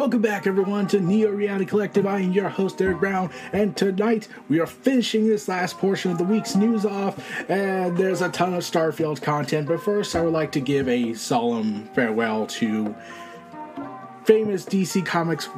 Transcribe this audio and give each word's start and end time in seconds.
Welcome 0.00 0.22
back, 0.22 0.46
everyone, 0.46 0.86
to 0.86 0.98
Neo 0.98 1.30
Reality 1.30 1.66
Collective. 1.66 2.06
I 2.06 2.20
am 2.20 2.32
your 2.32 2.48
host, 2.48 2.80
Eric 2.80 3.00
Brown, 3.00 3.30
and 3.52 3.76
tonight 3.76 4.28
we 4.48 4.58
are 4.58 4.66
finishing 4.66 5.28
this 5.28 5.46
last 5.46 5.76
portion 5.76 6.10
of 6.10 6.16
the 6.16 6.24
week's 6.24 6.56
news 6.56 6.86
off, 6.86 7.22
and 7.50 7.94
there's 7.98 8.22
a 8.22 8.30
ton 8.30 8.54
of 8.54 8.62
Starfield 8.62 9.20
content. 9.20 9.68
But 9.68 9.82
first, 9.82 10.16
I 10.16 10.22
would 10.22 10.32
like 10.32 10.52
to 10.52 10.60
give 10.60 10.88
a 10.88 11.12
solemn 11.12 11.84
farewell 11.94 12.46
to 12.46 12.96
famous 14.24 14.64
DC 14.64 15.04
Comics 15.04 15.50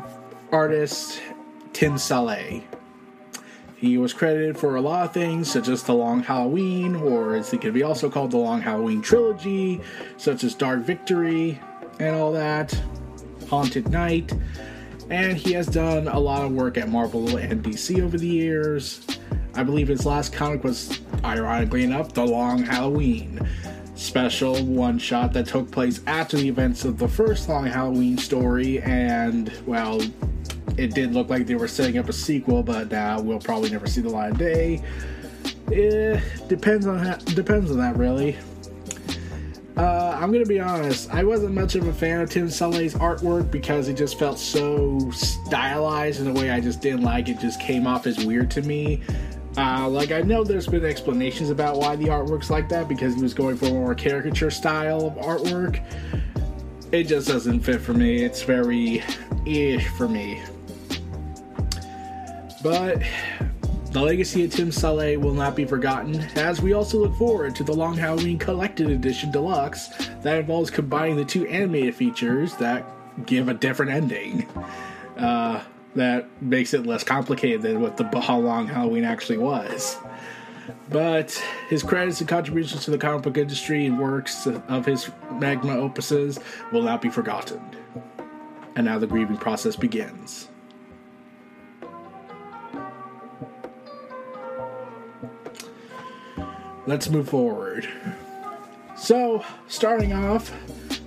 artist 0.51 1.23
Tim 1.73 1.97
Sale. 1.97 2.63
He 3.77 3.97
was 3.97 4.13
credited 4.13 4.59
for 4.59 4.75
a 4.75 4.81
lot 4.81 5.05
of 5.05 5.15
things, 5.15 5.49
such 5.49 5.69
as 5.69 5.85
The 5.85 5.95
Long 5.95 6.21
Halloween, 6.21 6.97
or 6.97 7.37
as 7.37 7.53
it 7.53 7.61
could 7.61 7.75
be 7.75 7.85
also 7.85 8.11
called 8.11 8.33
The 8.33 8.39
Long 8.39 8.61
Halloween 8.61 9.03
Trilogy, 9.03 9.81
such 10.17 10.43
as 10.43 10.57
Dark 10.57 10.81
Victory 10.81 11.61
and 12.01 12.17
all 12.17 12.33
that. 12.33 12.77
Haunted 13.53 13.91
Knight, 13.91 14.33
and 15.11 15.37
he 15.37 15.53
has 15.53 15.67
done 15.67 16.09
a 16.09 16.19
lot 16.19 16.43
of 16.43 16.53
work 16.53 16.79
at 16.79 16.89
Marvel 16.89 17.37
and 17.37 17.63
DC 17.63 18.03
over 18.03 18.17
the 18.17 18.27
years. 18.27 19.07
I 19.55 19.63
believe 19.63 19.89
his 19.89 20.07
last 20.07 20.33
comic 20.33 20.65
was, 20.65 21.03
ironically 21.23 21.85
enough, 21.85 22.15
The 22.15 22.25
Long 22.25 22.63
Halloween 22.63 23.47
special 23.95 24.65
one 24.65 24.99
shot 24.99 25.35
that 25.35 25.49
took 25.49 25.71
place 25.71 26.01
after 26.07 26.39
the 26.39 26.49
events 26.49 26.87
of 26.87 26.97
the 26.97 27.07
first 27.07 27.51
Long 27.51 27.67
Halloween 27.67 28.17
story, 28.17 28.81
and, 28.81 29.53
well, 29.67 30.01
it 30.79 30.95
did 30.95 31.13
look 31.13 31.29
like 31.29 31.47
they 31.47 31.55
were 31.55 31.69
setting 31.69 31.99
up 31.99 32.09
a 32.09 32.13
sequel, 32.15 32.63
but 32.63 32.91
uh, 32.91 33.21
we'll 33.23 33.39
probably 33.39 33.69
never 33.69 33.87
see 33.87 34.01
the 34.01 34.09
light 34.09 34.31
of 34.31 34.39
day. 34.39 34.83
It 35.71 36.17
eh, 36.17 36.21
depends 36.49 36.87
on 36.87 37.05
that, 37.05 37.23
depends 37.27 37.71
on 37.71 37.77
that 37.77 37.99
really. 37.99 38.39
Uh, 39.77 40.19
I'm 40.21 40.31
gonna 40.31 40.45
be 40.45 40.61
honest. 40.61 41.13
I 41.13 41.25
wasn't 41.25 41.55
much 41.55 41.75
of 41.77 41.87
a 41.87 41.93
fan 41.93 42.21
of 42.21 42.31
Tim 42.31 42.51
Sale's 42.51 42.95
artwork 42.95 43.51
because 43.51 43.89
it 43.89 43.95
just 43.95 44.19
felt 44.19 44.39
so 44.39 44.99
stylized 45.13 46.21
in 46.21 46.29
a 46.29 46.33
way 46.33 46.51
I 46.51 46.61
just 46.61 46.83
didn't 46.83 47.03
like. 47.03 47.29
It 47.29 47.39
just 47.39 47.59
came 47.61 47.87
off 47.87 48.07
as 48.07 48.23
weird 48.25 48.51
to 48.53 48.63
me. 48.63 49.01
Uh, 49.57 49.89
like 49.89 50.13
I 50.13 50.21
know 50.23 50.45
there's 50.45 50.67
been 50.67 50.85
explanations 50.85 51.51
about 51.51 51.79
why 51.79 51.97
the 51.97 52.07
artwork's 52.07 52.51
like 52.51 52.69
that 52.71 52.89
because 52.89 53.15
he 53.15 53.23
was 53.23 53.35
going 53.35 53.57
for 53.57 53.67
a 53.67 53.71
more 53.71 53.95
caricature 53.95 54.51
style 54.51 55.07
of 55.07 55.15
artwork. 55.15 55.83
It 56.91 57.05
just 57.05 57.29
doesn't 57.29 57.61
fit 57.61 57.81
for 57.81 57.95
me. 57.95 58.23
It's 58.23 58.43
very 58.43 59.03
ish 59.47 59.89
for 59.89 60.09
me. 60.09 60.43
But 62.63 63.03
the 63.93 64.01
legacy 64.01 64.45
of 64.45 64.51
Tim 64.51 64.73
Sale 64.73 65.21
will 65.21 65.35
not 65.35 65.55
be 65.55 65.67
forgotten, 65.67 66.19
as 66.37 66.63
we 66.63 66.73
also 66.73 66.99
look 66.99 67.15
forward 67.15 67.55
to 67.57 67.65
the 67.65 67.75
Long 67.75 67.95
Halloween 67.95 68.39
Collected 68.39 68.91
Edition 68.91 69.31
Deluxe 69.31 69.89
that 70.23 70.39
involves 70.39 70.71
combining 70.71 71.17
the 71.17 71.25
two 71.25 71.47
animated 71.47 71.95
features 71.95 72.55
that 72.57 72.87
give 73.27 73.49
a 73.49 73.55
different 73.55 73.93
ending. 73.93 74.49
Uh, 75.19 75.63
that 75.95 76.27
makes 76.41 76.73
it 76.73 76.87
less 76.87 77.05
complicated 77.05 77.61
than 77.61 77.83
what 77.83 77.99
the 77.99 78.21
how 78.21 78.39
long 78.39 78.67
Halloween 78.67 79.05
actually 79.05 79.37
was. 79.37 79.99
But 80.89 81.33
his 81.69 81.83
credits 81.83 82.21
and 82.21 82.29
contributions 82.29 82.85
to 82.87 82.91
the 82.91 82.97
comic 82.97 83.23
book 83.23 83.37
industry 83.37 83.85
and 83.85 83.99
works 83.99 84.47
of 84.47 84.87
his 84.87 85.11
magma 85.33 85.77
opuses 85.77 86.43
will 86.73 86.83
not 86.83 87.03
be 87.03 87.11
forgotten. 87.11 87.61
And 88.75 88.87
now 88.87 88.99
the 88.99 89.07
grieving 89.07 89.37
process 89.37 89.77
begins. 89.77 90.49
Let's 96.93 97.09
move 97.09 97.27
forward. 97.27 97.89
So, 98.99 99.43
starting 99.67 100.13
off, 100.13 100.53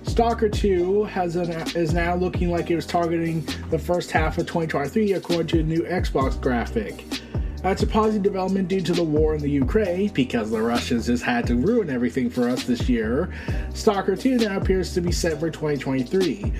Stalker 0.02 0.48
2 0.48 1.04
has 1.04 1.36
an, 1.36 1.50
is 1.76 1.92
now 1.92 2.16
looking 2.16 2.50
like 2.50 2.72
it 2.72 2.74
was 2.74 2.86
targeting 2.86 3.46
the 3.70 3.78
first 3.78 4.10
half 4.10 4.36
of 4.36 4.46
2023 4.46 5.12
according 5.12 5.46
to 5.46 5.60
a 5.60 5.62
new 5.62 5.82
Xbox 5.82 6.40
graphic. 6.40 7.04
That's 7.66 7.82
a 7.82 7.86
positive 7.88 8.22
development 8.22 8.68
due 8.68 8.80
to 8.80 8.92
the 8.92 9.02
war 9.02 9.34
in 9.34 9.40
the 9.40 9.50
Ukraine, 9.50 10.10
because 10.10 10.52
the 10.52 10.62
Russians 10.62 11.06
just 11.06 11.24
had 11.24 11.48
to 11.48 11.56
ruin 11.56 11.90
everything 11.90 12.30
for 12.30 12.48
us 12.48 12.62
this 12.62 12.88
year. 12.88 13.34
Stalker 13.74 14.14
2 14.14 14.38
now 14.38 14.58
appears 14.58 14.94
to 14.94 15.00
be 15.00 15.10
set 15.10 15.40
for 15.40 15.50
2023. 15.50 16.52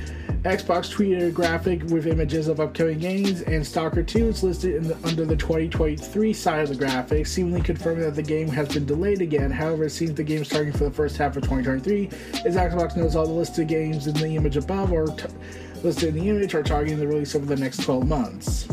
Xbox 0.43 0.93
tweeted 0.93 1.29
a 1.29 1.31
graphic 1.31 1.85
with 1.85 2.09
images 2.09 2.49
of 2.49 2.59
upcoming 2.59 2.99
games, 2.99 3.43
and 3.43 3.65
Stalker 3.65 4.03
2 4.03 4.27
is 4.27 4.43
listed 4.43 4.83
the, 4.83 4.97
under 5.07 5.25
the 5.25 5.37
2023 5.37 6.33
side 6.33 6.65
of 6.65 6.71
the 6.71 6.75
graphic, 6.75 7.25
seemingly 7.29 7.63
confirming 7.63 8.03
that 8.03 8.17
the 8.17 8.23
game 8.23 8.49
has 8.49 8.67
been 8.75 8.85
delayed 8.85 9.21
again. 9.21 9.53
However, 9.53 9.85
it 9.85 9.91
seems 9.91 10.15
the 10.15 10.25
game 10.25 10.43
is 10.43 10.49
targeting 10.49 10.77
for 10.77 10.87
the 10.87 10.91
first 10.91 11.17
half 11.19 11.37
of 11.37 11.45
2023, 11.45 12.09
as 12.45 12.57
Xbox 12.57 12.97
knows 12.97 13.15
all 13.15 13.27
the 13.27 13.33
listed 13.33 13.69
games 13.69 14.09
in 14.09 14.15
the 14.15 14.35
image 14.35 14.57
above 14.57 14.91
or 14.91 15.07
t- 15.07 15.29
listed 15.85 16.09
in 16.09 16.15
the 16.17 16.31
image 16.31 16.53
are 16.57 16.65
targeting 16.65 16.99
the 16.99 17.07
release 17.07 17.37
over 17.37 17.47
the 17.47 17.55
next 17.55 17.85
12 17.85 18.09
months. 18.09 18.67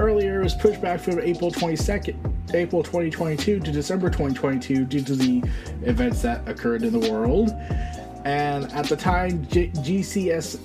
Earlier, 0.00 0.40
was 0.40 0.54
pushed 0.54 0.80
back 0.80 0.98
from 0.98 1.20
April 1.20 1.50
22nd, 1.50 2.54
April 2.54 2.82
2022 2.82 3.60
to 3.60 3.70
December 3.70 4.08
2022 4.08 4.86
due 4.86 5.02
to 5.02 5.14
the 5.14 5.44
events 5.82 6.22
that 6.22 6.48
occurred 6.48 6.84
in 6.84 6.98
the 6.98 7.10
world. 7.10 7.50
And 8.24 8.72
at 8.72 8.86
the 8.86 8.96
time, 8.96 9.46
G- 9.48 9.70
GCS, 9.74 10.56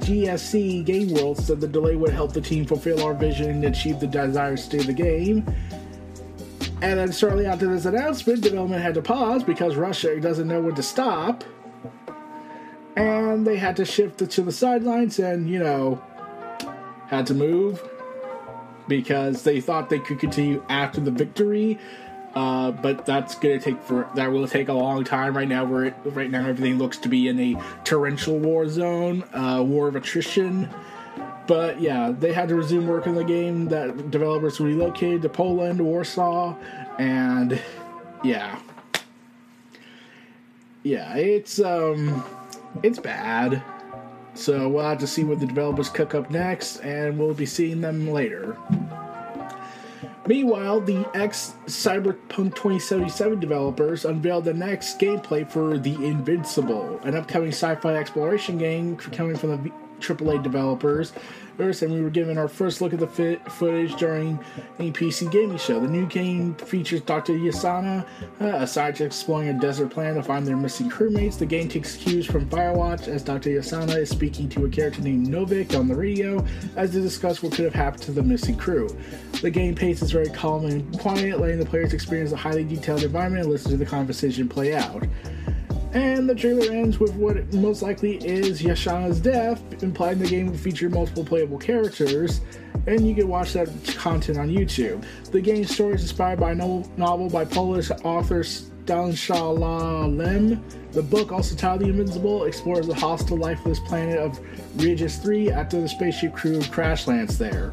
GSC 0.00 0.84
Game 0.84 1.14
World 1.14 1.38
said 1.38 1.62
the 1.62 1.68
delay 1.68 1.96
would 1.96 2.12
help 2.12 2.34
the 2.34 2.42
team 2.42 2.66
fulfill 2.66 3.02
our 3.02 3.14
vision 3.14 3.50
and 3.50 3.64
achieve 3.64 4.00
the 4.00 4.06
desired 4.06 4.58
state 4.58 4.82
of 4.82 4.86
the 4.86 4.92
game. 4.92 5.46
And 6.82 6.98
then 6.98 7.10
shortly 7.10 7.46
after 7.46 7.66
this 7.66 7.86
announcement, 7.86 8.42
development 8.42 8.82
had 8.82 8.94
to 8.94 9.02
pause 9.02 9.42
because 9.42 9.76
Russia 9.76 10.20
doesn't 10.20 10.46
know 10.46 10.60
when 10.60 10.74
to 10.74 10.82
stop. 10.82 11.42
And 12.96 13.46
they 13.46 13.56
had 13.56 13.76
to 13.76 13.86
shift 13.86 14.18
to 14.30 14.42
the 14.42 14.52
sidelines 14.52 15.18
and, 15.18 15.48
you 15.48 15.58
know, 15.58 16.02
had 17.06 17.26
to 17.28 17.34
move 17.34 17.82
because 18.88 19.42
they 19.42 19.60
thought 19.60 19.90
they 19.90 19.98
could 19.98 20.18
continue 20.18 20.64
after 20.68 21.00
the 21.00 21.10
victory 21.10 21.78
uh, 22.34 22.70
but 22.70 23.06
that's 23.06 23.34
gonna 23.34 23.58
take 23.58 23.82
for 23.82 24.08
that 24.14 24.30
will 24.30 24.46
take 24.46 24.68
a 24.68 24.72
long 24.72 25.02
time. 25.02 25.36
Right 25.36 25.48
now, 25.48 25.64
we're 25.64 25.92
right 26.04 26.30
now 26.30 26.46
everything 26.46 26.78
looks 26.78 26.98
to 26.98 27.08
be 27.08 27.26
in 27.26 27.40
a 27.40 27.60
torrential 27.84 28.38
war 28.38 28.68
zone, 28.68 29.24
uh, 29.32 29.62
war 29.66 29.88
of 29.88 29.96
attrition. 29.96 30.68
But 31.46 31.80
yeah, 31.80 32.12
they 32.16 32.32
had 32.32 32.50
to 32.50 32.54
resume 32.54 32.86
work 32.86 33.06
on 33.06 33.14
the 33.14 33.24
game. 33.24 33.66
That 33.66 34.10
developers 34.10 34.60
relocated 34.60 35.22
to 35.22 35.28
Poland, 35.28 35.80
Warsaw, 35.80 36.54
and 36.98 37.60
yeah, 38.22 38.60
yeah, 40.82 41.16
it's 41.16 41.58
um, 41.60 42.22
it's 42.82 42.98
bad. 42.98 43.62
So 44.38 44.68
we'll 44.68 44.84
have 44.84 44.98
to 44.98 45.06
see 45.08 45.24
what 45.24 45.40
the 45.40 45.46
developers 45.46 45.88
cook 45.88 46.14
up 46.14 46.30
next, 46.30 46.76
and 46.78 47.18
we'll 47.18 47.34
be 47.34 47.44
seeing 47.44 47.80
them 47.80 48.08
later. 48.08 48.56
Meanwhile, 50.28 50.82
the 50.82 51.08
ex 51.12 51.54
Cyberpunk 51.66 52.54
2077 52.54 53.40
developers 53.40 54.04
unveiled 54.04 54.44
the 54.44 54.54
next 54.54 55.00
gameplay 55.00 55.50
for 55.50 55.76
The 55.76 55.94
Invincible, 55.94 57.00
an 57.02 57.16
upcoming 57.16 57.48
sci 57.48 57.74
fi 57.76 57.96
exploration 57.96 58.58
game 58.58 58.96
coming 58.96 59.36
from 59.36 59.50
the 59.50 59.72
AAA 60.00 60.42
developers. 60.44 61.12
And 61.58 61.92
we 61.92 62.00
were 62.00 62.10
given 62.10 62.38
our 62.38 62.46
first 62.46 62.80
look 62.80 62.92
at 62.92 63.00
the 63.00 63.06
fit 63.06 63.44
footage 63.50 63.96
during 63.96 64.38
a 64.78 64.92
PC 64.92 65.30
gaming 65.32 65.58
show. 65.58 65.80
The 65.80 65.88
new 65.88 66.06
game 66.06 66.54
features 66.54 67.00
Dr. 67.00 67.32
Yasna, 67.32 68.06
uh, 68.40 68.44
a 68.44 68.66
scientist 68.66 69.06
exploring 69.06 69.48
a 69.48 69.54
desert 69.54 69.90
planet 69.90 70.14
to 70.14 70.22
find 70.22 70.46
their 70.46 70.56
missing 70.56 70.88
crewmates. 70.88 71.36
The 71.36 71.46
game 71.46 71.68
takes 71.68 71.96
cues 71.96 72.26
from 72.26 72.46
Firewatch 72.48 73.08
as 73.08 73.24
Dr. 73.24 73.50
Yasna 73.50 73.96
is 73.96 74.08
speaking 74.08 74.48
to 74.50 74.66
a 74.66 74.68
character 74.68 75.02
named 75.02 75.26
Novik 75.26 75.76
on 75.76 75.88
the 75.88 75.96
radio 75.96 76.44
as 76.76 76.92
they 76.92 77.00
discuss 77.00 77.42
what 77.42 77.52
could 77.52 77.64
have 77.64 77.74
happened 77.74 78.04
to 78.04 78.12
the 78.12 78.22
missing 78.22 78.56
crew. 78.56 78.88
The 79.42 79.50
game 79.50 79.74
pace 79.74 80.00
is 80.00 80.12
very 80.12 80.30
calm 80.30 80.64
and 80.64 80.96
quiet, 81.00 81.40
letting 81.40 81.58
the 81.58 81.66
players 81.66 81.92
experience 81.92 82.30
a 82.30 82.36
highly 82.36 82.62
detailed 82.62 83.02
environment 83.02 83.42
and 83.42 83.52
listen 83.52 83.72
to 83.72 83.76
the 83.76 83.84
conversation 83.84 84.48
play 84.48 84.76
out. 84.76 85.02
And 85.92 86.28
the 86.28 86.34
trailer 86.34 86.70
ends 86.70 87.00
with 87.00 87.14
what 87.14 87.52
most 87.54 87.80
likely 87.80 88.16
is 88.16 88.62
Yasna's 88.62 89.20
death, 89.20 89.62
implying 89.82 90.18
the 90.18 90.26
game 90.26 90.48
will 90.48 90.58
feature 90.58 90.90
multiple 90.90 91.24
playable 91.24 91.58
characters, 91.58 92.42
and 92.86 93.08
you 93.08 93.14
can 93.14 93.26
watch 93.26 93.54
that 93.54 93.68
content 93.96 94.38
on 94.38 94.48
YouTube. 94.48 95.04
The 95.30 95.40
game's 95.40 95.72
story 95.72 95.94
is 95.94 96.02
inspired 96.02 96.40
by 96.40 96.52
a 96.52 96.54
novel 96.54 97.30
by 97.30 97.46
Polish 97.46 97.90
author 98.04 98.40
Stanisław 98.40 100.16
Lem. 100.16 100.62
The 100.92 101.02
book, 101.02 101.32
also 101.32 101.54
titled 101.54 101.80
The 101.80 101.88
Invincible, 101.88 102.44
explores 102.44 102.86
the 102.86 102.94
hostile, 102.94 103.38
lifeless 103.38 103.80
planet 103.80 104.18
of 104.18 104.38
Regis 104.76 105.16
3 105.18 105.50
after 105.50 105.80
the 105.80 105.88
spaceship 105.88 106.34
crew 106.34 106.62
crash 106.64 107.06
lands 107.06 107.38
there 107.38 107.72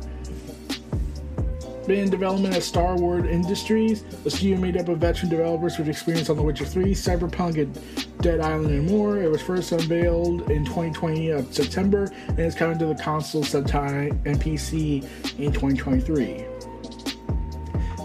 been 1.86 2.00
in 2.00 2.10
development 2.10 2.56
at 2.56 2.64
Starward 2.64 3.28
Industries, 3.28 4.04
a 4.26 4.30
studio 4.30 4.58
made 4.58 4.76
up 4.78 4.90
of 4.90 4.98
veteran 4.98 5.30
developers 5.30 5.78
with 5.78 5.88
experience 5.88 6.30
on 6.30 6.36
The 6.36 6.42
Witcher 6.42 6.66
3, 6.66 6.94
Cyberpunk, 6.94 7.62
and 7.62 8.22
Dead 8.22 8.40
Island, 8.40 8.72
and 8.72 8.90
more. 8.90 9.22
It 9.22 9.30
was 9.30 9.42
first 9.42 9.72
unveiled 9.72 10.50
in 10.50 10.66
2020 10.66 11.30
of 11.30 11.54
September 11.54 12.12
and 12.28 12.40
is 12.40 12.56
coming 12.56 12.80
to 12.80 12.88
the 12.88 12.96
console 12.96 13.44
sometime 13.44 14.20
and 14.26 14.42
PC 14.42 15.04
in 15.38 15.52
2023. 15.52 16.46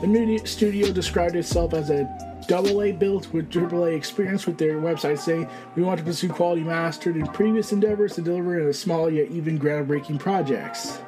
The 0.00 0.06
new 0.06 0.38
studio 0.46 0.92
described 0.92 1.36
itself 1.36 1.72
as 1.72 1.90
a 1.90 2.08
double 2.48 2.82
A 2.82 2.92
built 2.92 3.32
with 3.32 3.50
AAA 3.50 3.96
experience 3.96 4.46
with 4.46 4.58
their 4.58 4.78
website 4.80 5.18
saying 5.18 5.48
we 5.76 5.82
want 5.82 5.98
to 5.98 6.04
pursue 6.04 6.28
quality 6.28 6.62
mastered 6.62 7.16
in 7.16 7.26
previous 7.28 7.72
endeavors 7.72 8.14
to 8.16 8.22
deliver 8.22 8.60
in 8.60 8.68
a 8.68 8.72
small 8.72 9.10
yet 9.10 9.30
even 9.30 9.58
groundbreaking 9.58 10.18
projects. 10.18 10.98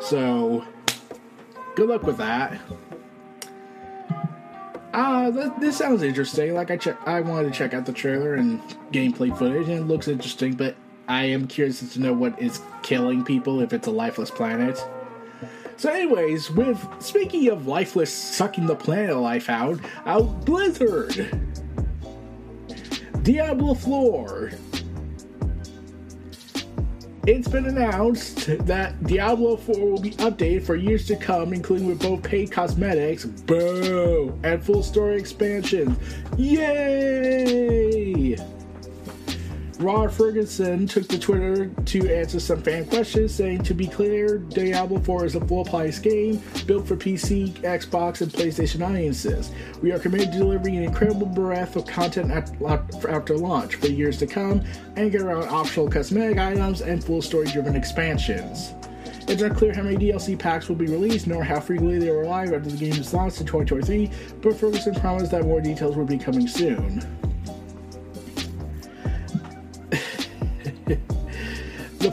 So 0.00 0.64
good 1.74 1.88
luck 1.88 2.02
with 2.02 2.18
that. 2.18 2.58
Uh, 4.92 5.30
th- 5.30 5.52
this 5.58 5.76
sounds 5.76 6.02
interesting. 6.02 6.54
Like 6.54 6.70
I 6.70 6.76
check, 6.76 6.96
I 7.06 7.20
wanted 7.20 7.52
to 7.52 7.58
check 7.58 7.74
out 7.74 7.84
the 7.84 7.92
trailer 7.92 8.34
and 8.34 8.60
gameplay 8.92 9.36
footage, 9.36 9.68
and 9.68 9.80
it 9.80 9.84
looks 9.84 10.06
interesting. 10.06 10.54
But 10.54 10.76
I 11.08 11.24
am 11.24 11.48
curious 11.48 11.92
to 11.94 12.00
know 12.00 12.12
what 12.12 12.40
is 12.40 12.60
killing 12.82 13.24
people 13.24 13.60
if 13.60 13.72
it's 13.72 13.88
a 13.88 13.90
lifeless 13.90 14.30
planet. 14.30 14.82
So, 15.76 15.90
anyways, 15.90 16.50
with 16.52 16.86
speaking 17.00 17.48
of 17.48 17.66
lifeless 17.66 18.12
sucking 18.12 18.66
the 18.66 18.76
planet 18.76 19.16
life 19.16 19.50
out, 19.50 19.80
out 20.06 20.44
Blizzard, 20.44 21.50
Diablo 23.22 23.74
4 23.74 24.52
it's 27.26 27.48
been 27.48 27.66
announced 27.66 28.46
that 28.66 29.02
Diablo 29.04 29.56
4 29.56 29.78
will 29.78 30.00
be 30.00 30.10
updated 30.12 30.64
for 30.64 30.76
years 30.76 31.06
to 31.06 31.16
come, 31.16 31.54
including 31.54 31.86
with 31.86 32.00
both 32.00 32.22
paid 32.22 32.52
cosmetics, 32.52 33.24
boo, 33.24 34.38
and 34.42 34.62
full 34.62 34.82
story 34.82 35.16
expansions. 35.16 35.96
Yay! 36.36 38.36
Rod 39.80 40.12
Ferguson 40.12 40.86
took 40.86 41.08
to 41.08 41.18
Twitter 41.18 41.66
to 41.66 42.14
answer 42.14 42.38
some 42.38 42.62
fan 42.62 42.84
questions, 42.84 43.34
saying, 43.34 43.64
To 43.64 43.74
be 43.74 43.88
clear, 43.88 44.38
Diablo 44.38 45.00
4 45.00 45.24
is 45.24 45.34
a 45.34 45.40
full 45.40 45.64
price 45.64 45.98
game 45.98 46.40
built 46.66 46.86
for 46.86 46.96
PC, 46.96 47.50
Xbox, 47.54 48.20
and 48.20 48.30
PlayStation 48.30 48.88
audiences. 48.88 49.50
We 49.82 49.90
are 49.90 49.98
committed 49.98 50.30
to 50.32 50.38
delivering 50.38 50.76
an 50.76 50.84
incredible 50.84 51.26
breadth 51.26 51.74
of 51.74 51.86
content 51.86 52.30
after 52.30 53.36
launch 53.36 53.74
for 53.74 53.88
years 53.88 54.16
to 54.18 54.28
come, 54.28 54.62
anchored 54.96 55.22
around 55.22 55.48
optional 55.48 55.90
cosmetic 55.90 56.38
items 56.38 56.80
and 56.80 57.02
full 57.02 57.20
story 57.20 57.46
driven 57.46 57.74
expansions. 57.74 58.74
It's 59.26 59.42
unclear 59.42 59.74
how 59.74 59.82
many 59.82 59.96
DLC 59.96 60.38
packs 60.38 60.68
will 60.68 60.76
be 60.76 60.86
released, 60.86 61.26
nor 61.26 61.42
how 61.42 61.58
frequently 61.58 61.98
they 61.98 62.10
will 62.10 62.28
arrive 62.28 62.52
after 62.52 62.70
the 62.70 62.76
game 62.76 62.92
is 62.92 63.12
launched 63.12 63.40
in 63.40 63.46
2023, 63.46 64.10
but 64.40 64.56
Ferguson 64.56 64.94
promised 64.94 65.32
that 65.32 65.42
more 65.42 65.60
details 65.60 65.96
will 65.96 66.04
be 66.04 66.18
coming 66.18 66.46
soon. 66.46 67.02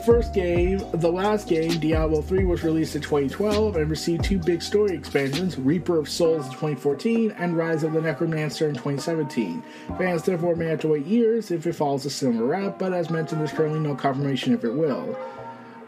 First 0.02 0.34
game, 0.34 0.82
the 0.94 1.12
last 1.12 1.48
game, 1.48 1.80
Diablo 1.80 2.22
3, 2.22 2.46
was 2.46 2.64
released 2.64 2.96
in 2.96 3.02
2012 3.02 3.76
and 3.76 3.90
received 3.90 4.24
two 4.24 4.40
big 4.40 4.62
story 4.62 4.96
expansions 4.96 5.58
Reaper 5.58 5.98
of 5.98 6.10
Souls 6.10 6.46
in 6.46 6.52
2014 6.52 7.32
and 7.32 7.56
Rise 7.56 7.84
of 7.84 7.94
the 7.94 8.02
Necromancer 8.02 8.68
in 8.68 8.74
2017. 8.74 9.64
Fans 9.98 10.24
therefore 10.24 10.56
may 10.56 10.66
have 10.66 10.82
to 10.82 10.90
wait 10.90 11.06
years 11.06 11.52
if 11.52 11.66
it 11.68 11.74
follows 11.74 12.06
a 12.06 12.10
similar 12.10 12.46
route, 12.46 12.80
but 12.80 12.94
as 12.94 13.10
mentioned, 13.10 13.42
there's 13.42 13.52
currently 13.52 13.80
no 13.80 13.96
confirmation 13.96 14.54
if 14.54 14.64
it 14.64 14.74
will. 14.74 15.18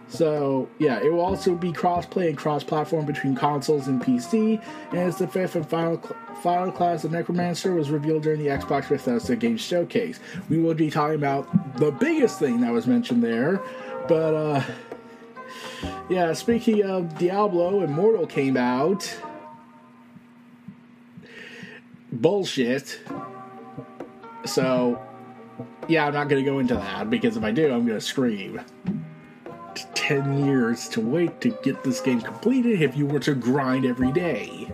So, 0.07 0.69
yeah, 0.77 1.00
it 1.00 1.12
will 1.12 1.21
also 1.21 1.56
be 1.56 1.71
cross-play 1.71 2.30
and 2.30 2.38
cross-platform 2.38 3.06
between 3.06 3.36
consoles 3.36 3.88
and 3.88 4.01
PC, 4.01 4.62
and 4.92 5.00
it's 5.00 5.18
the 5.18 5.27
fifth 5.27 5.56
and 5.56 5.68
final 5.68 5.98
final 6.44 6.71
class 6.74 7.06
of 7.06 7.12
Necromancer 7.12 7.74
was 7.74 7.89
revealed 7.89 8.24
during 8.24 8.38
the 8.39 8.48
Xbox 8.48 8.89
Bethesda 8.89 9.36
Games 9.36 9.62
Showcase. 9.62 10.19
We 10.50 10.60
will 10.60 10.74
be 10.74 10.92
talking 10.92 11.15
about 11.15 11.77
the 11.77 11.89
biggest 11.89 12.38
thing 12.38 12.60
that 12.62 12.71
was 12.74 12.86
mentioned 12.86 13.24
there, 13.24 13.62
but 14.08 14.34
uh, 14.34 14.64
yeah, 16.10 16.34
speaking 16.34 16.84
of 16.84 17.18
Diablo, 17.18 17.82
Immortal 17.82 18.28
came 18.28 18.58
out. 18.58 19.18
Bullshit. 22.12 23.00
So, 24.46 25.02
yeah, 25.88 26.06
I'm 26.06 26.14
not 26.14 26.30
going 26.30 26.44
to 26.44 26.50
go 26.50 26.60
into 26.60 26.76
that 26.76 27.10
because 27.10 27.38
if 27.38 27.44
I 27.44 27.52
do, 27.52 27.66
I'm 27.66 27.86
going 27.86 28.00
to 28.00 28.02
scream. 28.02 28.62
10 29.96 30.46
years 30.46 30.88
to 30.90 31.02
wait 31.02 31.40
to 31.42 31.50
get 31.64 31.84
this 31.84 32.02
game 32.02 32.22
completed 32.22 32.82
if 32.82 32.96
you 32.96 33.06
were 33.06 33.20
to 33.20 33.34
grind 33.34 33.86
every 33.86 34.12
day. 34.12 34.72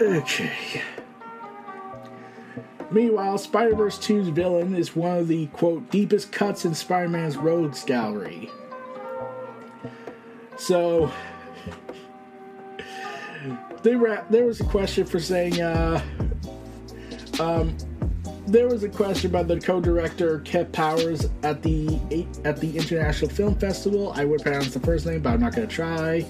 Okay. 0.00 0.82
Meanwhile, 2.90 3.38
Spider 3.38 3.74
Verse 3.74 3.98
2's 3.98 4.28
villain 4.28 4.74
is 4.74 4.94
one 4.94 5.18
of 5.18 5.28
the, 5.28 5.46
quote, 5.48 5.90
deepest 5.90 6.30
cuts 6.30 6.64
in 6.64 6.74
Spider 6.74 7.08
Man's 7.08 7.36
rogues 7.36 7.84
gallery. 7.84 8.50
So, 10.56 11.10
they 13.82 13.96
were, 13.96 14.24
there 14.30 14.44
was 14.44 14.60
a 14.60 14.64
question 14.64 15.04
for 15.04 15.20
saying, 15.20 15.60
uh, 15.60 16.00
um, 17.40 17.76
there 18.46 18.68
was 18.68 18.84
a 18.84 18.88
question 18.88 19.30
by 19.30 19.42
the 19.42 19.58
co-director 19.58 20.38
Kemp 20.40 20.72
Powers 20.72 21.28
at 21.42 21.62
the 21.62 22.26
at 22.44 22.60
the 22.60 22.76
International 22.76 23.28
Film 23.28 23.56
Festival. 23.56 24.12
I 24.14 24.24
would 24.24 24.40
pronounce 24.40 24.72
the 24.72 24.80
first 24.80 25.04
name, 25.04 25.20
but 25.20 25.32
I'm 25.32 25.40
not 25.40 25.54
going 25.54 25.66
to 25.66 25.74
try. 25.74 26.24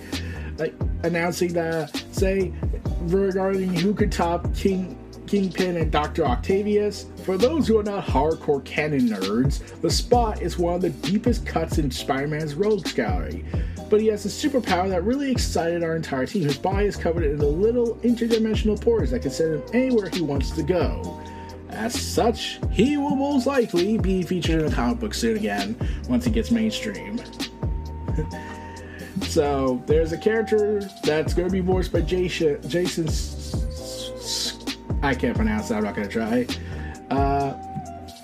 Like 0.56 0.74
announcing 1.02 1.52
that, 1.52 2.02
say, 2.12 2.54
regarding 3.02 3.74
who 3.74 3.92
could 3.92 4.10
top 4.10 4.54
King 4.54 4.98
Kingpin 5.26 5.76
and 5.76 5.90
Dr. 5.90 6.24
Octavius. 6.24 7.06
For 7.24 7.36
those 7.36 7.66
who 7.66 7.78
are 7.78 7.82
not 7.82 8.04
hardcore 8.04 8.64
canon 8.64 9.08
nerds, 9.08 9.80
the 9.80 9.90
spot 9.90 10.42
is 10.42 10.58
one 10.58 10.74
of 10.74 10.82
the 10.82 10.90
deepest 10.90 11.44
cuts 11.44 11.78
in 11.78 11.90
Spider 11.90 12.28
Man's 12.28 12.54
rogues 12.54 12.92
gallery. 12.92 13.44
But 13.88 14.00
he 14.00 14.08
has 14.08 14.24
a 14.26 14.28
superpower 14.28 14.88
that 14.88 15.04
really 15.04 15.30
excited 15.30 15.82
our 15.82 15.96
entire 15.96 16.26
team. 16.26 16.42
His 16.42 16.58
body 16.58 16.86
is 16.86 16.96
covered 16.96 17.24
in 17.24 17.38
little 17.38 17.96
interdimensional 17.96 18.80
portals 18.80 19.10
that 19.10 19.22
can 19.22 19.30
send 19.30 19.54
him 19.54 19.62
anywhere 19.72 20.08
he 20.08 20.22
wants 20.22 20.50
to 20.52 20.62
go. 20.62 21.22
As 21.70 22.00
such, 22.00 22.58
he 22.70 22.96
will 22.96 23.16
most 23.16 23.46
likely 23.46 23.98
be 23.98 24.22
featured 24.22 24.62
in 24.62 24.72
a 24.72 24.74
comic 24.74 24.98
book 24.98 25.14
soon 25.14 25.36
again 25.36 25.76
once 26.08 26.24
he 26.24 26.30
gets 26.30 26.50
mainstream. 26.50 27.20
so, 29.22 29.82
there's 29.86 30.12
a 30.12 30.18
character 30.18 30.80
that's 31.04 31.34
going 31.34 31.48
to 31.48 31.52
be 31.52 31.60
voiced 31.60 31.92
by 31.92 32.00
Jason, 32.00 32.58
Jason 32.68 33.08
I 35.02 35.14
can't 35.14 35.36
pronounce 35.36 35.68
that. 35.68 35.78
I'm 35.78 35.84
not 35.84 35.94
to 35.94 36.08
try. 36.08 36.46
Uh, 37.10 37.54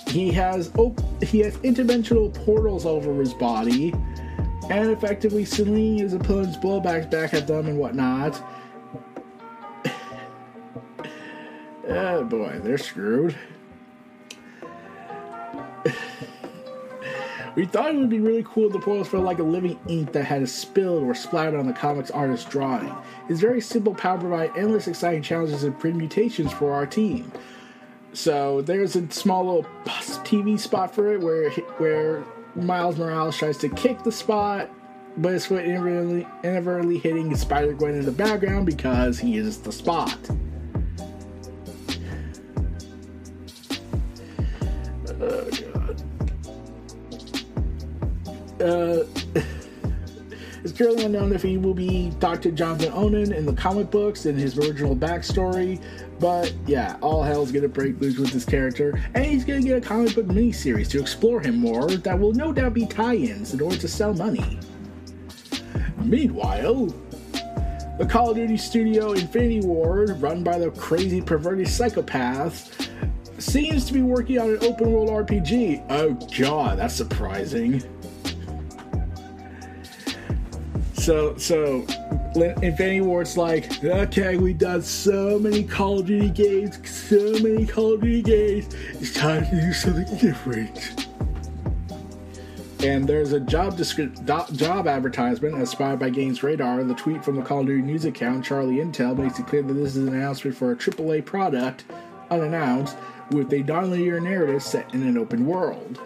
he 0.09 0.31
has 0.33 0.71
op- 0.77 1.23
he 1.23 1.41
has 1.41 1.57
interdimensional 1.59 2.33
portals 2.45 2.85
over 2.87 3.15
his 3.21 3.35
body, 3.35 3.93
and 4.71 4.91
effectively 4.91 5.45
slinging 5.45 5.99
his 5.99 6.13
opponent's 6.13 6.57
blowbacks 6.57 7.11
back 7.11 7.35
at 7.35 7.47
them 7.47 7.67
and 7.67 7.79
whatnot. 7.79 8.43
oh 11.89 12.25
boy, 12.25 12.61
they're 12.63 12.79
screwed. 12.79 13.37
We 17.55 17.67
thought 17.67 17.95
it 17.95 17.99
would 17.99 18.09
be 18.09 18.21
really 18.21 18.45
cool 18.47 18.71
to 18.71 18.79
portals 18.79 19.09
felt 19.09 19.25
like 19.25 19.39
a 19.39 19.43
living 19.43 19.79
ink 19.87 20.13
that 20.13 20.25
had 20.25 20.49
spilled 20.49 21.03
or 21.03 21.15
splattered 21.15 21.59
on 21.59 21.67
the 21.67 21.73
comics 21.75 22.11
artist's 22.11 22.49
drawing. 22.49 22.95
His 23.29 23.41
very 23.41 23.61
simple 23.61 23.95
power 23.95 24.19
provided 24.19 24.57
endless 24.57 24.89
exciting 24.89 25.23
challenges 25.23 25.63
and 25.63 25.79
permutations 25.79 26.53
for 26.53 26.73
our 26.73 26.87
team. 26.87 27.31
So 28.15 28.63
there's 28.63 28.97
a 28.97 29.11
small 29.11 29.45
little 29.45 29.71
TV 29.85 30.59
spot 30.59 30.95
for 30.95 31.13
it 31.13 31.21
where 31.21 31.51
where 31.79 32.25
Miles 32.55 32.99
Morales 32.99 33.37
tries 33.37 33.59
to 33.59 33.69
kick 33.69 34.03
the 34.03 34.13
spot, 34.13 34.71
but 35.17 35.33
it's 35.35 35.51
inadvertently, 35.51 36.27
inadvertently 36.45 36.99
hitting 36.99 37.35
Spider 37.37 37.73
Gwen 37.75 37.95
in 37.95 38.05
the 38.05 38.13
background 38.13 38.67
because 38.67 39.19
he 39.19 39.37
is 39.37 39.59
the 39.59 39.73
spot. 39.73 40.19
Currently 50.83 51.05
unknown 51.05 51.33
if 51.33 51.43
he 51.43 51.59
will 51.59 51.75
be 51.75 52.11
Dr. 52.19 52.51
Jonathan 52.51 52.91
Ohnn 52.91 53.33
in 53.33 53.47
the 53.47 53.53
comic 53.53 53.89
books 53.89 54.27
and 54.27 54.37
his 54.37 54.59
original 54.59 54.97
backstory, 54.97 55.81
but 56.19 56.53
yeah, 56.67 56.97
all 57.01 57.23
hell's 57.23 57.53
gonna 57.53 57.69
break 57.69 58.01
loose 58.01 58.19
with 58.19 58.33
this 58.33 58.45
character, 58.45 59.01
and 59.15 59.25
he's 59.25 59.45
gonna 59.45 59.63
get 59.63 59.79
a 59.79 59.81
comic 59.81 60.17
book 60.17 60.27
miniseries 60.27 60.91
to 60.91 61.01
explore 61.01 61.41
him 61.41 61.59
more 61.59 61.89
that 61.89 62.19
will 62.19 62.33
no 62.33 62.53
doubt 62.53 62.75
be 62.75 62.85
tie 62.85 63.15
ins 63.15 63.55
in 63.55 63.61
order 63.61 63.77
to 63.77 63.87
sell 63.87 64.13
money. 64.13 64.59
Meanwhile, 65.99 66.87
the 67.99 68.07
Call 68.11 68.31
of 68.31 68.37
Duty 68.37 68.57
studio 68.57 69.13
Infinity 69.13 69.61
Ward, 69.61 70.21
run 70.21 70.43
by 70.43 70.59
the 70.59 70.73
crazy 70.73 71.21
perverted 71.21 71.69
psychopath, 71.69 72.89
seems 73.39 73.85
to 73.85 73.93
be 73.93 74.03
working 74.03 74.41
on 74.41 74.51
an 74.51 74.59
open 74.65 74.91
world 74.91 75.11
RPG. 75.11 75.85
Oh 75.91 76.15
god, 76.37 76.81
that's 76.81 76.95
surprising. 76.97 77.85
So, 81.03 81.37
so 81.37 81.85
Infinity 82.37 83.01
Ward's 83.01 83.37
like, 83.37 83.83
okay, 83.83 84.37
we've 84.37 84.57
done 84.57 84.83
so 84.83 85.37
many 85.37 85.65
Call 85.65 85.99
of 85.99 86.07
Duty 86.07 86.31
games, 86.31 86.79
so 86.89 87.33
many 87.41 87.67
Call 87.67 87.95
of 87.95 88.03
Duty 88.03 88.23
games. 88.23 88.73
It's 89.01 89.13
time 89.13 89.45
to 89.47 89.61
do 89.61 89.73
something 89.73 90.17
different. 90.19 91.09
And 92.85 93.05
there's 93.05 93.33
a 93.33 93.41
job 93.41 93.77
descri- 93.77 94.15
job 94.57 94.87
advertisement 94.87 95.57
as 95.57 95.71
spied 95.71 95.99
by 95.99 96.09
Games 96.09 96.45
Radar. 96.45 96.85
The 96.85 96.95
tweet 96.95 97.25
from 97.25 97.35
the 97.35 97.43
Call 97.43 97.63
of 97.63 97.67
Duty 97.67 97.83
news 97.83 98.05
account, 98.05 98.45
Charlie 98.45 98.77
Intel, 98.77 99.19
makes 99.19 99.41
it 99.41 99.49
clear 99.49 99.63
that 99.63 99.75
this 99.75 99.97
is 99.97 100.07
an 100.07 100.15
announcement 100.15 100.57
for 100.57 100.71
a 100.71 100.77
AAA 100.77 101.27
product, 101.27 101.85
unannounced, 102.31 102.97
with 103.33 103.53
a 103.53 103.65
non-linear 103.65 104.21
narrative 104.21 104.63
set 104.63 104.95
in 104.95 105.03
an 105.03 105.19
open 105.19 105.47
world. 105.47 105.99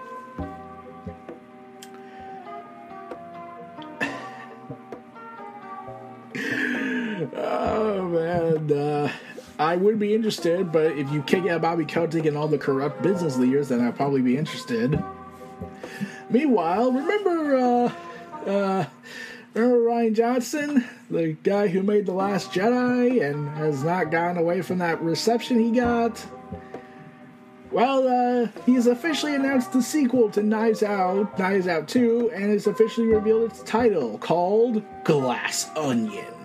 I 9.66 9.74
would 9.74 9.98
be 9.98 10.14
interested, 10.14 10.70
but 10.70 10.92
if 10.92 11.10
you 11.10 11.22
kick 11.22 11.44
out 11.46 11.60
Bobby 11.60 11.84
Kotick 11.84 12.24
and 12.24 12.36
all 12.36 12.46
the 12.46 12.56
corrupt 12.56 13.02
business 13.02 13.36
leaders, 13.36 13.70
then 13.70 13.80
I'd 13.80 13.96
probably 13.96 14.22
be 14.22 14.36
interested. 14.36 15.02
Meanwhile, 16.30 16.92
remember, 16.92 17.56
uh, 17.56 17.92
uh, 18.48 18.86
remember 19.54 19.78
Rian 19.80 20.14
Johnson, 20.14 20.84
the 21.10 21.36
guy 21.42 21.66
who 21.66 21.82
made 21.82 22.06
The 22.06 22.12
Last 22.12 22.52
Jedi 22.52 23.28
and 23.28 23.48
has 23.56 23.82
not 23.82 24.12
gotten 24.12 24.36
away 24.36 24.62
from 24.62 24.78
that 24.78 25.02
reception 25.02 25.58
he 25.58 25.72
got? 25.72 26.24
Well, 27.72 28.06
uh, 28.06 28.48
he's 28.66 28.86
officially 28.86 29.34
announced 29.34 29.72
the 29.72 29.82
sequel 29.82 30.30
to 30.30 30.44
Knives 30.44 30.84
Out, 30.84 31.36
Knives 31.40 31.66
Out 31.66 31.88
2, 31.88 32.30
and 32.32 32.52
has 32.52 32.68
officially 32.68 33.08
revealed 33.08 33.50
its 33.50 33.64
title, 33.64 34.16
called 34.18 34.84
Glass 35.02 35.68
Onion. 35.76 36.35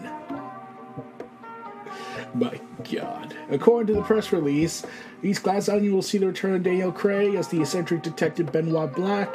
My 2.34 2.60
God. 2.92 3.36
According 3.50 3.88
to 3.88 3.94
the 4.00 4.06
press 4.06 4.32
release, 4.32 4.86
East 5.22 5.44
Glass 5.44 5.68
Onion 5.68 5.94
will 5.94 6.02
see 6.02 6.18
the 6.18 6.28
return 6.28 6.56
of 6.56 6.64
Daniel 6.64 6.92
Craig 6.92 7.36
as 7.36 7.48
the 7.50 7.62
eccentric 7.62 8.04
detective 8.04 8.52
Benoit 8.52 8.94
Black, 8.94 9.30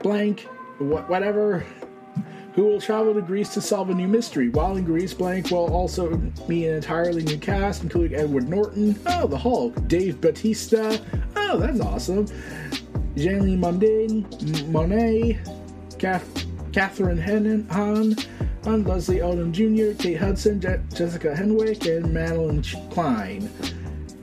blank, 0.00 0.40
whatever, 0.78 1.64
who 2.54 2.64
will 2.64 2.80
travel 2.80 3.14
to 3.14 3.22
Greece 3.22 3.54
to 3.54 3.60
solve 3.60 3.88
a 3.90 3.94
new 3.94 4.08
mystery. 4.08 4.48
While 4.48 4.76
in 4.76 4.84
Greece, 4.84 5.14
Blanc 5.14 5.50
will 5.50 5.72
also 5.72 6.10
meet 6.48 6.66
an 6.66 6.74
entirely 6.74 7.22
new 7.22 7.38
cast, 7.38 7.82
including 7.82 8.18
Edward 8.18 8.48
Norton, 8.48 8.98
oh, 9.06 9.26
the 9.26 9.38
Hulk, 9.38 9.88
Dave 9.88 10.20
Batista, 10.20 10.96
oh, 11.36 11.58
that's 11.58 11.80
awesome, 11.80 12.26
Monáe, 13.16 14.68
Monet, 14.68 15.38
Kath, 15.98 16.46
Kathryn 16.72 17.20
Hahn, 17.70 18.16
on 18.64 18.84
Leslie 18.84 19.18
Odom 19.18 19.52
Jr., 19.52 20.00
Kate 20.00 20.18
Hudson, 20.18 20.60
Je- 20.60 20.80
Jessica 20.94 21.34
Henwick, 21.34 21.84
and 21.96 22.06
Madelyn 22.06 22.90
Cline. 22.90 23.50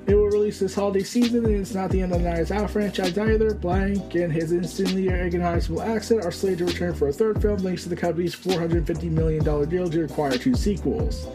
It 0.08 0.16
will 0.16 0.26
release 0.26 0.60
this 0.60 0.74
holiday 0.74 1.04
season, 1.04 1.46
and 1.46 1.56
it's 1.56 1.76
not 1.76 1.92
the 1.92 2.02
end 2.02 2.12
of 2.14 2.24
the 2.24 2.30
Knives 2.30 2.52
Out 2.52 2.72
franchise 2.72 3.16
either. 3.16 3.54
Blanc 3.54 4.16
and 4.16 4.34
his 4.34 4.52
instantly 4.52 5.08
recognizable 5.08 5.84
accent 5.84 6.26
are 6.26 6.32
slated 6.32 6.60
to 6.60 6.66
return 6.66 6.96
for 6.96 7.10
a 7.10 7.14
third 7.14 7.40
film, 7.40 7.60
thanks 7.60 7.84
to 7.84 7.90
the 7.90 7.96
company's 7.96 8.36
$450 8.36 9.12
million 9.12 9.44
deal 9.70 9.88
to 9.88 10.04
acquire 10.06 10.38
two 10.38 10.56
sequels. 10.56 11.28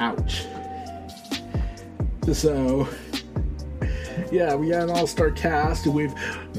Ouch. 0.00 0.44
So, 2.32 2.88
yeah, 4.34 4.56
we 4.56 4.70
got 4.70 4.82
an 4.82 4.90
all 4.90 5.06
star 5.06 5.30
cast 5.30 5.86
with 5.86 6.12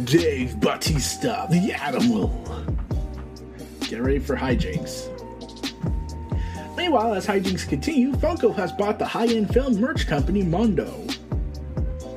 Dave 0.05 0.57
Bautista, 0.61 1.45
the 1.49 1.73
Animal. 1.73 2.29
Get 3.81 4.01
ready 4.01 4.19
for 4.19 4.37
hijinks. 4.37 5.11
Meanwhile, 6.77 7.15
as 7.15 7.27
hijinks 7.27 7.67
continue, 7.67 8.13
Funko 8.13 8.55
has 8.55 8.71
bought 8.71 8.97
the 8.97 9.05
high 9.05 9.27
end 9.27 9.53
film 9.53 9.81
merch 9.81 10.07
company 10.07 10.41
Mondo. 10.41 11.05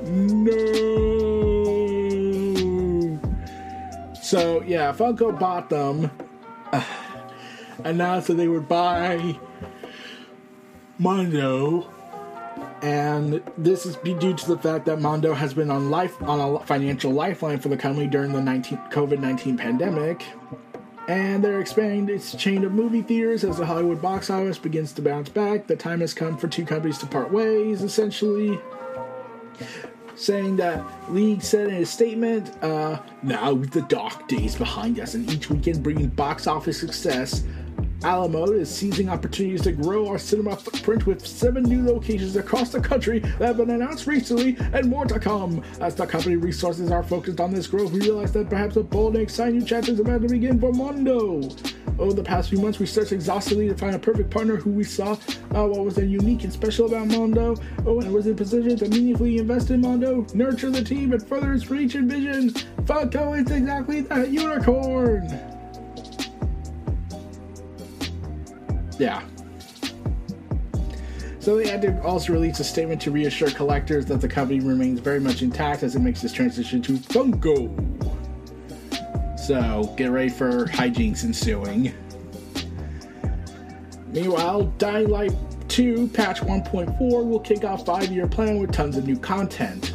No! 0.04 0.54
So, 4.22 4.62
yeah, 4.62 4.92
Funko 4.92 5.36
bought 5.36 5.70
them, 5.70 6.08
uh, 6.72 6.84
announced 7.84 8.28
that 8.28 8.34
they 8.34 8.46
would 8.46 8.68
buy 8.68 9.36
Mondo, 10.98 11.90
and 12.82 13.42
this 13.56 13.86
is 13.86 13.96
due 13.96 14.34
to 14.34 14.46
the 14.46 14.58
fact 14.58 14.86
that 14.86 15.00
Mondo 15.00 15.34
has 15.34 15.54
been 15.54 15.70
on 15.70 15.90
life 15.90 16.20
on 16.22 16.40
a 16.40 16.64
financial 16.66 17.12
lifeline 17.12 17.58
for 17.58 17.68
the 17.68 17.76
company 17.76 18.06
during 18.06 18.32
the 18.32 18.40
19, 18.40 18.78
COVID 18.90 19.18
19 19.18 19.56
pandemic 19.56 20.24
and 21.08 21.42
they're 21.42 21.58
expanding 21.58 22.14
its 22.14 22.36
chain 22.36 22.64
of 22.64 22.72
movie 22.72 23.00
theaters 23.00 23.42
as 23.42 23.56
the 23.56 23.64
Hollywood 23.64 24.00
box 24.00 24.28
office 24.28 24.58
begins 24.58 24.92
to 24.92 25.02
bounce 25.02 25.30
back. 25.30 25.66
The 25.66 25.74
time 25.74 26.00
has 26.00 26.12
come 26.12 26.36
for 26.36 26.48
two 26.48 26.66
companies 26.66 26.98
to 26.98 27.06
part 27.06 27.32
ways, 27.32 27.82
essentially. 27.82 28.60
Saying 30.14 30.56
that 30.56 30.84
League 31.10 31.42
said 31.42 31.68
in 31.68 31.82
a 31.82 31.86
statement, 31.86 32.52
uh, 32.62 33.00
now 33.22 33.54
with 33.54 33.70
the 33.70 33.82
dark 33.82 34.28
days 34.28 34.54
behind 34.54 35.00
us 35.00 35.14
and 35.14 35.30
each 35.32 35.48
weekend 35.48 35.82
bringing 35.82 36.08
box 36.08 36.46
office 36.46 36.78
success, 36.78 37.42
Alamo 38.04 38.44
is 38.52 38.72
seizing 38.72 39.08
opportunities 39.08 39.62
to 39.62 39.72
grow 39.72 40.06
our 40.08 40.18
cinema 40.18 40.54
footprint 40.54 41.04
with 41.04 41.26
seven 41.26 41.64
new 41.64 41.84
locations 41.84 42.36
across 42.36 42.70
the 42.70 42.80
country 42.80 43.18
that 43.18 43.40
have 43.40 43.56
been 43.56 43.70
announced 43.70 44.06
recently 44.06 44.56
and 44.72 44.88
more 44.88 45.04
to 45.04 45.18
come. 45.18 45.64
As 45.80 45.96
the 45.96 46.06
company 46.06 46.36
resources 46.36 46.92
are 46.92 47.02
focused 47.02 47.40
on 47.40 47.52
this 47.52 47.66
growth, 47.66 47.90
we 47.90 48.00
realize 48.00 48.32
that 48.32 48.48
perhaps 48.48 48.76
a 48.76 48.84
bold 48.84 49.14
and 49.14 49.22
exciting 49.22 49.58
new 49.58 49.64
chapter 49.64 49.90
is 49.90 49.98
about 49.98 50.22
to 50.22 50.28
begin 50.28 50.60
for 50.60 50.72
Mondo. 50.72 51.48
Over 51.98 52.12
the 52.12 52.22
past 52.22 52.50
few 52.50 52.60
months, 52.60 52.78
we 52.78 52.86
searched 52.86 53.10
exhaustively 53.10 53.66
to 53.66 53.74
find 53.74 53.96
a 53.96 53.98
perfect 53.98 54.30
partner 54.30 54.56
who 54.56 54.70
we 54.70 54.84
saw 54.84 55.16
uh, 55.54 55.66
what 55.66 55.84
was 55.84 55.98
unique 55.98 56.44
and 56.44 56.52
special 56.52 56.86
about 56.86 57.08
Mondo. 57.08 57.56
Oh, 57.84 58.00
and 58.00 58.12
was 58.12 58.28
in 58.28 58.36
position 58.36 58.76
to 58.76 58.88
meaningfully 58.88 59.38
invest 59.38 59.70
in 59.70 59.80
Mondo, 59.80 60.24
nurture 60.34 60.70
the 60.70 60.84
team, 60.84 61.12
and 61.12 61.26
further 61.26 61.52
its 61.52 61.68
reach 61.68 61.96
and 61.96 62.08
vision. 62.08 62.50
Funko 62.84 63.44
is 63.44 63.50
exactly 63.50 64.02
that 64.02 64.30
unicorn. 64.30 65.47
Yeah. 68.98 69.22
So 71.38 71.56
they 71.56 71.68
had 71.68 71.80
to 71.82 72.02
also 72.02 72.32
release 72.32 72.60
a 72.60 72.64
statement 72.64 73.00
to 73.02 73.10
reassure 73.10 73.50
collectors 73.50 74.04
that 74.06 74.20
the 74.20 74.28
company 74.28 74.60
remains 74.60 75.00
very 75.00 75.20
much 75.20 75.40
intact 75.40 75.82
as 75.82 75.96
it 75.96 76.00
makes 76.00 76.20
this 76.20 76.32
transition 76.32 76.82
to 76.82 76.94
Funko. 76.94 77.68
So 79.38 79.94
get 79.96 80.10
ready 80.10 80.28
for 80.28 80.66
hijinks 80.66 81.24
ensuing. 81.24 81.94
Meanwhile, 84.08 84.64
Dying 84.78 85.08
Light 85.08 85.32
2 85.68 86.08
patch 86.08 86.40
1.4 86.40 86.98
will 86.98 87.40
kick 87.40 87.64
off 87.64 87.86
five-year 87.86 88.26
plan 88.26 88.58
with 88.58 88.72
tons 88.72 88.96
of 88.96 89.06
new 89.06 89.18
content. 89.18 89.94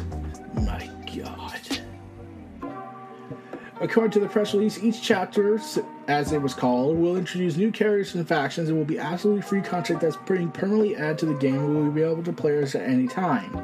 According 3.84 4.12
to 4.12 4.20
the 4.20 4.28
press 4.28 4.54
release, 4.54 4.82
each 4.82 5.02
chapter, 5.02 5.60
as 6.08 6.32
it 6.32 6.40
was 6.40 6.54
called, 6.54 6.96
will 6.96 7.18
introduce 7.18 7.58
new 7.58 7.70
characters 7.70 8.14
and 8.14 8.26
factions 8.26 8.70
and 8.70 8.78
will 8.78 8.86
be 8.86 8.98
absolutely 8.98 9.42
free 9.42 9.60
content 9.60 10.00
that's 10.00 10.16
being 10.26 10.50
permanently 10.50 10.96
added 10.96 11.18
to 11.18 11.26
the 11.26 11.34
game 11.34 11.56
and 11.56 11.74
will 11.74 11.90
be 11.90 12.00
available 12.00 12.22
to 12.22 12.32
players 12.32 12.74
at 12.74 12.88
any 12.88 13.06
time. 13.06 13.62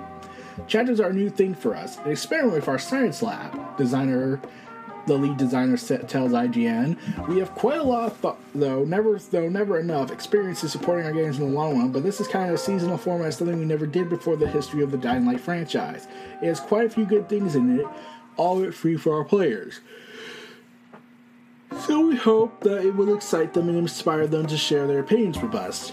Chapters 0.67 1.01
are 1.01 1.09
a 1.09 1.13
new 1.15 1.31
thing 1.31 1.55
for 1.55 1.75
us, 1.75 1.97
an 2.01 2.11
experiment 2.11 2.53
with 2.53 2.69
our 2.69 2.79
science 2.79 3.23
lab. 3.23 3.79
Designer 3.79 4.39
the 5.07 5.15
lead 5.17 5.39
designer 5.39 5.79
tells 5.79 6.33
IGN. 6.33 7.27
We 7.27 7.39
have 7.39 7.55
quite 7.55 7.79
a 7.79 7.83
lot, 7.83 8.21
th- 8.21 8.35
though 8.55 8.85
never 8.85 9.19
though 9.19 9.49
never 9.49 9.79
enough 9.79 10.11
experiences 10.11 10.71
supporting 10.71 11.07
our 11.07 11.13
games 11.13 11.39
in 11.39 11.49
the 11.49 11.51
long 11.51 11.79
run. 11.79 11.93
But 11.93 12.03
this 12.03 12.21
is 12.21 12.29
kind 12.29 12.51
of 12.51 12.57
a 12.57 12.59
seasonal 12.59 12.99
format, 12.99 13.33
something 13.33 13.59
we 13.59 13.65
never 13.65 13.87
did 13.87 14.11
before 14.11 14.37
the 14.37 14.47
history 14.47 14.83
of 14.83 14.91
the 14.91 14.99
Dying 14.99 15.25
Light 15.25 15.41
franchise. 15.41 16.07
It 16.43 16.47
has 16.47 16.61
quite 16.61 16.85
a 16.85 16.91
few 16.91 17.07
good 17.07 17.27
things 17.31 17.57
in 17.57 17.81
it, 17.81 17.87
all 18.37 18.59
of 18.59 18.65
it 18.65 18.75
free 18.75 18.99
for 18.99 19.15
our 19.17 19.25
players. 19.25 19.81
So 21.79 22.07
we 22.07 22.17
hope 22.17 22.61
that 22.61 22.85
it 22.85 22.95
will 22.95 23.15
excite 23.15 23.55
them 23.55 23.69
and 23.69 23.79
inspire 23.79 24.27
them 24.27 24.47
to 24.47 24.57
share 24.57 24.87
their 24.87 25.01
opinions 25.01 25.41
with 25.41 25.55
us. 25.55 25.93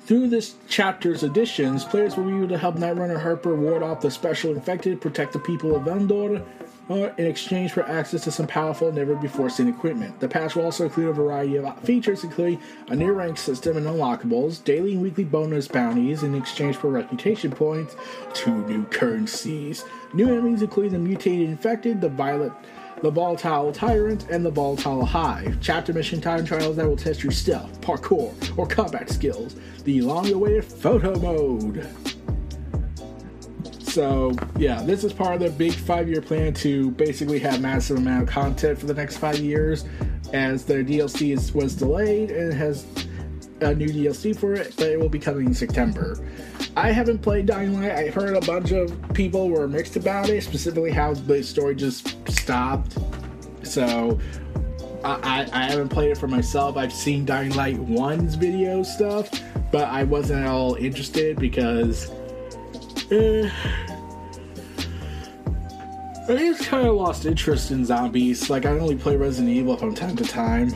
Through 0.00 0.28
this 0.28 0.54
chapter's 0.68 1.22
additions, 1.22 1.84
players 1.84 2.16
will 2.16 2.24
be 2.24 2.36
able 2.36 2.48
to 2.48 2.58
help 2.58 2.76
Nightrunner 2.76 3.20
Harper 3.20 3.54
ward 3.54 3.82
off 3.82 4.00
the 4.00 4.10
special 4.10 4.54
infected, 4.54 5.00
protect 5.00 5.34
the 5.34 5.38
people 5.38 5.76
of 5.76 5.86
Endor, 5.86 6.42
uh, 6.90 7.10
in 7.18 7.26
exchange 7.26 7.72
for 7.72 7.86
access 7.86 8.24
to 8.24 8.30
some 8.30 8.46
powerful, 8.46 8.90
never 8.90 9.14
before 9.14 9.50
seen 9.50 9.68
equipment. 9.68 10.18
The 10.20 10.28
patch 10.28 10.56
will 10.56 10.64
also 10.64 10.84
include 10.84 11.10
a 11.10 11.12
variety 11.12 11.56
of 11.56 11.78
features, 11.80 12.24
including 12.24 12.60
a 12.88 12.96
new 12.96 13.12
rank 13.12 13.36
system 13.36 13.76
and 13.76 13.86
unlockables, 13.86 14.64
daily 14.64 14.94
and 14.94 15.02
weekly 15.02 15.24
bonus 15.24 15.68
bounties 15.68 16.22
in 16.22 16.34
exchange 16.34 16.76
for 16.76 16.88
reputation 16.88 17.50
points, 17.50 17.94
two 18.32 18.66
new 18.66 18.84
currencies, 18.84 19.84
new 20.14 20.30
enemies 20.30 20.62
including 20.62 20.92
the 20.92 20.98
mutated 20.98 21.50
infected, 21.50 22.00
the 22.00 22.08
violet 22.08 22.52
the 23.02 23.10
Volatile 23.10 23.72
Tyrant, 23.72 24.28
and 24.30 24.44
the 24.44 24.50
Volatile 24.50 25.04
Hive. 25.04 25.58
Chapter 25.60 25.92
mission 25.92 26.20
time 26.20 26.44
trials 26.44 26.76
that 26.76 26.86
will 26.86 26.96
test 26.96 27.22
your 27.22 27.32
stealth, 27.32 27.80
parkour, 27.80 28.32
or 28.58 28.66
combat 28.66 29.10
skills. 29.10 29.56
The 29.84 30.00
long 30.02 30.30
awaited 30.32 30.64
photo 30.64 31.18
mode. 31.18 31.86
So, 33.80 34.32
yeah, 34.58 34.82
this 34.82 35.02
is 35.02 35.12
part 35.12 35.34
of 35.34 35.40
their 35.40 35.50
big 35.50 35.72
five 35.72 36.08
year 36.08 36.20
plan 36.20 36.54
to 36.54 36.90
basically 36.92 37.38
have 37.40 37.60
massive 37.60 37.98
amount 37.98 38.24
of 38.24 38.28
content 38.28 38.78
for 38.78 38.86
the 38.86 38.94
next 38.94 39.16
five 39.16 39.38
years, 39.38 39.84
as 40.32 40.64
their 40.64 40.84
DLC 40.84 41.32
is, 41.32 41.52
was 41.54 41.74
delayed 41.74 42.30
and 42.30 42.52
has 42.52 42.86
a 43.60 43.74
new 43.74 43.88
DLC 43.88 44.36
for 44.36 44.54
it, 44.54 44.74
but 44.76 44.88
it 44.88 44.98
will 44.98 45.08
be 45.08 45.18
coming 45.18 45.46
in 45.46 45.54
September. 45.54 46.18
I 46.76 46.92
haven't 46.92 47.18
played 47.18 47.46
Dying 47.46 47.80
Light. 47.80 47.92
I 47.92 48.08
heard 48.08 48.36
a 48.36 48.40
bunch 48.40 48.72
of 48.72 48.94
people 49.14 49.48
were 49.48 49.66
mixed 49.66 49.96
about 49.96 50.28
it, 50.28 50.42
specifically 50.42 50.90
how 50.90 51.14
the 51.14 51.42
story 51.42 51.74
just 51.74 52.16
stopped. 52.30 52.96
So 53.62 54.18
I, 55.04 55.48
I 55.52 55.64
haven't 55.64 55.88
played 55.88 56.10
it 56.10 56.18
for 56.18 56.28
myself. 56.28 56.76
I've 56.76 56.92
seen 56.92 57.24
Dying 57.24 57.54
Light 57.54 57.76
1's 57.76 58.34
video 58.34 58.82
stuff, 58.82 59.30
but 59.72 59.88
I 59.88 60.04
wasn't 60.04 60.44
at 60.44 60.48
all 60.48 60.74
interested 60.74 61.38
because 61.38 62.10
eh, 63.10 63.50
I 66.28 66.36
just 66.36 66.64
kind 66.64 66.86
of 66.86 66.94
lost 66.94 67.26
interest 67.26 67.70
in 67.70 67.84
zombies. 67.84 68.50
Like 68.50 68.66
I 68.66 68.70
only 68.70 68.96
play 68.96 69.16
Resident 69.16 69.54
Evil 69.54 69.76
from 69.76 69.94
time 69.94 70.16
to 70.16 70.24
time. 70.24 70.74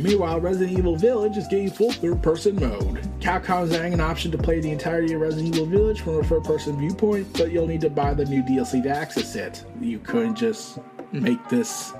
Meanwhile, 0.00 0.40
Resident 0.40 0.78
Evil 0.78 0.96
Village 0.96 1.36
is 1.36 1.46
getting 1.46 1.70
full 1.70 1.92
third 1.92 2.22
person 2.22 2.56
mode. 2.56 3.02
Capcom 3.20 3.64
is 3.64 3.72
adding 3.72 3.92
an 3.92 4.00
option 4.00 4.30
to 4.30 4.38
play 4.38 4.58
the 4.58 4.70
entirety 4.70 5.12
of 5.12 5.20
Resident 5.20 5.54
Evil 5.54 5.66
Village 5.66 6.00
from 6.00 6.18
a 6.18 6.24
third 6.24 6.44
person 6.44 6.78
viewpoint, 6.78 7.30
but 7.34 7.52
you'll 7.52 7.66
need 7.66 7.82
to 7.82 7.90
buy 7.90 8.14
the 8.14 8.24
new 8.24 8.42
DLC 8.42 8.82
to 8.82 8.88
access 8.88 9.36
it. 9.36 9.64
You 9.78 9.98
couldn't 9.98 10.36
just 10.36 10.78
make 11.12 11.46
this 11.50 11.92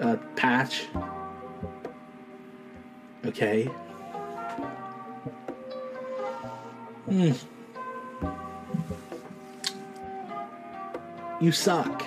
uh, 0.00 0.16
patch. 0.34 0.86
Okay. 3.24 3.64
Hmm. 7.08 7.32
You 11.40 11.52
suck. 11.52 12.04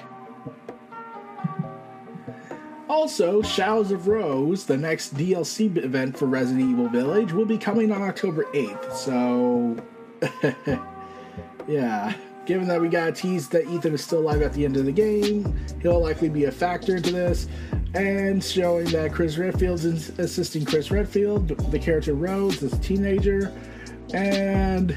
Also, 2.96 3.42
Shadows 3.42 3.92
of 3.92 4.08
Rose, 4.08 4.64
the 4.64 4.78
next 4.78 5.16
DLC 5.16 5.76
event 5.84 6.18
for 6.18 6.28
Resident 6.28 6.72
Evil 6.72 6.88
Village, 6.88 7.34
will 7.34 7.46
be 7.46 7.58
coming 7.58 7.92
on 7.92 8.02
October 8.02 8.46
8th. 8.54 8.94
So, 8.94 9.76
yeah. 11.68 12.14
Given 12.46 12.70
that 12.70 12.80
we 12.80 12.88
got 12.88 13.10
a 13.10 13.12
tease 13.12 13.50
that 13.50 13.68
Ethan 13.68 13.96
is 13.96 14.02
still 14.02 14.20
alive 14.20 14.42
at 14.42 14.54
the 14.54 14.64
end 14.64 14.78
of 14.78 14.86
the 14.86 14.94
game, 14.94 15.60
he'll 15.82 16.02
likely 16.02 16.30
be 16.30 16.46
a 16.46 16.52
factor 16.52 16.96
into 16.96 17.12
this. 17.12 17.50
And 17.96 18.42
showing 18.42 18.86
that 18.86 19.12
Chris 19.12 19.38
Redfield's 19.38 19.84
assisting 19.84 20.64
Chris 20.64 20.90
Redfield, 20.90 21.50
the 21.50 21.78
character 21.78 22.14
Rose, 22.14 22.64
as 22.64 22.72
a 22.72 22.80
teenager. 22.80 23.54
And 24.14 24.96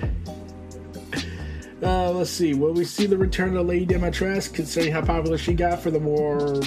uh, 1.83 2.13
let's 2.13 2.31
see, 2.31 2.55
will 2.55 2.75
we 2.75 2.85
see 2.85 3.07
the 3.07 3.19
return 3.19 3.57
of 3.57 3.67
Lady 3.67 3.93
Dimitrescu, 3.93 4.55
considering 4.55 4.93
how 4.93 5.03
popular 5.03 5.37
she 5.37 5.53
got 5.53 5.81
for 5.81 5.91
the 5.91 6.01
more 6.01 6.61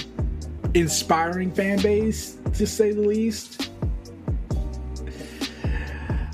inspiring 0.74 1.50
fan 1.50 1.80
base, 1.80 2.36
to 2.54 2.66
say 2.66 2.92
the 2.92 3.00
least. 3.00 3.70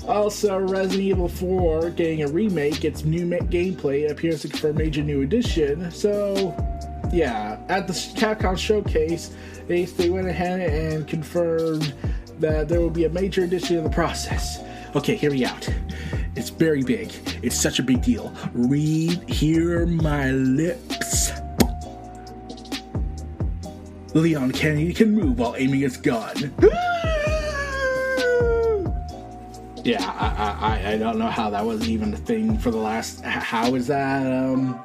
Also, 0.07 0.57
Resident 0.57 1.01
Evil 1.01 1.29
4 1.29 1.91
getting 1.91 2.23
a 2.23 2.27
remake, 2.27 2.83
its 2.83 3.03
new 3.03 3.27
gameplay 3.27 4.09
appears 4.09 4.43
for 4.59 4.69
a 4.69 4.73
major 4.73 5.03
new 5.03 5.21
edition. 5.21 5.91
So, 5.91 6.55
yeah, 7.13 7.59
at 7.69 7.85
the 7.87 7.93
Capcom 7.93 8.57
showcase, 8.57 9.35
they, 9.67 9.85
they 9.85 10.09
went 10.09 10.27
ahead 10.27 10.61
and 10.61 11.07
confirmed 11.07 11.93
that 12.39 12.67
there 12.69 12.81
will 12.81 12.89
be 12.89 13.05
a 13.05 13.09
major 13.09 13.43
addition 13.43 13.77
in 13.77 13.83
the 13.83 13.89
process. 13.89 14.59
Okay, 14.95 15.15
hear 15.15 15.29
me 15.29 15.45
out. 15.45 15.69
It's 16.35 16.49
very 16.49 16.81
big. 16.81 17.13
It's 17.43 17.55
such 17.55 17.77
a 17.77 17.83
big 17.83 18.01
deal. 18.01 18.33
Read, 18.53 19.29
hear 19.29 19.85
my 19.85 20.31
lips. 20.31 21.31
Leon 24.13 24.51
Kennedy 24.51 24.93
can 24.93 25.13
move 25.13 25.37
while 25.39 25.55
aiming 25.57 25.81
his 25.81 25.97
gun. 25.97 26.35
yeah, 29.83 30.03
I, 30.17 30.57
I, 30.59 30.93
I 30.93 30.97
don't 30.97 31.19
know 31.19 31.27
how 31.27 31.49
that 31.51 31.65
was 31.65 31.87
even 31.87 32.13
a 32.13 32.17
thing 32.17 32.57
for 32.57 32.71
the 32.71 32.77
last. 32.77 33.21
How 33.21 33.75
is 33.75 33.87
that? 33.87 34.25
Um, 34.31 34.79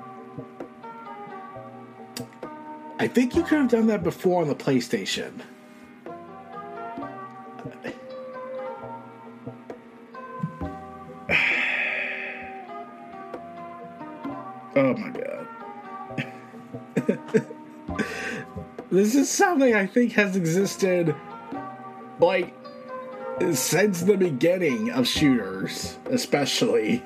I 2.99 3.09
think 3.09 3.35
you 3.35 3.43
could 3.43 3.59
have 3.59 3.71
done 3.71 3.87
that 3.89 4.03
before 4.03 4.43
on 4.43 4.49
the 4.49 4.55
PlayStation. 4.55 5.41
This 18.95 19.17
is 19.17 19.29
something 19.29 19.75
I 19.75 19.87
think 19.89 20.13
has 20.13 20.37
existed 20.37 21.17
like 22.21 22.55
since 23.53 24.03
the 24.03 24.17
beginning 24.17 24.93
of 24.93 25.09
shooters, 25.09 25.99
especially. 26.05 27.03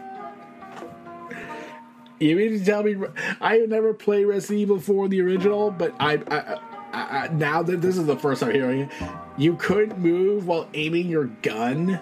You 2.19 2.37
mean 2.37 2.59
to 2.59 2.63
tell 2.63 2.83
me 2.83 2.95
I 3.41 3.57
have 3.57 3.71
never 3.71 3.95
played 3.95 4.27
Resident 4.27 4.59
Evil 4.59 4.79
4 4.79 5.09
the 5.09 5.23
original, 5.23 5.71
but 5.71 5.95
I, 5.99 6.21
I, 6.31 6.59
I, 6.93 7.21
I 7.21 7.29
now 7.29 7.63
that 7.63 7.81
this 7.81 7.97
is 7.97 8.05
the 8.05 8.19
first 8.19 8.43
time 8.43 8.53
hearing 8.53 8.81
it, 8.81 8.91
you 9.39 9.57
couldn't 9.57 9.99
move 9.99 10.47
while 10.47 10.69
aiming 10.75 11.09
your 11.09 11.25
gun. 11.25 11.99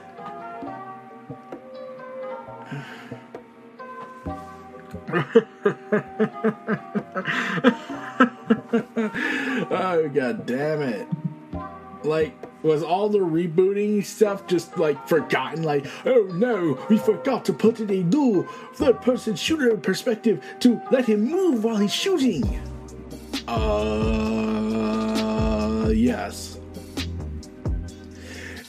oh 9.71 10.09
god 10.09 10.47
damn 10.47 10.83
it. 10.83 11.07
Like 12.05 12.35
was 12.63 12.83
all 12.83 13.09
the 13.09 13.19
rebooting 13.19 14.05
stuff 14.05 14.47
just 14.47 14.77
like 14.79 15.09
forgotten? 15.09 15.63
Like 15.63 15.87
oh 16.05 16.29
no 16.35 16.79
we 16.89 16.99
forgot 16.99 17.45
to 17.47 17.53
put 17.53 17.81
in 17.81 17.91
a 17.91 18.03
dual 18.03 18.45
third 18.75 19.01
person 19.03 19.35
shooter 19.37 19.77
perspective 19.77 20.45
to 20.61 20.81
let 20.91 21.07
him 21.07 21.25
move 21.25 21.65
while 21.65 21.77
he's 21.77 21.93
shooting. 21.95 22.45
Uh 23.49 23.63
yes. 25.95 26.59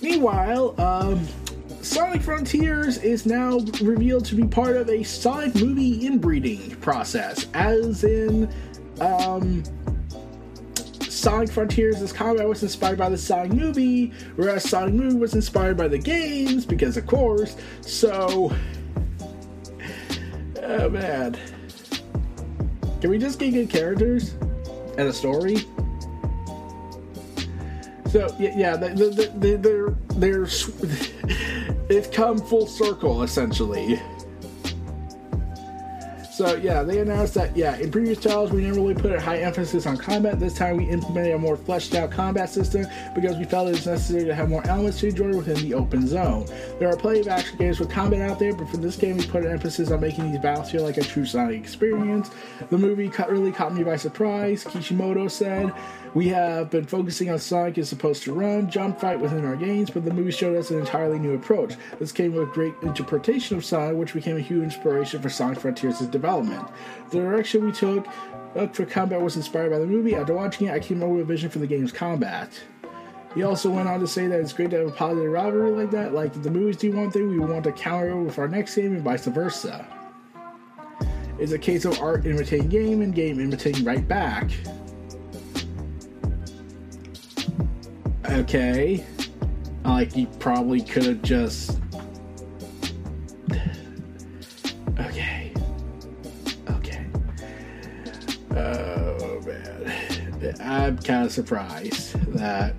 Meanwhile 0.02 0.80
um 0.80 1.28
Sonic 1.88 2.22
Frontiers 2.22 2.98
is 2.98 3.26
now 3.26 3.60
revealed 3.82 4.26
to 4.26 4.36
be 4.36 4.46
part 4.46 4.76
of 4.76 4.90
a 4.90 5.04
Sonic 5.04 5.56
movie 5.56 6.06
inbreeding 6.06 6.76
process, 6.82 7.48
as 7.54 8.04
in, 8.04 8.54
um, 9.00 9.64
Sonic 11.18 11.52
Frontiers, 11.52 12.00
this 12.00 12.12
combat 12.12 12.48
was 12.48 12.62
inspired 12.62 12.98
by 12.98 13.10
the 13.10 13.18
Sonic 13.18 13.54
movie, 13.54 14.14
whereas 14.36 14.70
Sonic 14.70 14.94
movie 14.94 15.18
was 15.18 15.34
inspired 15.34 15.76
by 15.76 15.88
the 15.88 15.98
games, 15.98 16.66
because 16.66 16.96
of 16.96 17.08
course. 17.08 17.58
So, 17.82 18.56
oh 20.62 20.90
man, 20.90 21.38
can 23.02 23.10
we 23.10 23.18
just 23.18 23.40
get 23.40 23.52
good 23.52 23.70
characters 23.70 24.36
and 24.98 25.08
a 25.08 25.14
story? 25.14 25.58
So 28.12 28.34
yeah, 28.40 28.54
yeah, 28.56 28.78
they, 28.78 28.94
they, 28.94 29.56
they're 29.56 29.90
they're 30.16 30.44
it's 31.90 32.08
come 32.12 32.38
full 32.38 32.68
circle 32.68 33.24
essentially. 33.24 34.00
So 36.38 36.54
yeah, 36.54 36.84
they 36.84 37.00
announced 37.00 37.34
that 37.34 37.58
yeah, 37.58 37.78
in 37.78 37.90
previous 37.90 38.20
titles 38.20 38.52
we 38.52 38.62
never 38.62 38.76
really 38.76 38.94
put 38.94 39.12
a 39.12 39.20
high 39.20 39.40
emphasis 39.40 39.88
on 39.88 39.98
combat. 39.98 40.40
This 40.40 40.54
time 40.54 40.78
we 40.78 40.86
implemented 40.86 41.34
a 41.34 41.40
more 41.40 41.58
fleshed 41.58 41.96
out 41.96 42.12
combat 42.12 42.48
system 42.48 42.86
because 43.16 43.38
we 43.38 43.46
felt 43.46 43.70
it 43.70 43.72
was 43.72 43.88
necessary 43.88 44.26
to 44.26 44.36
have 44.36 44.48
more 44.48 44.64
elements 44.68 45.00
to 45.00 45.08
enjoy 45.08 45.36
within 45.36 45.56
the 45.68 45.74
open 45.74 46.06
zone. 46.06 46.46
There 46.78 46.90
are 46.90 46.96
plenty 46.96 47.22
of 47.22 47.28
action 47.28 47.58
games 47.58 47.80
with 47.80 47.90
combat 47.90 48.22
out 48.22 48.38
there, 48.38 48.54
but 48.54 48.70
for 48.70 48.78
this 48.78 48.98
game 48.98 49.18
we 49.18 49.26
put 49.26 49.46
an 49.46 49.52
emphasis 49.52 49.90
on 49.90 50.00
making 50.00 50.32
these 50.32 50.40
battles 50.40 50.70
feel 50.70 50.84
like 50.84 50.98
a 50.98 51.04
true 51.04 51.26
Sonic 51.26 51.60
experience. 51.60 52.30
The 52.70 52.78
movie 52.78 53.10
cut, 53.10 53.32
really 53.32 53.52
caught 53.52 53.74
me 53.74 53.84
by 53.84 53.96
surprise, 53.96 54.64
Kishimoto 54.64 55.32
said. 55.32 55.74
We 56.14 56.30
have 56.30 56.70
been 56.70 56.86
focusing 56.86 57.30
on 57.30 57.38
Sonic 57.38 57.78
is 57.78 57.90
supposed 57.90 58.24
to 58.24 58.34
run, 58.34 58.70
jump, 58.70 59.00
fight 59.00 59.20
within 59.20 59.46
our 59.46 59.56
games, 59.56 59.90
but 59.90 60.04
the 60.04 60.14
movie 60.14 60.32
showed 60.32 60.58
us 60.58 60.72
an 60.72 60.80
entirely 60.80 61.20
new 61.20 61.34
approach. 61.34 61.76
This 62.00 62.12
came 62.12 62.34
with 62.34 62.52
great 62.52 62.74
interpretation 62.82 63.58
of 63.58 63.66
Sonic, 63.66 63.98
which 63.98 64.14
became 64.14 64.38
a 64.38 64.42
huge 64.42 64.64
inspiration 64.64 65.22
for 65.22 65.30
Sonic 65.30 65.60
Frontiers' 65.60 66.00
development. 66.00 66.68
The 67.12 67.20
direction 67.20 67.66
we 67.66 67.72
took 67.72 68.08
for 68.74 68.86
combat 68.86 69.22
was 69.22 69.36
inspired 69.36 69.72
by 69.72 69.80
the 69.80 69.86
movie. 69.86 70.16
After 70.16 70.34
watching 70.34 70.68
it, 70.68 70.74
I 70.74 70.80
came 70.80 71.04
up 71.04 71.10
with 71.10 71.22
a 71.22 71.26
vision 71.26 71.50
for 71.50 71.60
the 71.60 71.68
game's 71.68 71.92
combat. 71.92 72.50
He 73.36 73.44
also 73.44 73.70
went 73.70 73.88
on 73.88 74.00
to 74.00 74.08
say 74.08 74.26
that 74.26 74.40
it's 74.40 74.54
great 74.54 74.72
to 74.72 74.78
have 74.78 74.88
a 74.88 74.92
positive 74.92 75.32
rivalry 75.32 75.72
like 75.72 75.92
that. 75.92 76.14
Like 76.14 76.36
if 76.36 76.42
the 76.42 76.50
movies 76.50 76.78
do 76.78 76.92
one 76.92 77.12
thing, 77.12 77.30
we 77.30 77.38
want 77.38 77.66
to 77.66 77.72
counter 77.72 78.10
it 78.10 78.24
with 78.24 78.40
our 78.40 78.48
next 78.48 78.76
game, 78.76 78.94
and 78.94 79.04
vice 79.04 79.26
versa. 79.26 79.86
It's 81.38 81.52
a 81.52 81.60
case 81.60 81.86
of 81.86 82.00
art 82.02 82.26
imitating 82.26 82.70
game 82.70 83.04
and 83.04 83.14
game 83.14 83.40
imitating 83.40 83.86
right 83.86 84.08
back. 84.08 84.50
Okay. 88.30 89.06
Like, 89.84 90.16
you 90.16 90.28
probably 90.40 90.82
could 90.82 91.04
have 91.04 91.22
just. 91.22 91.80
Okay. 95.00 95.54
Okay. 96.70 97.06
Oh, 98.52 99.42
man. 99.46 100.56
I'm 100.60 100.98
kind 100.98 101.26
of 101.26 101.32
surprised 101.32 102.14
that 102.34 102.76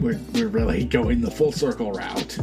we're, 0.00 0.18
we're 0.32 0.48
really 0.48 0.84
going 0.98 1.20
the 1.20 1.30
full 1.30 1.52
circle 1.52 1.92
route. 1.92 2.38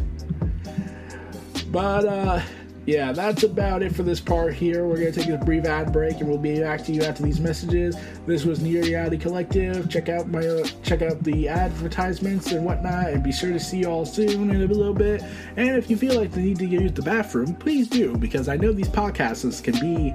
But, 1.72 2.06
uh, 2.06 2.42
yeah, 2.86 3.12
that's 3.12 3.44
about 3.44 3.82
it 3.82 3.96
for 3.96 4.04
this 4.04 4.20
part 4.20 4.54
here. 4.54 4.86
We're 4.86 5.00
going 5.00 5.12
to 5.12 5.20
take 5.20 5.30
a 5.30 5.38
brief 5.44 5.66
ad 5.66 5.92
break, 5.92 6.20
and 6.20 6.30
we'll 6.30 6.38
be 6.38 6.60
back 6.60 6.84
to 6.86 6.92
you 6.92 7.02
after 7.02 7.24
these 7.24 7.40
messages. 7.40 7.96
This 8.28 8.46
was 8.46 8.62
Neo 8.62 8.84
Reality 8.84 9.18
Collective. 9.18 9.90
Check 9.90 10.10
out 10.10 10.28
my 10.28 10.46
uh, 10.46 10.66
check 10.84 11.02
out 11.02 11.24
the 11.24 11.48
advertisements 11.50 12.52
and 12.52 12.64
whatnot, 12.64 13.10
and 13.10 13.24
be 13.24 13.32
sure 13.32 13.52
to 13.52 13.60
see 13.60 13.80
you 13.80 13.88
all 13.88 14.06
soon 14.06 14.52
in 14.52 14.62
a 14.62 14.68
little 14.68 14.94
bit. 14.94 15.24
And 15.58 15.70
if 15.70 15.90
you 15.90 15.98
feel 15.98 16.20
like 16.20 16.32
the 16.32 16.42
need 16.42 16.60
to 16.60 16.66
use 16.66 16.92
the 16.92 17.02
bathroom, 17.02 17.56
please 17.56 17.88
do, 17.88 18.16
because 18.18 18.48
I 18.48 18.56
know 18.58 18.72
these 18.72 18.90
podcasts 18.90 19.64
can 19.64 19.80
be 19.80 20.14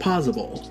possible. 0.00 0.66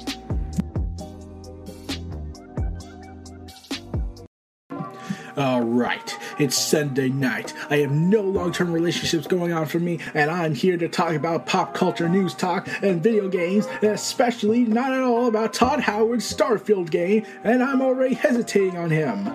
All 5.38 5.62
right, 5.62 6.17
it's 6.39 6.58
Sunday 6.58 7.10
night. 7.10 7.54
I 7.69 7.78
have 7.78 7.91
no 7.91 8.21
long 8.21 8.52
term 8.52 8.71
relationships 8.71 9.28
going 9.28 9.54
on 9.54 9.65
for 9.65 9.80
me, 9.80 10.00
and 10.13 10.30
I'm 10.30 10.54
here 10.54 10.78
to 10.78 10.88
talk 10.88 11.13
about 11.13 11.45
pop 11.45 11.73
culture 11.73 12.10
news 12.10 12.34
talk 12.34 12.67
and 12.82 13.02
video 13.02 13.28
games, 13.28 13.65
and 13.82 13.91
especially 13.91 14.65
not 14.65 14.93
at 14.93 15.02
all 15.02 15.28
about 15.28 15.54
Todd 15.54 15.80
Howard's 15.80 16.32
Starfield 16.32 16.91
game, 16.91 17.26
and 17.43 17.63
I'm 17.63 17.82
already 17.82 18.15
hesitating 18.15 18.78
on 18.78 18.89
him. 18.89 19.32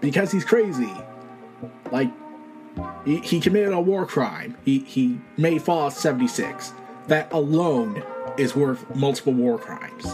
Because 0.00 0.30
he's 0.30 0.44
crazy. 0.44 0.92
Like, 1.90 2.10
he, 3.04 3.18
he 3.18 3.40
committed 3.40 3.72
a 3.72 3.80
war 3.80 4.06
crime. 4.06 4.56
He, 4.64 4.80
he 4.80 5.20
made 5.36 5.62
Fallout 5.62 5.92
76. 5.92 6.72
That 7.08 7.32
alone 7.32 8.02
is 8.38 8.56
worth 8.56 8.94
multiple 8.94 9.32
war 9.32 9.58
crimes. 9.58 10.06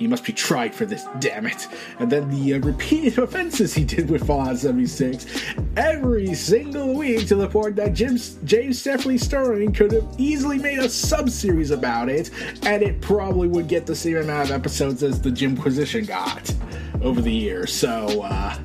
He 0.00 0.06
must 0.06 0.24
be 0.24 0.32
tried 0.32 0.74
for 0.74 0.86
this, 0.86 1.04
damn 1.18 1.44
it. 1.44 1.68
And 1.98 2.10
then 2.10 2.30
the 2.30 2.54
uh, 2.54 2.60
repeated 2.60 3.18
offenses 3.18 3.74
he 3.74 3.84
did 3.84 4.08
with 4.08 4.26
Fallout 4.26 4.56
76 4.56 5.26
every 5.76 6.34
single 6.34 6.94
week 6.94 7.28
to 7.28 7.34
the 7.34 7.46
point 7.46 7.76
that 7.76 7.92
James 7.92 8.78
Stephanie 8.78 9.18
Sterling 9.18 9.74
could 9.74 9.92
have 9.92 10.08
easily 10.16 10.56
made 10.56 10.78
a 10.78 10.88
sub 10.88 11.28
series 11.28 11.70
about 11.70 12.08
it, 12.08 12.30
and 12.62 12.82
it 12.82 13.02
probably 13.02 13.46
would 13.46 13.68
get 13.68 13.84
the 13.84 13.94
same 13.94 14.16
amount 14.16 14.48
of 14.48 14.56
episodes 14.56 15.02
as 15.02 15.20
the 15.20 15.30
Jimquisition 15.30 16.06
got 16.06 16.50
over 17.02 17.20
the 17.20 17.30
years. 17.30 17.70
So, 17.70 18.22
uh, 18.22 18.56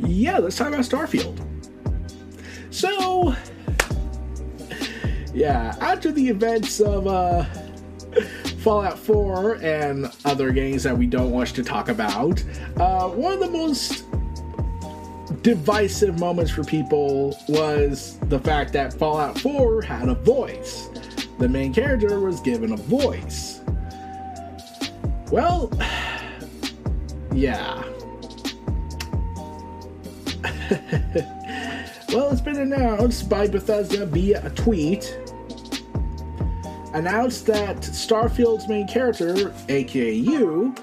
yeah, 0.00 0.38
let's 0.38 0.56
talk 0.56 0.68
about 0.68 0.80
Starfield. 0.80 1.40
So, 2.70 3.32
yeah, 5.32 5.76
after 5.80 6.10
the 6.10 6.28
events 6.28 6.80
of, 6.80 7.06
uh, 7.06 7.44
Fallout 8.66 8.98
4 8.98 9.62
and 9.62 10.10
other 10.24 10.50
games 10.50 10.82
that 10.82 10.98
we 10.98 11.06
don't 11.06 11.30
wish 11.30 11.52
to 11.52 11.62
talk 11.62 11.88
about, 11.88 12.42
uh, 12.78 13.08
one 13.08 13.32
of 13.32 13.38
the 13.38 13.48
most 13.48 14.06
divisive 15.42 16.18
moments 16.18 16.50
for 16.50 16.64
people 16.64 17.38
was 17.48 18.18
the 18.22 18.40
fact 18.40 18.72
that 18.72 18.92
Fallout 18.92 19.38
4 19.38 19.82
had 19.82 20.08
a 20.08 20.16
voice. 20.16 20.88
The 21.38 21.48
main 21.48 21.72
character 21.72 22.18
was 22.18 22.40
given 22.40 22.72
a 22.72 22.76
voice. 22.76 23.60
Well, 25.30 25.70
yeah. 27.32 27.84
well, 32.08 32.32
it's 32.32 32.40
been 32.40 32.56
announced 32.56 33.28
by 33.28 33.46
Bethesda 33.46 34.06
via 34.06 34.44
a 34.44 34.50
tweet 34.50 35.16
announced 36.96 37.44
that 37.46 37.76
Starfield's 37.84 38.66
main 38.68 38.88
character, 38.88 39.52
aka 39.68 40.12
you, 40.12 40.74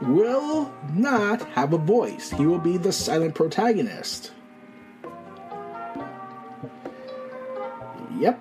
will 0.00 0.72
not 0.94 1.42
have 1.50 1.74
a 1.74 1.78
voice. 1.78 2.30
He 2.30 2.46
will 2.46 2.58
be 2.58 2.78
the 2.78 2.90
silent 2.90 3.34
protagonist. 3.34 4.32
Yep. 8.18 8.40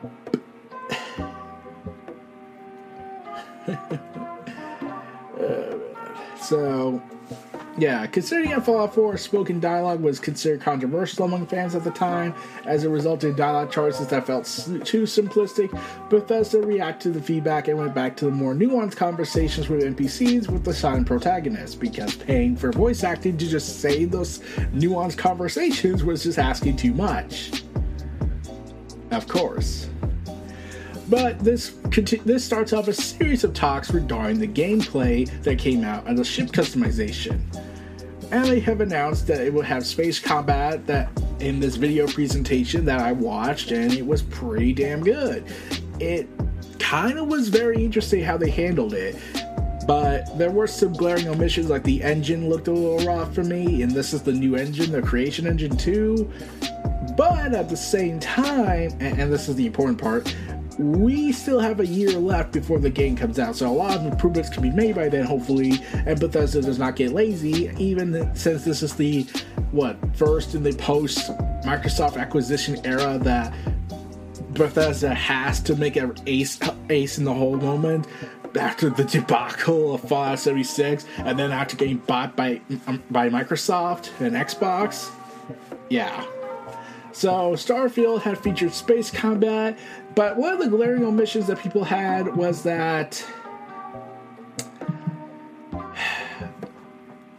uh, 3.67 3.75
so, 6.39 7.01
yeah, 7.77 8.05
considering 8.07 8.51
that 8.51 8.65
Fallout 8.65 8.95
4 8.95 9.17
spoken 9.17 9.59
dialogue 9.59 9.99
was 9.99 10.19
considered 10.19 10.61
controversial 10.61 11.25
among 11.25 11.45
fans 11.47 11.75
at 11.75 11.83
the 11.83 11.91
time, 11.91 12.33
as 12.65 12.83
it 12.83 12.89
resulted 12.89 13.31
in 13.31 13.35
dialogue 13.35 13.71
choices 13.71 14.07
that 14.07 14.25
felt 14.25 14.45
too 14.85 15.03
simplistic, 15.03 15.69
Bethesda 16.09 16.61
reacted 16.61 17.13
to 17.13 17.19
the 17.19 17.25
feedback 17.25 17.67
and 17.67 17.77
went 17.77 17.93
back 17.93 18.15
to 18.17 18.25
the 18.25 18.31
more 18.31 18.53
nuanced 18.53 18.95
conversations 18.95 19.67
with 19.67 19.81
NPCs 19.81 20.49
with 20.49 20.63
the 20.63 20.73
silent 20.73 21.05
protagonist, 21.05 21.79
because 21.79 22.15
paying 22.15 22.55
for 22.55 22.71
voice 22.71 23.03
acting 23.03 23.38
to 23.38 23.47
just 23.47 23.81
say 23.81 24.05
those 24.05 24.39
nuanced 24.73 25.17
conversations 25.17 26.03
was 26.03 26.23
just 26.23 26.39
asking 26.39 26.77
too 26.77 26.93
much. 26.93 27.63
Of 29.11 29.27
course. 29.27 29.89
But 31.07 31.39
this 31.39 31.75
this 32.25 32.43
starts 32.43 32.73
off 32.73 32.87
a 32.87 32.93
series 32.93 33.43
of 33.43 33.53
talks 33.53 33.91
regarding 33.91 34.39
the 34.39 34.47
gameplay 34.47 35.29
that 35.43 35.59
came 35.59 35.83
out 35.83 36.07
and 36.07 36.17
the 36.17 36.25
ship 36.25 36.47
customization. 36.47 37.39
And 38.31 38.45
they 38.45 38.59
have 38.61 38.81
announced 38.81 39.27
that 39.27 39.41
it 39.41 39.53
will 39.53 39.61
have 39.61 39.85
space 39.85 40.19
combat 40.19 40.85
that 40.87 41.09
in 41.39 41.59
this 41.59 41.75
video 41.75 42.07
presentation 42.07 42.85
that 42.85 42.99
I 42.99 43.11
watched, 43.11 43.71
and 43.71 43.93
it 43.93 44.05
was 44.05 44.23
pretty 44.23 44.73
damn 44.73 45.03
good. 45.03 45.45
It 45.99 46.27
kind 46.79 47.19
of 47.19 47.27
was 47.27 47.49
very 47.49 47.83
interesting 47.83 48.23
how 48.23 48.37
they 48.37 48.49
handled 48.49 48.93
it. 48.93 49.15
But 49.85 50.35
there 50.39 50.49
were 50.49 50.65
some 50.65 50.93
glaring 50.93 51.27
omissions, 51.27 51.69
like 51.69 51.83
the 51.83 52.01
engine 52.01 52.49
looked 52.49 52.67
a 52.67 52.71
little 52.71 53.05
rough 53.05 53.35
for 53.35 53.43
me, 53.43 53.83
and 53.83 53.91
this 53.91 54.13
is 54.13 54.23
the 54.23 54.33
new 54.33 54.55
engine, 54.55 54.91
the 54.91 55.01
Creation 55.01 55.45
Engine 55.45 55.77
2. 55.77 56.31
But 57.15 57.53
at 57.53 57.69
the 57.69 57.77
same 57.77 58.19
time, 58.19 58.91
and, 58.99 59.19
and 59.19 59.31
this 59.31 59.47
is 59.47 59.55
the 59.55 59.67
important 59.67 60.01
part, 60.01 60.35
we 60.77 61.31
still 61.31 61.59
have 61.59 61.79
a 61.79 61.85
year 61.85 62.11
left 62.11 62.51
before 62.51 62.79
the 62.79 62.89
game 62.89 63.15
comes 63.15 63.39
out, 63.39 63.55
so 63.55 63.69
a 63.69 63.71
lot 63.71 63.97
of 63.97 64.05
improvements 64.05 64.49
can 64.49 64.61
be 64.61 64.71
made 64.71 64.95
by 64.95 65.09
then, 65.09 65.25
hopefully. 65.25 65.79
And 65.93 66.19
Bethesda 66.19 66.61
does 66.61 66.79
not 66.79 66.95
get 66.95 67.11
lazy, 67.11 67.71
even 67.77 68.35
since 68.35 68.65
this 68.65 68.83
is 68.83 68.95
the 68.95 69.23
what 69.71 69.97
first 70.15 70.55
in 70.55 70.63
the 70.63 70.73
post 70.73 71.31
Microsoft 71.63 72.17
acquisition 72.17 72.79
era 72.85 73.17
that 73.19 73.53
Bethesda 74.53 75.13
has 75.13 75.59
to 75.61 75.75
make 75.75 75.95
an 75.95 76.13
ace 76.25 76.59
ace 76.89 77.17
in 77.17 77.25
the 77.25 77.33
whole 77.33 77.57
moment 77.57 78.07
after 78.55 78.89
the 78.89 79.03
debacle 79.03 79.95
of 79.95 80.01
Fallout 80.01 80.39
76, 80.39 81.05
and 81.17 81.38
then 81.38 81.51
after 81.51 81.75
getting 81.75 81.97
bought 81.97 82.35
by 82.35 82.61
um, 82.88 83.03
by 83.11 83.29
Microsoft 83.29 84.09
and 84.19 84.35
Xbox. 84.35 85.11
Yeah. 85.89 86.25
So 87.11 87.53
Starfield 87.53 88.21
had 88.23 88.38
featured 88.38 88.73
space 88.73 89.09
combat, 89.09 89.79
but 90.15 90.38
one 90.38 90.54
of 90.54 90.60
the 90.60 90.67
glaring 90.67 91.04
omissions 91.04 91.47
that 91.47 91.60
people 91.60 91.84
had 91.84 92.36
was 92.36 92.63
that 92.63 93.23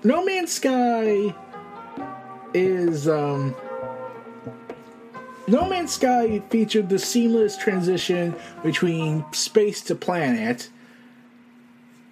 No 0.04 0.24
Man's 0.24 0.52
Sky 0.52 1.34
is 2.54 3.08
um 3.08 3.56
No 5.48 5.68
Man's 5.68 5.92
Sky 5.94 6.40
featured 6.50 6.88
the 6.88 6.98
seamless 6.98 7.56
transition 7.56 8.34
between 8.62 9.24
space 9.32 9.80
to 9.82 9.94
planet, 9.94 10.68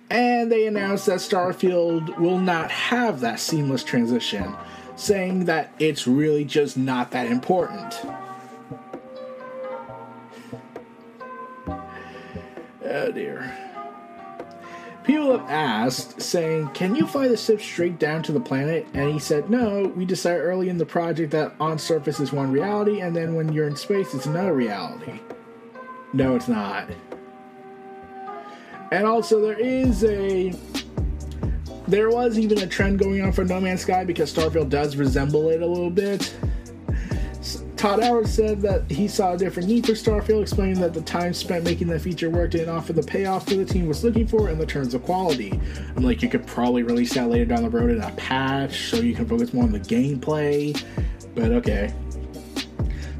and 0.09 0.50
they 0.50 0.66
announced 0.66 1.07
that 1.07 1.18
Starfield 1.18 2.18
will 2.18 2.38
not 2.38 2.70
have 2.70 3.20
that 3.20 3.38
seamless 3.40 3.85
transition, 3.85 4.55
saying 4.96 5.44
that 5.46 5.72
it's 5.79 6.07
really 6.07 6.44
just 6.44 6.77
not 6.77 7.11
that 7.11 7.27
important. 7.27 8.00
Oh 12.94 13.11
dear. 13.11 13.52
People 15.02 15.37
have 15.37 15.50
asked, 15.50 16.22
saying, 16.22 16.68
Can 16.68 16.94
you 16.94 17.09
fly 17.09 17.26
the 17.26 17.37
ship 17.37 17.61
straight 17.61 17.98
down 17.98 18.22
to 18.22 18.33
the 18.33 18.38
planet? 18.38 18.87
And 18.94 19.12
he 19.12 19.18
said, 19.18 19.50
No, 19.50 19.92
we 19.96 20.04
decided 20.04 20.40
early 20.40 20.68
in 20.68 20.78
the 20.78 20.87
project 20.87 21.33
that 21.33 21.54
on 21.59 21.76
surface 21.76 22.20
is 22.20 22.33
one 22.33 22.52
reality, 22.52 23.00
and 23.00 23.14
then 23.14 23.35
when 23.35 23.52
you're 23.52 23.66
in 23.66 23.74
space, 23.74 24.14
it's 24.14 24.26
another 24.26 24.54
reality. 24.54 25.20
No, 26.12 26.37
it's 26.37 26.46
not. 26.46 26.88
And 28.92 29.04
also, 29.07 29.40
there 29.40 29.59
is 29.59 30.04
a. 30.04 30.54
There 31.88 32.11
was 32.11 32.38
even 32.38 32.61
a 32.61 32.66
trend 32.66 33.00
going 33.00 33.20
on 33.22 33.33
for 33.33 33.44
No 33.44 33.61
Man's 33.61 33.83
Sky 33.83 34.04
because 34.04 34.33
Starfield 34.33 34.70
does 34.70 34.94
resemble 34.94 35.50
it 35.50 35.62
a 35.62 35.66
little 35.66 35.90
bit. 35.90 36.33
Todd 37.85 38.03
Howard 38.03 38.29
said 38.29 38.62
that 38.62 38.90
he 38.90 39.07
saw 39.07 39.35
a 39.35 39.37
different 39.37 39.68
need 39.68 39.85
for 39.85 39.92
Starfield, 39.92 40.40
explaining 40.40 40.81
that 40.81 40.94
the 40.94 41.03
time 41.03 41.35
spent 41.35 41.64
making 41.64 41.88
that 41.88 42.01
feature 42.01 42.31
work 42.31 42.53
didn't 42.53 42.70
offer 42.70 42.94
the 42.94 43.03
payoff 43.03 43.44
that 43.44 43.57
the 43.57 43.64
team 43.66 43.88
was 43.88 44.03
looking 44.03 44.27
for 44.27 44.49
in 44.49 44.57
the 44.57 44.64
terms 44.64 44.94
of 44.94 45.03
quality. 45.03 45.61
I'm 45.94 46.03
like, 46.03 46.23
you 46.23 46.31
could 46.31 46.47
probably 46.47 46.83
release 46.83 47.12
that 47.12 47.29
later 47.29 47.44
down 47.44 47.62
the 47.62 47.68
road 47.68 47.90
in 47.90 48.01
a 48.01 48.11
patch 48.12 48.88
so 48.88 48.97
you 48.97 49.14
can 49.14 49.29
focus 49.29 49.53
more 49.53 49.64
on 49.64 49.73
the 49.73 49.81
gameplay, 49.81 50.83
but 51.35 51.53
okay 51.53 51.92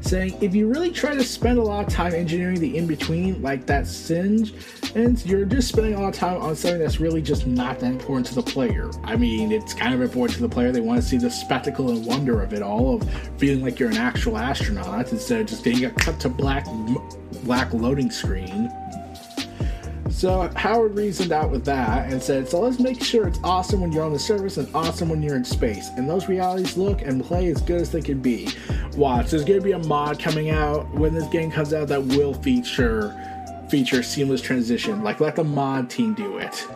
saying 0.05 0.37
if 0.39 0.53
you 0.53 0.67
really 0.67 0.91
try 0.91 1.15
to 1.15 1.23
spend 1.23 1.57
a 1.57 1.61
lot 1.61 1.87
of 1.87 1.91
time 1.91 2.13
engineering 2.13 2.59
the 2.59 2.77
in 2.77 2.85
between, 2.85 3.41
like 3.41 3.65
that 3.65 3.87
Singe, 3.87 4.53
and 4.93 5.23
you're 5.25 5.45
just 5.45 5.69
spending 5.69 5.95
a 5.95 5.99
lot 5.99 6.09
of 6.09 6.15
time 6.15 6.41
on 6.41 6.55
something 6.55 6.79
that's 6.79 6.99
really 6.99 7.21
just 7.21 7.47
not 7.47 7.79
that 7.79 7.91
important 7.91 8.27
to 8.27 8.35
the 8.35 8.43
player. 8.43 8.91
I 9.03 9.15
mean, 9.15 9.51
it's 9.51 9.73
kind 9.73 9.93
of 9.93 10.01
important 10.01 10.37
to 10.37 10.41
the 10.43 10.49
player. 10.49 10.71
They 10.71 10.79
want 10.79 11.01
to 11.01 11.07
see 11.07 11.17
the 11.17 11.31
spectacle 11.31 11.89
and 11.89 12.05
wonder 12.05 12.41
of 12.43 12.53
it 12.53 12.61
all, 12.61 12.95
of 12.95 13.09
feeling 13.37 13.63
like 13.63 13.79
you're 13.79 13.89
an 13.89 13.97
actual 13.97 14.37
astronaut 14.37 15.11
instead 15.11 15.41
of 15.41 15.47
just 15.47 15.63
getting 15.63 15.85
a 15.85 15.91
cut 15.91 16.19
to 16.21 16.29
black 16.29 16.65
black 17.43 17.73
loading 17.73 18.11
screen. 18.11 18.71
So 20.09 20.49
Howard 20.55 20.95
reasoned 20.95 21.33
out 21.33 21.51
with 21.51 21.65
that 21.65 22.11
and 22.11 22.23
said, 22.23 22.47
so 22.47 22.61
let's 22.61 22.79
make 22.79 23.03
sure 23.03 23.27
it's 23.27 23.39
awesome 23.43 23.81
when 23.81 23.91
you're 23.91 24.05
on 24.05 24.13
the 24.13 24.19
surface 24.19 24.55
and 24.55 24.73
awesome 24.73 25.09
when 25.09 25.21
you're 25.21 25.35
in 25.35 25.43
space. 25.43 25.89
And 25.97 26.09
those 26.09 26.29
realities 26.29 26.77
look 26.77 27.01
and 27.01 27.21
play 27.21 27.47
as 27.47 27.61
good 27.61 27.81
as 27.81 27.91
they 27.91 28.01
can 28.01 28.21
be. 28.21 28.47
Watch, 28.95 29.31
there's 29.31 29.43
gonna 29.43 29.61
be 29.61 29.73
a 29.73 29.79
mod 29.79 30.19
coming 30.19 30.49
out 30.49 30.89
when 30.93 31.13
this 31.13 31.27
game 31.27 31.51
comes 31.51 31.73
out 31.73 31.87
that 31.89 32.03
will 32.03 32.33
feature 32.33 33.13
feature 33.69 34.03
seamless 34.03 34.41
transition. 34.41 35.03
Like 35.03 35.19
let 35.19 35.35
the 35.35 35.43
mod 35.43 35.89
team 35.89 36.13
do 36.13 36.37
it. 36.37 36.67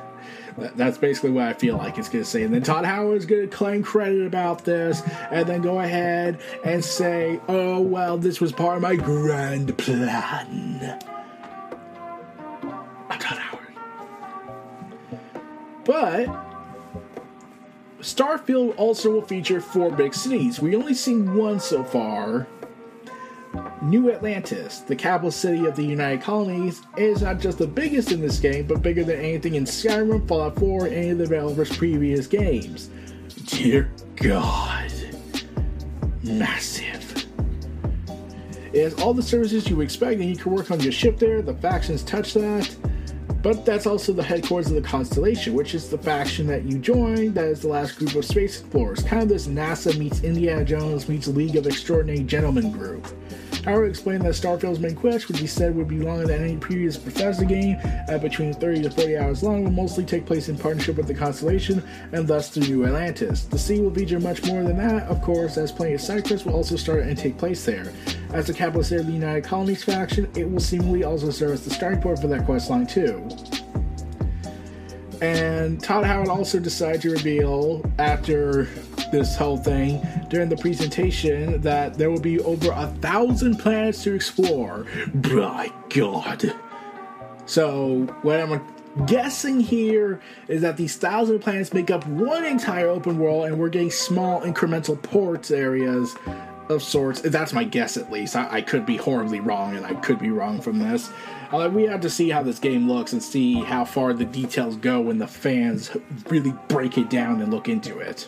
That's 0.75 0.97
basically 0.97 1.31
what 1.31 1.45
I 1.45 1.53
feel 1.53 1.77
like 1.77 1.97
it's 1.97 2.09
going 2.09 2.23
to 2.23 2.29
say. 2.29 2.43
And 2.43 2.53
then 2.53 2.61
Todd 2.63 2.83
Howard 2.85 3.17
is 3.17 3.25
going 3.25 3.49
to 3.49 3.55
claim 3.55 3.81
credit 3.81 4.25
about 4.25 4.65
this 4.65 5.01
and 5.31 5.47
then 5.47 5.61
go 5.61 5.79
ahead 5.79 6.39
and 6.65 6.83
say, 6.83 7.39
oh, 7.47 7.79
well, 7.79 8.17
this 8.17 8.41
was 8.41 8.51
part 8.51 8.75
of 8.75 8.81
my 8.81 8.95
grand 8.95 9.77
plan. 9.77 10.99
Todd 13.09 13.37
Howard. 13.37 13.67
But 15.85 16.48
Starfield 17.99 18.75
also 18.77 19.11
will 19.11 19.21
feature 19.21 19.59
four 19.59 19.91
big 19.91 20.13
cities. 20.13 20.59
We 20.59 20.75
only 20.75 20.93
seen 20.93 21.35
one 21.35 21.59
so 21.59 21.83
far. 21.83 22.47
New 23.81 24.11
Atlantis, 24.11 24.79
the 24.79 24.95
capital 24.95 25.31
city 25.31 25.65
of 25.65 25.75
the 25.75 25.83
United 25.83 26.21
Colonies, 26.21 26.81
is 26.97 27.21
not 27.21 27.39
just 27.39 27.57
the 27.57 27.67
biggest 27.67 28.11
in 28.11 28.21
this 28.21 28.39
game, 28.39 28.67
but 28.67 28.81
bigger 28.81 29.03
than 29.03 29.19
anything 29.19 29.55
in 29.55 29.65
Skyrim, 29.65 30.27
Fallout 30.27 30.57
4, 30.57 30.85
and 30.85 30.95
any 30.95 31.09
of 31.09 31.17
the 31.17 31.25
developers' 31.25 31.75
previous 31.75 32.27
games. 32.27 32.89
Dear 33.45 33.91
God. 34.15 34.91
Massive. 36.23 37.25
It 38.71 38.83
has 38.83 38.93
all 38.95 39.13
the 39.13 39.23
services 39.23 39.67
you 39.69 39.81
expect, 39.81 40.21
and 40.21 40.29
you 40.29 40.37
can 40.37 40.53
work 40.53 40.71
on 40.71 40.79
your 40.79 40.91
ship 40.91 41.17
there. 41.17 41.41
The 41.41 41.55
factions 41.55 42.03
touch 42.03 42.33
that. 42.35 42.75
But 43.41 43.65
that's 43.65 43.85
also 43.85 44.11
the 44.11 44.23
headquarters 44.23 44.69
of 44.69 44.75
the 44.75 44.87
Constellation, 44.87 45.53
which 45.53 45.73
is 45.73 45.89
the 45.89 45.97
faction 45.97 46.45
that 46.47 46.65
you 46.65 46.77
join 46.77 47.33
that 47.33 47.45
is 47.45 47.61
the 47.61 47.69
last 47.69 47.97
group 47.97 48.13
of 48.15 48.25
space 48.25 48.59
explorers. 48.59 49.01
Kind 49.03 49.23
of 49.23 49.29
this 49.29 49.47
NASA 49.47 49.97
meets 49.97 50.23
Indiana 50.23 50.65
Jones 50.65 51.07
meets 51.07 51.27
League 51.27 51.55
of 51.55 51.65
Extraordinary 51.65 52.23
Gentlemen 52.23 52.71
group. 52.71 53.07
Howard 53.65 53.89
explained 53.89 54.23
that 54.23 54.35
Starfield's 54.35 54.79
main 54.79 54.95
quest, 54.95 55.27
which 55.27 55.39
he 55.39 55.47
said 55.47 55.75
would 55.75 55.87
be 55.87 55.99
longer 55.99 56.25
than 56.25 56.43
any 56.43 56.57
previous 56.57 56.97
Bethesda 56.97 57.45
game, 57.45 57.75
at 58.07 58.21
between 58.21 58.53
30 58.53 58.83
to 58.83 58.89
40 58.89 59.17
hours 59.17 59.43
long, 59.43 59.63
will 59.63 59.71
mostly 59.71 60.05
take 60.05 60.25
place 60.25 60.49
in 60.49 60.57
partnership 60.57 60.95
with 60.95 61.07
the 61.07 61.13
Constellation 61.13 61.83
and 62.11 62.27
thus 62.27 62.49
the 62.49 62.61
New 62.61 62.85
Atlantis. 62.85 63.45
The 63.45 63.59
sea 63.59 63.79
will 63.79 63.93
feature 63.93 64.19
much 64.19 64.43
more 64.45 64.63
than 64.63 64.77
that, 64.77 65.03
of 65.07 65.21
course, 65.21 65.57
as 65.57 65.71
plenty 65.71 65.93
of 65.93 66.01
side 66.01 66.25
quests 66.25 66.45
will 66.45 66.55
also 66.55 66.77
start 66.77 67.01
and 67.01 67.17
take 67.17 67.37
place 67.37 67.65
there. 67.65 67.91
As 68.31 68.47
the 68.47 68.53
capital 68.53 68.83
city 68.83 69.01
of 69.01 69.07
the 69.07 69.13
United 69.13 69.43
Colonies 69.43 69.83
faction, 69.83 70.29
it 70.35 70.49
will 70.49 70.59
seemingly 70.59 71.03
also 71.03 71.29
serve 71.29 71.51
as 71.51 71.65
the 71.65 71.71
starting 71.71 72.01
point 72.01 72.19
for 72.19 72.27
that 72.27 72.45
quest 72.45 72.69
line 72.69 72.87
too. 72.87 73.28
And 75.21 75.81
Todd 75.83 76.05
Howard 76.05 76.29
also 76.29 76.59
decided 76.59 77.01
to 77.01 77.11
reveal 77.11 77.83
after 77.97 78.65
this 79.11 79.35
whole 79.35 79.57
thing 79.57 80.01
during 80.29 80.49
the 80.49 80.57
presentation 80.57 81.59
that 81.61 81.95
there 81.95 82.09
will 82.09 82.21
be 82.21 82.39
over 82.39 82.71
a 82.71 82.87
thousand 83.01 83.57
planets 83.57 84.03
to 84.03 84.13
explore. 84.13 84.85
My 85.13 85.71
God. 85.89 86.53
So, 87.45 88.03
what 88.21 88.39
I'm 88.39 88.61
guessing 89.05 89.59
here 89.59 90.21
is 90.47 90.61
that 90.61 90.77
these 90.77 90.95
thousand 90.95 91.39
planets 91.39 91.73
make 91.73 91.89
up 91.89 92.05
one 92.07 92.45
entire 92.45 92.87
open 92.87 93.17
world, 93.17 93.45
and 93.45 93.57
we're 93.57 93.69
getting 93.69 93.91
small 93.91 94.41
incremental 94.41 95.01
ports 95.01 95.51
areas 95.51 96.15
of 96.69 96.83
sorts. 96.83 97.21
That's 97.21 97.51
my 97.51 97.63
guess, 97.63 97.97
at 97.97 98.11
least. 98.11 98.35
I, 98.35 98.57
I 98.57 98.61
could 98.61 98.85
be 98.85 98.97
horribly 98.97 99.39
wrong, 99.39 99.75
and 99.75 99.85
I 99.85 99.95
could 99.95 100.19
be 100.19 100.29
wrong 100.29 100.61
from 100.61 100.79
this. 100.79 101.09
Uh, 101.51 101.67
we 101.73 101.83
have 101.83 102.01
to 102.01 102.09
see 102.09 102.29
how 102.29 102.43
this 102.43 102.59
game 102.59 102.87
looks 102.87 103.11
and 103.11 103.23
see 103.23 103.55
how 103.55 103.83
far 103.83 104.13
the 104.13 104.25
details 104.25 104.75
go 104.75 105.01
when 105.01 105.17
the 105.17 105.27
fans 105.27 105.89
really 106.29 106.53
break 106.67 106.97
it 106.97 107.09
down 107.09 107.41
and 107.41 107.51
look 107.51 107.67
into 107.67 107.97
it. 107.97 108.27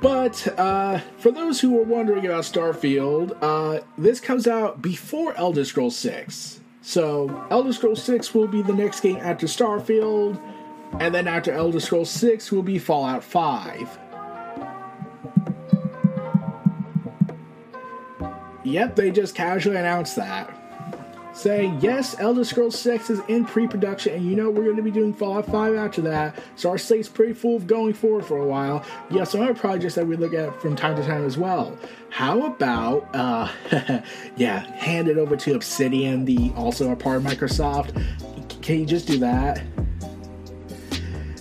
But 0.00 0.46
uh, 0.58 1.00
for 1.18 1.32
those 1.32 1.60
who 1.60 1.72
were 1.72 1.82
wondering 1.82 2.24
about 2.24 2.44
Starfield, 2.44 3.36
uh, 3.42 3.80
this 3.98 4.20
comes 4.20 4.46
out 4.46 4.80
before 4.80 5.34
Elder 5.36 5.64
Scrolls 5.64 5.96
6. 5.96 6.60
So 6.82 7.46
Elder 7.50 7.72
Scrolls 7.72 8.02
6 8.04 8.32
will 8.32 8.46
be 8.46 8.62
the 8.62 8.72
next 8.72 9.00
game 9.00 9.16
after 9.16 9.46
Starfield, 9.46 10.40
and 11.00 11.12
then 11.12 11.26
after 11.26 11.52
Elder 11.52 11.80
Scrolls 11.80 12.10
6 12.10 12.50
will 12.52 12.62
be 12.62 12.78
Fallout 12.78 13.24
5. 13.24 13.98
Yep, 18.62 18.96
they 18.96 19.10
just 19.10 19.34
casually 19.34 19.76
announced 19.76 20.16
that 20.16 20.59
saying, 21.40 21.78
yes, 21.80 22.16
Elder 22.18 22.44
Scrolls 22.44 22.78
6 22.78 23.10
is 23.10 23.20
in 23.28 23.44
pre 23.44 23.66
production, 23.66 24.14
and 24.14 24.24
you 24.24 24.36
know 24.36 24.50
we're 24.50 24.64
going 24.64 24.76
to 24.76 24.82
be 24.82 24.90
doing 24.90 25.12
Fallout 25.12 25.46
5 25.46 25.74
after 25.74 26.02
that, 26.02 26.38
so 26.56 26.70
our 26.70 26.78
slate's 26.78 27.08
pretty 27.08 27.32
full 27.32 27.56
of 27.56 27.66
going 27.66 27.94
forward 27.94 28.24
for 28.24 28.38
a 28.38 28.46
while. 28.46 28.80
Have 29.10 29.28
some 29.28 29.40
other 29.40 29.54
projects 29.54 29.94
that 29.94 30.06
we 30.06 30.16
look 30.16 30.34
at 30.34 30.60
from 30.60 30.76
time 30.76 30.96
to 30.96 31.04
time 31.04 31.24
as 31.24 31.38
well. 31.38 31.76
How 32.10 32.46
about, 32.46 33.08
uh, 33.14 33.50
yeah, 34.36 34.60
hand 34.76 35.08
it 35.08 35.16
over 35.16 35.36
to 35.36 35.54
Obsidian, 35.54 36.24
the 36.24 36.52
also 36.56 36.90
a 36.90 36.96
part 36.96 37.16
of 37.16 37.22
Microsoft? 37.22 38.04
Can 38.62 38.78
you 38.78 38.86
just 38.86 39.06
do 39.06 39.18
that? 39.18 39.62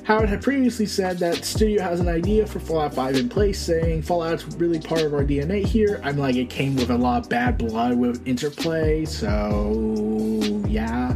Howard 0.10 0.28
had 0.28 0.42
previously 0.42 0.88
said 0.88 1.20
that 1.20 1.46
studio 1.46 1.84
has 1.84 2.00
an 2.00 2.08
idea 2.08 2.48
for 2.48 2.60
Fallout 2.60 2.96
5 2.96 3.16
in 3.16 3.30
place, 3.30 3.62
saying 3.62 4.02
Fallout's 4.02 4.44
really 4.56 4.80
part 4.80 5.02
of 5.02 5.14
our 5.14 5.24
DNA 5.24 5.64
here. 5.64 6.02
I'm 6.04 6.18
like, 6.18 6.36
it 6.36 6.50
came 6.50 6.76
with 6.76 6.90
a 6.90 6.98
lot 6.98 7.22
of 7.22 7.30
bad 7.30 7.60
blood 7.60 7.96
with 7.96 8.28
interplay, 8.28 9.06
so 9.06 10.64
yeah. 10.68 11.14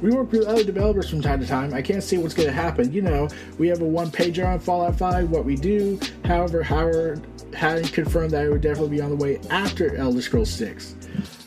We 0.00 0.10
work 0.10 0.32
with 0.32 0.44
other 0.44 0.64
developers 0.64 1.08
from 1.08 1.22
time 1.22 1.38
to 1.38 1.46
time. 1.46 1.72
I 1.72 1.82
can't 1.82 2.02
see 2.02 2.18
what's 2.18 2.34
going 2.34 2.48
to 2.48 2.52
happen. 2.52 2.92
You 2.92 3.02
know, 3.02 3.28
we 3.58 3.68
have 3.68 3.80
a 3.80 3.84
one 3.84 4.10
pager 4.10 4.44
on 4.44 4.58
Fallout 4.58 4.98
5, 4.98 5.30
what 5.30 5.44
we 5.44 5.54
do. 5.54 6.00
However, 6.24 6.64
Howard 6.64 7.24
had 7.54 7.92
confirmed 7.92 8.32
that 8.32 8.44
it 8.44 8.50
would 8.50 8.60
definitely 8.60 8.96
be 8.96 9.00
on 9.00 9.10
the 9.10 9.24
way 9.24 9.38
after 9.50 9.94
Elder 9.94 10.20
Scrolls 10.20 10.50
6. 10.50 10.96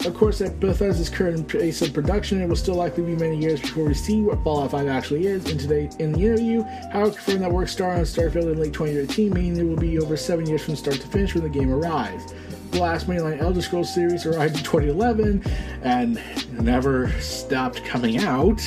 Of 0.05 0.13
course, 0.13 0.39
at 0.41 0.59
Bethesda's 0.59 1.09
current 1.09 1.47
pace 1.47 1.81
uh, 1.81 1.85
of 1.85 1.93
production, 1.93 2.39
it 2.39 2.47
will 2.47 2.55
still 2.55 2.75
likely 2.75 3.03
be 3.03 3.15
many 3.15 3.37
years 3.37 3.59
before 3.59 3.85
we 3.85 3.95
see 3.95 4.21
what 4.21 4.43
Fallout 4.43 4.69
5 4.69 4.87
actually 4.87 5.25
is. 5.25 5.49
In 5.49 5.57
today, 5.57 5.89
in 5.97 6.11
the 6.11 6.19
interview, 6.19 6.61
Howard 6.91 7.13
confirmed 7.13 7.41
that 7.41 7.51
work 7.51 7.67
started 7.67 8.01
on 8.01 8.05
Starfield 8.05 8.51
in 8.51 8.59
late 8.59 8.71
2013, 8.71 9.33
meaning 9.33 9.57
it 9.57 9.63
will 9.63 9.75
be 9.75 9.97
over 9.97 10.15
seven 10.15 10.45
years 10.45 10.63
from 10.63 10.75
start 10.75 10.97
to 10.97 11.07
finish 11.07 11.33
when 11.33 11.43
the 11.43 11.49
game 11.49 11.73
arrives. 11.73 12.35
The 12.69 12.81
last 12.81 13.07
mainline 13.07 13.41
Elder 13.41 13.63
Scrolls 13.63 13.91
series 13.91 14.27
arrived 14.27 14.57
in 14.57 14.63
2011 14.63 15.43
and 15.81 16.21
never 16.51 17.09
stopped 17.19 17.83
coming 17.83 18.19
out 18.19 18.61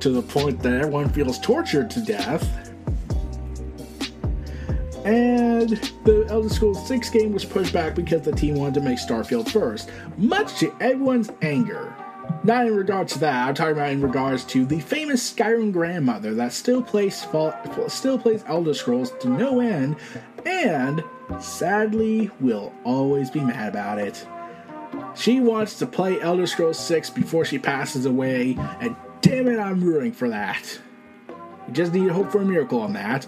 to 0.00 0.10
the 0.10 0.22
point 0.22 0.60
that 0.62 0.72
everyone 0.72 1.08
feels 1.10 1.38
tortured 1.38 1.88
to 1.90 2.00
death. 2.00 2.71
And 5.04 5.70
the 6.04 6.26
Elder 6.28 6.48
Scrolls 6.48 6.86
6 6.86 7.10
game 7.10 7.32
was 7.32 7.44
pushed 7.44 7.72
back 7.72 7.94
because 7.94 8.22
the 8.22 8.32
team 8.32 8.54
wanted 8.54 8.74
to 8.74 8.80
make 8.80 8.98
Starfield 8.98 9.50
first, 9.50 9.90
much 10.16 10.58
to 10.60 10.74
everyone's 10.80 11.30
anger. 11.42 11.94
Not 12.44 12.66
in 12.66 12.76
regards 12.76 13.14
to 13.14 13.18
that, 13.20 13.48
I'm 13.48 13.54
talking 13.54 13.72
about 13.72 13.90
in 13.90 14.00
regards 14.00 14.44
to 14.46 14.64
the 14.64 14.80
famous 14.80 15.32
Skyrim 15.32 15.72
grandmother 15.72 16.34
that 16.34 16.52
still 16.52 16.82
plays 16.82 17.16
still 17.88 18.18
plays 18.18 18.44
Elder 18.46 18.74
Scrolls 18.74 19.12
to 19.20 19.28
no 19.28 19.60
end, 19.60 19.96
and 20.46 21.02
sadly 21.40 22.30
will 22.40 22.72
always 22.84 23.30
be 23.30 23.40
mad 23.40 23.68
about 23.68 23.98
it. 23.98 24.26
She 25.14 25.40
wants 25.40 25.78
to 25.78 25.86
play 25.86 26.20
Elder 26.20 26.46
Scrolls 26.46 26.78
6 26.78 27.10
before 27.10 27.44
she 27.44 27.58
passes 27.58 28.06
away, 28.06 28.56
and 28.80 28.94
damn 29.20 29.48
it, 29.48 29.58
I'm 29.58 29.82
rooting 29.82 30.12
for 30.12 30.28
that. 30.28 30.78
We 31.66 31.72
just 31.72 31.92
need 31.92 32.06
to 32.06 32.12
hope 32.12 32.30
for 32.30 32.42
a 32.42 32.44
miracle 32.44 32.80
on 32.80 32.92
that. 32.94 33.26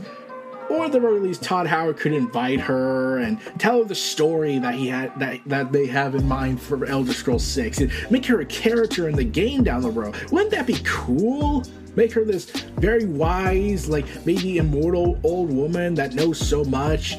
Or 0.71 0.87
at 0.87 0.93
the 0.93 1.01
very 1.01 1.21
least, 1.21 1.43
Todd 1.43 1.67
Howard 1.67 1.99
could 1.99 2.13
invite 2.13 2.61
her 2.61 3.19
and 3.19 3.39
tell 3.59 3.79
her 3.79 3.85
the 3.85 3.95
story 3.95 4.59
that 4.59 4.75
he 4.75 4.89
had 4.89 5.19
that, 5.19 5.41
that 5.47 5.73
they 5.73 5.87
have 5.87 6.15
in 6.15 6.27
mind 6.27 6.61
for 6.61 6.85
Elder 6.87 7.13
Scrolls 7.13 7.45
6 7.45 7.81
and 7.81 7.93
make 8.11 8.27
her 8.27 8.41
a 8.41 8.47
character 8.47 9.09
in 9.09 9.17
the 9.17 9.25
game 9.25 9.63
down 9.63 9.83
the 9.83 9.91
road. 9.91 10.17
Wouldn't 10.31 10.51
that 10.53 10.67
be 10.67 10.79
cool? 10.85 11.65
Make 11.97 12.13
her 12.13 12.25
this 12.25 12.51
very 12.51 13.05
wise, 13.05 13.89
like 13.89 14.07
maybe 14.27 14.57
immortal 14.57 15.21
old 15.23 15.53
woman 15.53 15.95
that 15.95 16.15
knows 16.15 16.39
so 16.39 16.65
much 16.65 17.17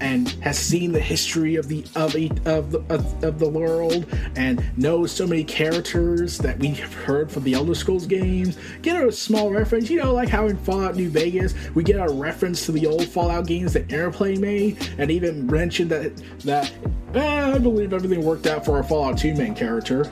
and 0.00 0.28
has 0.42 0.58
seen 0.58 0.92
the 0.92 1.00
history 1.00 1.56
of 1.56 1.68
the 1.68 1.84
of 1.94 2.14
of 2.46 2.70
the, 2.72 2.78
of, 2.88 3.24
of, 3.24 3.38
the 3.38 3.48
world 3.48 4.06
and 4.36 4.64
knows 4.76 5.12
so 5.12 5.26
many 5.26 5.44
characters 5.44 6.38
that 6.38 6.58
we 6.58 6.68
have 6.68 6.92
heard 6.92 7.30
from 7.30 7.44
the 7.44 7.54
Elder 7.54 7.74
Scrolls 7.74 8.06
games. 8.06 8.58
Get 8.82 9.02
a 9.02 9.12
small 9.12 9.50
reference, 9.50 9.90
you 9.90 9.98
know, 9.98 10.12
like 10.12 10.28
how 10.28 10.46
in 10.46 10.56
Fallout 10.58 10.96
New 10.96 11.08
Vegas 11.10 11.54
we 11.74 11.82
get 11.84 11.96
a 11.96 12.12
reference 12.12 12.66
to 12.66 12.72
the 12.72 12.86
old 12.86 13.06
Fallout 13.06 13.46
games 13.46 13.72
that 13.74 13.90
Interplay 13.92 14.36
made, 14.36 14.90
and 14.98 15.10
even 15.10 15.46
mentioned 15.46 15.90
that 15.90 16.16
that 16.40 16.72
eh, 17.14 17.54
I 17.54 17.58
believe 17.58 17.92
everything 17.92 18.24
worked 18.24 18.46
out 18.46 18.64
for 18.64 18.76
our 18.76 18.82
Fallout 18.82 19.18
2 19.18 19.34
main 19.34 19.54
character 19.54 20.04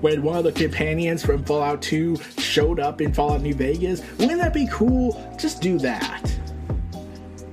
when 0.00 0.22
one 0.22 0.38
of 0.38 0.44
the 0.44 0.52
companions 0.52 1.24
from 1.24 1.44
Fallout 1.44 1.82
2 1.82 2.16
showed 2.38 2.78
up 2.78 3.00
in 3.00 3.12
Fallout 3.12 3.40
New 3.40 3.54
Vegas. 3.54 4.00
Wouldn't 4.18 4.38
that 4.38 4.54
be 4.54 4.68
cool? 4.70 5.34
Just 5.36 5.60
do 5.60 5.76
that 5.80 6.37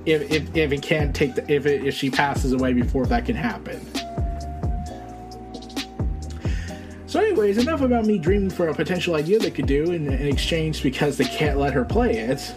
if, 0.06 0.30
if, 0.30 0.56
if 0.56 0.72
it 0.72 0.82
can't 0.82 1.14
take 1.14 1.34
the 1.34 1.52
if 1.52 1.66
it, 1.66 1.84
if 1.84 1.94
she 1.94 2.10
passes 2.10 2.52
away 2.52 2.72
before 2.72 3.06
that 3.06 3.26
can 3.26 3.36
happen. 3.36 3.80
So, 7.06 7.20
anyways, 7.20 7.58
enough 7.58 7.80
about 7.80 8.04
me 8.04 8.18
dreaming 8.18 8.50
for 8.50 8.68
a 8.68 8.74
potential 8.74 9.14
idea 9.14 9.38
they 9.38 9.50
could 9.50 9.66
do 9.66 9.92
in, 9.92 10.12
in 10.12 10.26
exchange 10.26 10.82
because 10.82 11.16
they 11.16 11.24
can't 11.24 11.58
let 11.58 11.72
her 11.72 11.84
play 11.84 12.18
it, 12.18 12.54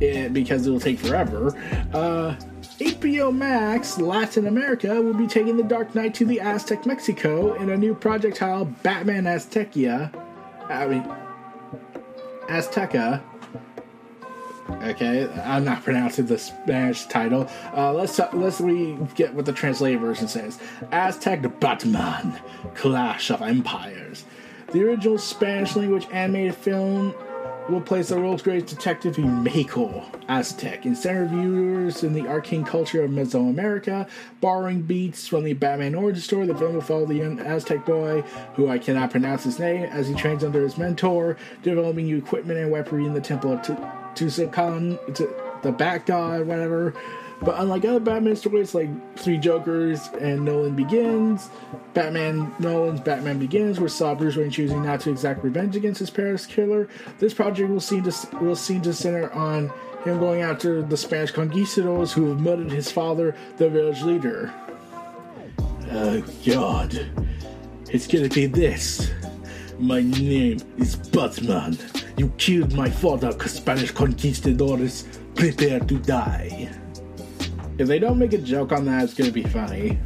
it 0.00 0.32
because 0.32 0.66
it'll 0.66 0.80
take 0.80 0.98
forever. 0.98 1.48
Uh, 1.92 2.36
HBO 2.78 3.34
Max 3.34 3.98
Latin 3.98 4.46
America 4.46 5.00
will 5.00 5.14
be 5.14 5.26
taking 5.26 5.56
The 5.56 5.62
Dark 5.62 5.94
Knight 5.94 6.14
to 6.14 6.24
the 6.24 6.40
Aztec 6.40 6.86
Mexico 6.86 7.54
in 7.54 7.70
a 7.70 7.76
new 7.76 7.94
project 7.94 8.36
titled 8.36 8.82
Batman 8.82 9.24
Aztecia. 9.24 10.12
I 10.68 10.86
mean, 10.86 11.04
Azteca 12.48 13.22
Okay, 14.70 15.30
I'm 15.44 15.64
not 15.64 15.82
pronouncing 15.82 16.26
the 16.26 16.38
Spanish 16.38 17.06
title. 17.06 17.48
Uh, 17.76 17.92
let's 17.92 18.18
let's 18.32 18.60
we 18.60 18.98
get 19.14 19.34
what 19.34 19.46
the 19.46 19.52
translated 19.52 20.00
version 20.00 20.28
says. 20.28 20.58
Aztec 20.90 21.60
Batman: 21.60 22.40
Clash 22.74 23.30
of 23.30 23.42
Empires. 23.42 24.24
The 24.72 24.82
original 24.82 25.18
Spanish 25.18 25.76
language 25.76 26.06
animated 26.10 26.54
film 26.54 27.14
will 27.68 27.80
place 27.80 28.08
the 28.08 28.20
world's 28.20 28.42
greatest 28.42 28.74
detective 28.74 29.16
in 29.18 29.42
Mexico, 29.42 30.04
Aztec, 30.28 30.84
and 30.84 30.96
center 30.96 31.26
viewers 31.26 32.02
in 32.02 32.12
the 32.12 32.26
arcane 32.26 32.64
culture 32.64 33.02
of 33.02 33.10
Mesoamerica. 33.10 34.08
Borrowing 34.40 34.82
beats 34.82 35.26
from 35.26 35.44
the 35.44 35.54
Batman 35.54 35.94
origin 35.94 36.20
story, 36.20 36.46
the 36.46 36.54
film 36.54 36.74
will 36.74 36.80
follow 36.80 37.06
the 37.06 37.14
young 37.14 37.40
Aztec 37.40 37.86
boy, 37.86 38.22
who 38.54 38.68
I 38.68 38.78
cannot 38.78 39.10
pronounce 39.10 39.44
his 39.44 39.58
name, 39.58 39.84
as 39.84 40.08
he 40.08 40.14
trains 40.14 40.44
under 40.44 40.62
his 40.62 40.76
mentor, 40.76 41.36
developing 41.62 42.06
new 42.06 42.18
equipment 42.18 42.58
and 42.58 42.70
weaponry 42.70 43.06
in 43.06 43.14
the 43.14 43.20
Temple 43.20 43.52
of 43.52 43.62
T- 43.62 43.76
Tusakan, 44.16 45.14
to 45.14 45.34
the 45.62 45.72
Bat 45.72 46.06
God, 46.06 46.46
whatever. 46.46 46.94
But 47.40 47.60
unlike 47.60 47.84
other 47.84 48.00
Batman 48.00 48.36
stories 48.36 48.74
like 48.74 48.88
Three 49.18 49.38
Jokers 49.38 50.08
and 50.20 50.44
Nolan 50.44 50.74
Begins, 50.74 51.50
Batman 51.92 52.54
Nolan's 52.58 53.00
Batman 53.00 53.38
Begins, 53.38 53.80
where 53.80 53.88
saw 53.88 54.14
Bruce 54.14 54.36
Wayne 54.36 54.50
choosing 54.50 54.84
not 54.84 55.00
to 55.00 55.10
exact 55.10 55.44
revenge 55.44 55.76
against 55.76 55.98
his 55.98 56.10
Paris 56.10 56.46
killer, 56.46 56.88
this 57.18 57.34
project 57.34 57.70
will 57.70 57.80
seem 57.80 58.02
to 58.04 58.28
will 58.40 58.56
seem 58.56 58.82
to 58.82 58.94
center 58.94 59.32
on 59.32 59.70
him 60.04 60.18
going 60.18 60.42
after 60.42 60.82
the 60.82 60.96
Spanish 60.96 61.32
conquistadors 61.32 62.12
who 62.12 62.28
have 62.28 62.40
murdered 62.40 62.70
his 62.70 62.90
father, 62.90 63.34
the 63.56 63.68
village 63.68 64.02
leader. 64.02 64.52
Oh 65.90 66.22
God, 66.46 67.06
it's 67.90 68.06
gonna 68.06 68.28
be 68.28 68.46
this. 68.46 69.10
My 69.84 70.00
name 70.00 70.60
is 70.78 70.96
Batman. 70.96 71.76
You 72.16 72.30
killed 72.38 72.72
my 72.72 72.88
father, 72.88 73.38
Spanish 73.46 73.90
conquistadors. 73.90 75.04
Prepare 75.34 75.80
to 75.80 75.98
die. 75.98 76.70
If 77.76 77.86
they 77.86 77.98
don't 77.98 78.18
make 78.18 78.32
a 78.32 78.38
joke 78.38 78.72
on 78.72 78.86
that, 78.86 79.04
it's 79.04 79.14
to 79.16 79.30
be 79.30 79.42
funny. 79.42 79.98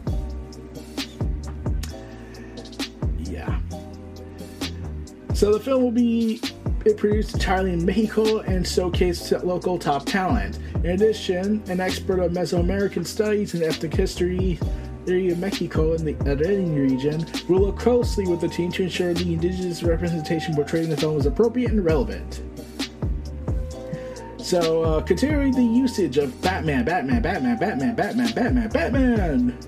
Yeah. 3.21 3.61
So 5.33 5.53
the 5.53 5.61
film 5.61 5.85
will 5.85 5.93
be 5.93 6.41
produced 6.97 7.35
entirely 7.35 7.75
in 7.75 7.85
Mexico 7.85 8.41
and 8.41 8.67
showcase 8.67 9.31
local 9.31 9.79
top 9.79 10.07
talent. 10.07 10.59
In 10.83 10.87
addition, 10.87 11.63
an 11.69 11.79
expert 11.79 12.19
of 12.19 12.33
Mesoamerican 12.33 13.07
studies 13.07 13.55
and 13.55 13.63
ethnic 13.63 13.95
history 13.95 14.59
area 15.09 15.33
of 15.33 15.39
Mexico 15.39 15.95
in 15.95 16.05
the 16.05 16.15
Altiplano 16.15 16.91
region 16.91 17.27
will 17.49 17.67
work 17.67 17.79
closely 17.79 18.27
with 18.27 18.41
the 18.41 18.49
team 18.49 18.71
to 18.73 18.83
ensure 18.83 19.15
the 19.15 19.33
indigenous 19.33 19.83
representation 19.83 20.55
portrayed 20.55 20.85
in 20.85 20.91
the 20.91 20.97
film 20.97 21.17
is 21.17 21.27
appropriate 21.27 21.71
and 21.71 21.85
relevant. 21.85 22.43
So, 24.39 24.83
uh, 24.83 25.01
considering 25.03 25.53
the 25.53 25.63
usage 25.63 26.17
of 26.17 26.41
Batman, 26.41 26.85
Batman, 26.85 27.21
Batman, 27.21 27.59
Batman, 27.59 27.95
Batman, 27.95 28.33
Batman, 28.33 28.69
Batman, 28.71 29.59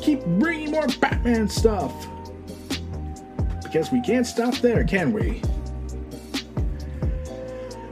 keep 0.00 0.24
bringing 0.38 0.70
more 0.70 0.86
Batman 1.00 1.48
stuff. 1.48 1.94
Because 3.62 3.90
we 3.90 4.00
can't 4.02 4.26
stop 4.26 4.54
there, 4.56 4.84
can 4.84 5.12
we? 5.12 5.42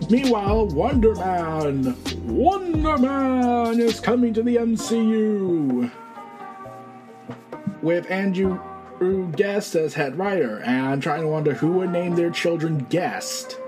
Meanwhile, 0.08 0.68
Wonder 0.68 1.14
Man! 1.14 1.96
Wonder 2.26 2.98
Man 2.98 3.80
is 3.80 3.98
coming 3.98 4.32
to 4.34 4.42
the 4.42 4.56
MCU! 4.56 5.90
With 7.86 8.10
Andrew 8.10 8.58
Guest 9.36 9.76
as 9.76 9.94
head 9.94 10.18
writer, 10.18 10.58
and 10.58 10.88
I'm 10.88 11.00
trying 11.00 11.20
to 11.20 11.28
wonder 11.28 11.54
who 11.54 11.70
would 11.74 11.90
name 11.90 12.16
their 12.16 12.30
children 12.30 12.84
Guest. 12.90 13.60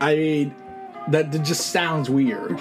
I 0.00 0.14
mean, 0.14 0.54
that 1.08 1.32
just 1.42 1.72
sounds 1.72 2.08
weird. 2.08 2.56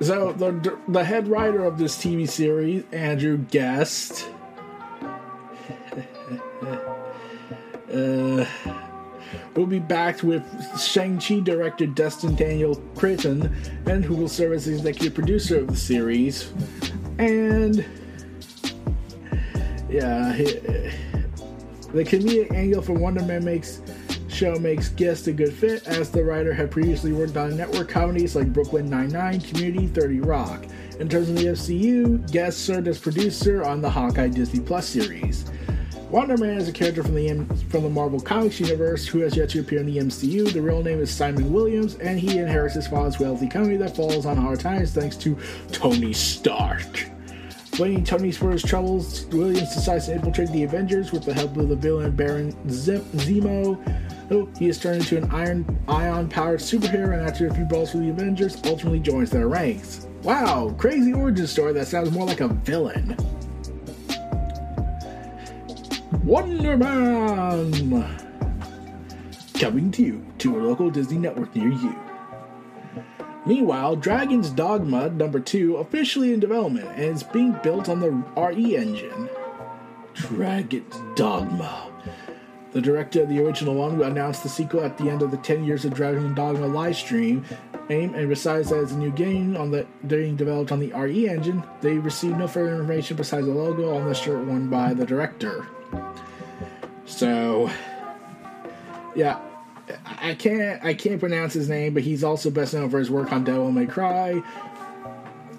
So 0.00 0.32
the 0.32 0.76
the 0.88 1.04
head 1.04 1.28
writer 1.28 1.64
of 1.64 1.78
this 1.78 1.96
TV 1.96 2.28
series, 2.28 2.82
Andrew 2.90 3.36
Guest, 3.36 4.28
uh, 7.94 8.44
will 9.56 9.66
be 9.66 9.78
backed 9.78 10.22
with 10.22 10.44
Shang-Chi 10.78 11.40
director 11.40 11.86
Destin 11.86 12.34
Daniel 12.34 12.76
Cretton, 12.94 13.54
and 13.86 14.04
who 14.04 14.14
will 14.14 14.28
serve 14.28 14.52
as 14.52 14.66
the 14.66 14.74
executive 14.74 15.14
producer 15.14 15.58
of 15.58 15.68
the 15.68 15.76
series. 15.76 16.52
And 17.18 17.84
yeah, 19.88 20.32
the 21.92 22.04
comedic 22.04 22.52
angle 22.52 22.82
for 22.82 22.92
Wonder 22.92 23.22
Man 23.22 23.44
makes 23.44 23.80
show 24.28 24.58
makes 24.58 24.90
Guest 24.90 25.28
a 25.28 25.32
good 25.32 25.54
fit, 25.54 25.86
as 25.86 26.10
the 26.10 26.22
writer 26.22 26.52
had 26.52 26.70
previously 26.70 27.12
worked 27.12 27.38
on 27.38 27.56
network 27.56 27.88
comedies 27.88 28.36
like 28.36 28.52
Brooklyn 28.52 28.90
Nine-Nine, 28.90 29.40
Community, 29.40 29.86
30 29.86 30.20
Rock. 30.20 30.66
In 31.00 31.08
terms 31.08 31.30
of 31.30 31.36
the 31.36 31.46
MCU, 31.46 32.30
Guest 32.30 32.66
served 32.66 32.86
as 32.88 32.98
producer 32.98 33.64
on 33.64 33.80
the 33.80 33.88
Hawkeye 33.88 34.28
Disney 34.28 34.60
Plus 34.60 34.86
series. 34.86 35.46
Wonder 36.10 36.36
Man 36.36 36.56
is 36.56 36.68
a 36.68 36.72
character 36.72 37.02
from 37.02 37.16
the 37.16 37.28
M- 37.28 37.46
from 37.68 37.82
the 37.82 37.90
Marvel 37.90 38.20
Comics 38.20 38.60
universe 38.60 39.06
who 39.06 39.20
has 39.20 39.36
yet 39.36 39.50
to 39.50 39.60
appear 39.60 39.80
in 39.80 39.86
the 39.86 39.98
MCU. 39.98 40.52
The 40.52 40.62
real 40.62 40.82
name 40.82 41.00
is 41.00 41.10
Simon 41.10 41.52
Williams, 41.52 41.96
and 41.96 42.18
he 42.18 42.38
inherits 42.38 42.74
his 42.76 42.86
father's 42.86 43.18
wealthy 43.18 43.48
company 43.48 43.76
that 43.78 43.96
falls 43.96 44.24
on 44.24 44.36
hard 44.36 44.60
times 44.60 44.92
thanks 44.92 45.16
to 45.16 45.36
Tony 45.72 46.12
Stark. 46.12 47.06
Blaming 47.76 48.04
Tony 48.04 48.30
for 48.30 48.52
his 48.52 48.62
troubles, 48.62 49.26
Williams 49.26 49.74
decides 49.74 50.06
to 50.06 50.14
infiltrate 50.14 50.50
the 50.52 50.62
Avengers 50.62 51.10
with 51.10 51.24
the 51.24 51.34
help 51.34 51.56
of 51.56 51.68
the 51.68 51.76
villain 51.76 52.14
Baron 52.14 52.52
Zemo 52.68 53.76
Oh, 54.30 54.48
he 54.58 54.68
is 54.68 54.78
turned 54.78 55.02
into 55.02 55.18
an 55.18 55.30
iron 55.30 55.78
ion 55.88 56.28
powered 56.28 56.60
superhero 56.60 57.12
and 57.12 57.28
after 57.28 57.46
a 57.46 57.54
few 57.54 57.64
balls 57.64 57.92
for 57.92 57.98
the 57.98 58.10
Avengers, 58.10 58.56
ultimately 58.64 58.98
joins 58.98 59.30
their 59.30 59.48
ranks. 59.48 60.08
Wow, 60.22 60.74
crazy 60.78 61.12
origin 61.12 61.46
story 61.46 61.72
that 61.74 61.86
sounds 61.86 62.10
more 62.10 62.26
like 62.26 62.40
a 62.40 62.48
villain. 62.48 63.16
Wonder 66.26 66.76
Man! 66.76 67.70
coming 69.54 69.92
to 69.92 70.02
you 70.02 70.26
to 70.38 70.58
a 70.58 70.60
local 70.60 70.90
Disney 70.90 71.18
network 71.18 71.54
near 71.54 71.68
you. 71.68 71.94
Meanwhile, 73.46 73.94
Dragon's 73.94 74.50
Dogma 74.50 75.10
number 75.10 75.38
2 75.38 75.76
officially 75.76 76.34
in 76.34 76.40
development 76.40 76.88
and 76.96 77.14
is 77.14 77.22
being 77.22 77.56
built 77.62 77.88
on 77.88 78.00
the 78.00 78.10
RE 78.10 78.76
engine. 78.76 79.28
Dragon's 80.14 81.00
Dogma. 81.14 81.92
The 82.72 82.80
director 82.80 83.22
of 83.22 83.28
the 83.28 83.38
original 83.46 83.74
one 83.74 84.02
announced 84.02 84.42
the 84.42 84.48
sequel 84.48 84.82
at 84.82 84.98
the 84.98 85.08
end 85.08 85.22
of 85.22 85.30
the 85.30 85.36
10 85.36 85.64
years 85.64 85.84
of 85.84 85.94
Dragon 85.94 86.34
Dogma 86.34 86.66
live 86.66 86.96
stream. 86.96 87.44
Aim 87.88 88.16
and 88.16 88.28
besides 88.28 88.70
that 88.70 88.82
it's 88.82 88.90
a 88.90 88.98
new 88.98 89.12
game 89.12 89.56
on 89.56 89.70
the 89.70 89.86
being 90.08 90.34
developed 90.34 90.72
on 90.72 90.80
the 90.80 90.92
RE 90.92 91.28
engine, 91.28 91.62
they 91.82 91.98
received 91.98 92.36
no 92.36 92.48
further 92.48 92.72
information 92.72 93.16
besides 93.16 93.46
the 93.46 93.52
logo 93.52 93.96
on 93.96 94.08
the 94.08 94.12
shirt 94.14 94.44
worn 94.44 94.68
by 94.68 94.92
the 94.92 95.06
director. 95.06 95.68
So, 97.06 97.70
yeah, 99.14 99.40
I 100.20 100.34
can't 100.34 100.84
I 100.84 100.94
can't 100.94 101.20
pronounce 101.20 101.52
his 101.52 101.68
name, 101.68 101.94
but 101.94 102.02
he's 102.02 102.24
also 102.24 102.50
best 102.50 102.74
known 102.74 102.90
for 102.90 102.98
his 102.98 103.10
work 103.10 103.32
on 103.32 103.44
Devil 103.44 103.70
May 103.72 103.86
Cry. 103.86 104.42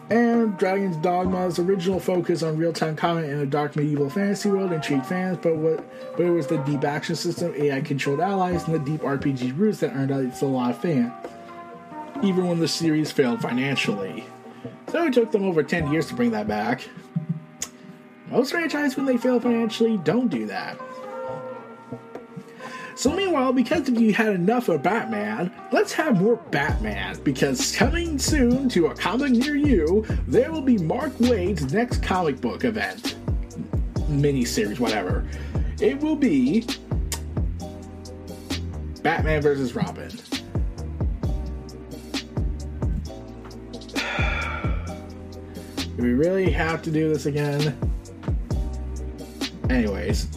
And 0.09 0.57
Dragon's 0.57 0.95
Dogma's 0.97 1.59
original 1.59 1.99
focus 1.99 2.41
on 2.41 2.57
real-time 2.57 2.95
combat 2.95 3.29
in 3.29 3.39
a 3.39 3.45
dark 3.45 3.75
medieval 3.75 4.09
fantasy 4.09 4.49
world 4.49 4.71
intrigued 4.71 5.05
fans, 5.05 5.37
but 5.41 5.57
what 5.57 5.83
but 6.15 6.25
it 6.25 6.29
was 6.29 6.47
the 6.47 6.57
deep 6.59 6.83
action 6.85 7.15
system, 7.15 7.53
AI-controlled 7.57 8.21
allies, 8.21 8.63
and 8.67 8.75
the 8.75 8.79
deep 8.79 9.01
RPG 9.01 9.57
roots 9.57 9.79
that 9.79 9.93
earned 9.93 10.11
it 10.11 10.41
a 10.41 10.45
lot 10.45 10.71
of 10.71 10.81
fans. 10.81 11.11
Even 12.23 12.47
when 12.47 12.59
the 12.59 12.67
series 12.67 13.11
failed 13.11 13.41
financially. 13.41 14.25
So 14.89 15.05
it 15.05 15.13
took 15.13 15.31
them 15.31 15.43
over 15.43 15.61
10 15.61 15.91
years 15.91 16.07
to 16.07 16.15
bring 16.15 16.31
that 16.31 16.47
back. 16.47 16.87
Most 18.29 18.51
franchises, 18.51 18.97
when 18.97 19.05
they 19.05 19.17
fail 19.17 19.39
financially, 19.39 19.97
don't 19.97 20.27
do 20.27 20.45
that. 20.47 20.77
So 22.97 23.15
meanwhile, 23.15 23.53
because 23.53 23.87
if 23.87 23.99
you 23.99 24.11
had 24.11 24.33
enough 24.33 24.69
of 24.69 24.81
Batman, 24.81 25.53
let's 25.71 25.93
have 25.93 26.19
more 26.19 26.35
Batman. 26.35 27.19
Because 27.23 27.75
coming 27.75 28.17
soon 28.17 28.67
to 28.69 28.87
a 28.87 28.95
comic 28.95 29.33
near 29.33 29.55
you, 29.55 30.03
there 30.27 30.51
will 30.51 30.63
be 30.63 30.79
Mark 30.79 31.13
Waid's 31.19 31.71
next 31.71 32.01
comic 32.01 32.41
book 32.41 32.65
event. 32.65 33.15
Miniseries, 34.09 34.79
whatever. 34.79 35.27
It 35.79 35.99
will 35.99 36.15
be 36.15 36.65
Batman 39.03 39.43
versus 39.43 39.75
Robin. 39.75 40.09
Do 45.95 46.03
we 46.03 46.13
really 46.13 46.49
have 46.49 46.81
to 46.81 46.89
do 46.89 47.13
this 47.13 47.27
again? 47.27 47.77
Anyways, 49.69 50.27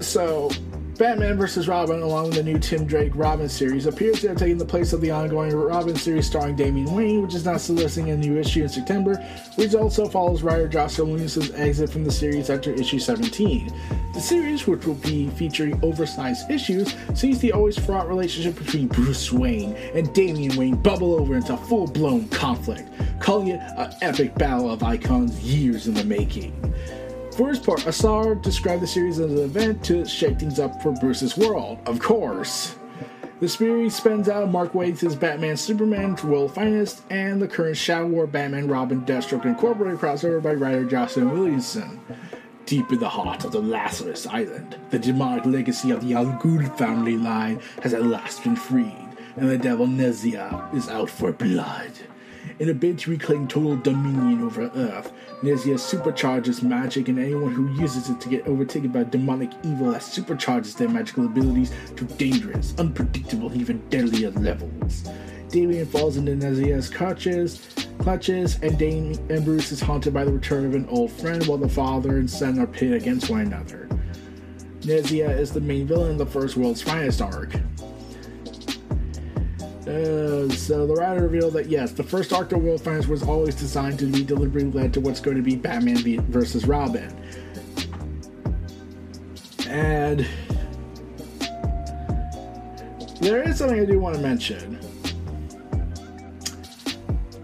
so, 0.00 0.50
Batman 0.98 1.38
vs. 1.38 1.68
Robin, 1.68 2.02
along 2.02 2.26
with 2.26 2.34
the 2.34 2.42
new 2.42 2.58
Tim 2.58 2.86
Drake 2.86 3.12
Robin 3.14 3.48
series, 3.48 3.86
appears 3.86 4.20
to 4.20 4.28
have 4.28 4.36
taken 4.36 4.58
the 4.58 4.64
place 4.64 4.92
of 4.92 5.00
the 5.00 5.10
ongoing 5.10 5.54
Robin 5.54 5.96
series 5.96 6.26
starring 6.26 6.54
Damian 6.54 6.94
Wayne, 6.94 7.22
which 7.22 7.34
is 7.34 7.46
now 7.46 7.56
soliciting 7.56 8.10
a 8.10 8.16
new 8.16 8.38
issue 8.38 8.62
in 8.62 8.68
September, 8.68 9.14
which 9.54 9.74
also 9.74 10.06
follows 10.06 10.42
writer 10.42 10.68
Josh 10.68 10.98
Williams' 10.98 11.50
exit 11.52 11.88
from 11.88 12.04
the 12.04 12.10
series 12.10 12.50
after 12.50 12.72
issue 12.72 12.98
17. 12.98 13.72
The 14.12 14.20
series, 14.20 14.66
which 14.66 14.84
will 14.86 14.94
be 14.94 15.30
featuring 15.30 15.82
oversized 15.82 16.50
issues, 16.50 16.94
sees 17.14 17.40
the 17.40 17.52
always 17.52 17.78
fraught 17.78 18.08
relationship 18.08 18.58
between 18.58 18.88
Bruce 18.88 19.32
Wayne 19.32 19.74
and 19.94 20.12
Damian 20.12 20.56
Wayne 20.56 20.76
bubble 20.76 21.14
over 21.14 21.36
into 21.36 21.56
full 21.56 21.86
blown 21.86 22.28
conflict, 22.28 22.88
calling 23.18 23.48
it 23.48 23.60
an 23.78 23.94
epic 24.02 24.34
battle 24.34 24.70
of 24.70 24.82
icons 24.82 25.40
years 25.40 25.86
in 25.86 25.94
the 25.94 26.04
making. 26.04 26.52
For 27.36 27.48
his 27.48 27.58
part, 27.58 27.86
Asar 27.86 28.34
described 28.34 28.82
the 28.82 28.86
series 28.86 29.18
as 29.18 29.32
an 29.32 29.38
event 29.38 29.82
to 29.84 30.04
shake 30.04 30.38
things 30.38 30.58
up 30.58 30.82
for 30.82 30.92
Bruce's 30.92 31.34
world, 31.34 31.78
of 31.86 31.98
course. 31.98 32.76
The 33.40 33.48
series 33.48 33.96
spends 33.96 34.28
out 34.28 34.50
Mark 34.50 34.74
Waid's 34.74 35.16
Batman 35.16 35.56
Superman, 35.56 36.16
World 36.22 36.54
Finest, 36.54 37.02
and 37.08 37.40
the 37.40 37.48
current 37.48 37.78
Shadow 37.78 38.06
War 38.06 38.26
Batman 38.26 38.68
Robin 38.68 39.00
Deathstroke 39.00 39.46
Incorporated 39.46 39.98
crossover 39.98 40.42
by 40.42 40.52
writer 40.52 40.84
Joshua 40.84 41.24
Williamson. 41.24 41.98
Deep 42.66 42.92
in 42.92 43.00
the 43.00 43.08
heart 43.08 43.46
of 43.46 43.52
the 43.52 43.62
Lazarus 43.62 44.26
Island, 44.26 44.76
the 44.90 44.98
demonic 44.98 45.46
legacy 45.46 45.90
of 45.90 46.06
the 46.06 46.12
Al 46.12 46.26
Ghul 46.26 46.76
family 46.76 47.16
line 47.16 47.60
has 47.82 47.94
at 47.94 48.04
last 48.04 48.44
been 48.44 48.56
freed, 48.56 49.08
and 49.36 49.48
the 49.48 49.58
devil 49.58 49.86
Nezha 49.86 50.74
is 50.74 50.90
out 50.90 51.08
for 51.08 51.32
blood. 51.32 51.92
In 52.62 52.68
a 52.68 52.74
bid 52.74 52.96
to 53.00 53.10
reclaim 53.10 53.48
total 53.48 53.76
dominion 53.76 54.40
over 54.40 54.70
Earth, 54.76 55.12
Nezha 55.42 55.74
supercharges 55.74 56.62
magic, 56.62 57.08
and 57.08 57.18
anyone 57.18 57.50
who 57.50 57.74
uses 57.74 58.08
it 58.08 58.20
to 58.20 58.28
get 58.28 58.46
overtaken 58.46 58.92
by 58.92 59.02
demonic 59.02 59.50
evil 59.64 59.90
that 59.90 60.02
supercharges 60.02 60.76
their 60.76 60.88
magical 60.88 61.26
abilities 61.26 61.72
to 61.96 62.04
dangerous, 62.04 62.72
unpredictable, 62.78 63.52
even 63.58 63.78
deadlier 63.88 64.30
levels. 64.30 65.08
Damian 65.48 65.86
falls 65.86 66.16
into 66.16 66.36
Nezha's 66.36 66.88
clutches, 66.88 67.68
clutches, 67.98 68.60
and 68.62 68.78
Dame 68.78 69.14
and 69.28 69.44
Bruce 69.44 69.72
is 69.72 69.80
haunted 69.80 70.14
by 70.14 70.22
the 70.22 70.30
return 70.30 70.64
of 70.64 70.76
an 70.76 70.88
old 70.88 71.10
friend, 71.10 71.44
while 71.48 71.58
the 71.58 71.68
father 71.68 72.18
and 72.18 72.30
son 72.30 72.60
are 72.60 72.66
pitted 72.68 72.94
against 73.02 73.28
one 73.28 73.40
another. 73.40 73.88
Nezha 74.82 75.36
is 75.36 75.50
the 75.50 75.60
main 75.60 75.88
villain 75.88 76.12
in 76.12 76.16
the 76.16 76.26
first 76.26 76.56
World's 76.56 76.80
Finest 76.80 77.20
arc. 77.20 77.56
Uh, 79.82 80.48
so 80.50 80.86
the 80.86 80.94
writer 80.94 81.22
revealed 81.22 81.54
that 81.54 81.68
yes, 81.68 81.90
the 81.90 82.04
first 82.04 82.32
arc 82.32 82.52
of 82.52 82.62
World 82.62 82.80
Finest 82.80 83.08
was 83.08 83.24
always 83.24 83.56
designed 83.56 83.98
to 83.98 84.06
be 84.06 84.22
deliberately 84.22 84.70
led 84.70 84.94
to 84.94 85.00
what's 85.00 85.18
going 85.18 85.36
to 85.36 85.42
be 85.42 85.56
Batman 85.56 85.96
versus 86.30 86.66
Robin. 86.66 87.12
And 89.66 90.24
there 93.20 93.42
is 93.42 93.58
something 93.58 93.80
I 93.80 93.84
do 93.84 93.98
want 93.98 94.14
to 94.14 94.22
mention. 94.22 94.78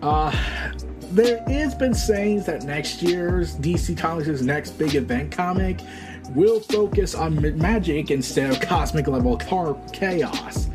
Uh, 0.01 0.31
there 1.11 1.43
has 1.49 1.75
been 1.75 1.95
sayings 1.95 2.47
that 2.47 2.63
next 2.63 3.03
year's 3.03 3.57
DC 3.57 3.99
Comics' 3.99 4.43
next 4.43 4.73
big 4.73 4.95
event 4.95 5.33
comic 5.33 5.81
will 6.37 6.61
focus 6.61 7.17
on 7.17 7.59
magic 7.59 8.13
instead 8.13 8.51
of 8.51 8.61
cosmic 8.61 9.09
level 9.09 9.37
car- 9.37 9.77
chaos. 9.93 10.68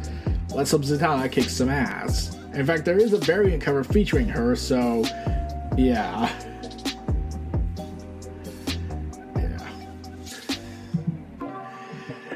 Let's 0.56 0.72
Zatanna 0.72 1.32
kicks 1.32 1.54
some 1.54 1.70
ass. 1.70 2.38
In 2.54 2.66
fact, 2.66 2.86
there 2.86 2.98
is 2.98 3.14
a 3.14 3.18
variant 3.18 3.62
cover 3.64 3.84
featuring 3.84 4.28
her, 4.28 4.56
so 4.56 5.04
yeah. 5.76 6.32
Yeah. 9.36 9.70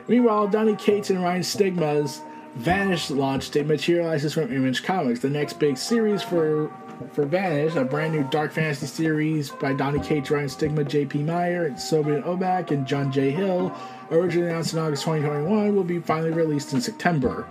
Meanwhile, 0.07 0.47
Donny 0.47 0.76
Cates 0.76 1.11
and 1.11 1.22
Ryan 1.22 1.41
Stegman's 1.41 2.22
Vanish 2.55 3.11
launch 3.11 3.51
date 3.51 3.68
materializes 3.68 4.34
from 4.34 4.51
Image 4.51 4.82
Comics, 4.84 5.20
the 5.20 5.30
next 5.30 5.59
big 5.59 5.78
series 5.78 6.24
for 6.24 6.72
for 7.13 7.26
Vanish, 7.26 7.76
a 7.76 7.84
brand 7.84 8.13
new 8.13 8.24
dark 8.32 8.51
fantasy 8.51 8.88
series 8.88 9.51
by 9.51 9.74
Donny 9.74 9.99
Cates, 9.99 10.32
Ryan 10.32 10.47
Stegman, 10.47 10.88
J.P. 10.88 11.20
Mayer, 11.20 11.68
and 11.68 11.80
Sonia 11.80 12.24
Oback, 12.24 12.72
and 12.72 12.88
John 12.88 13.11
J. 13.11 13.30
Hill, 13.30 13.72
originally 14.09 14.49
announced 14.49 14.74
in 14.74 14.80
August 14.80 15.03
2021, 15.03 15.76
will 15.76 15.84
be 15.84 15.99
finally 15.99 16.32
released 16.32 16.74
in 16.74 16.82
September. 16.82 17.45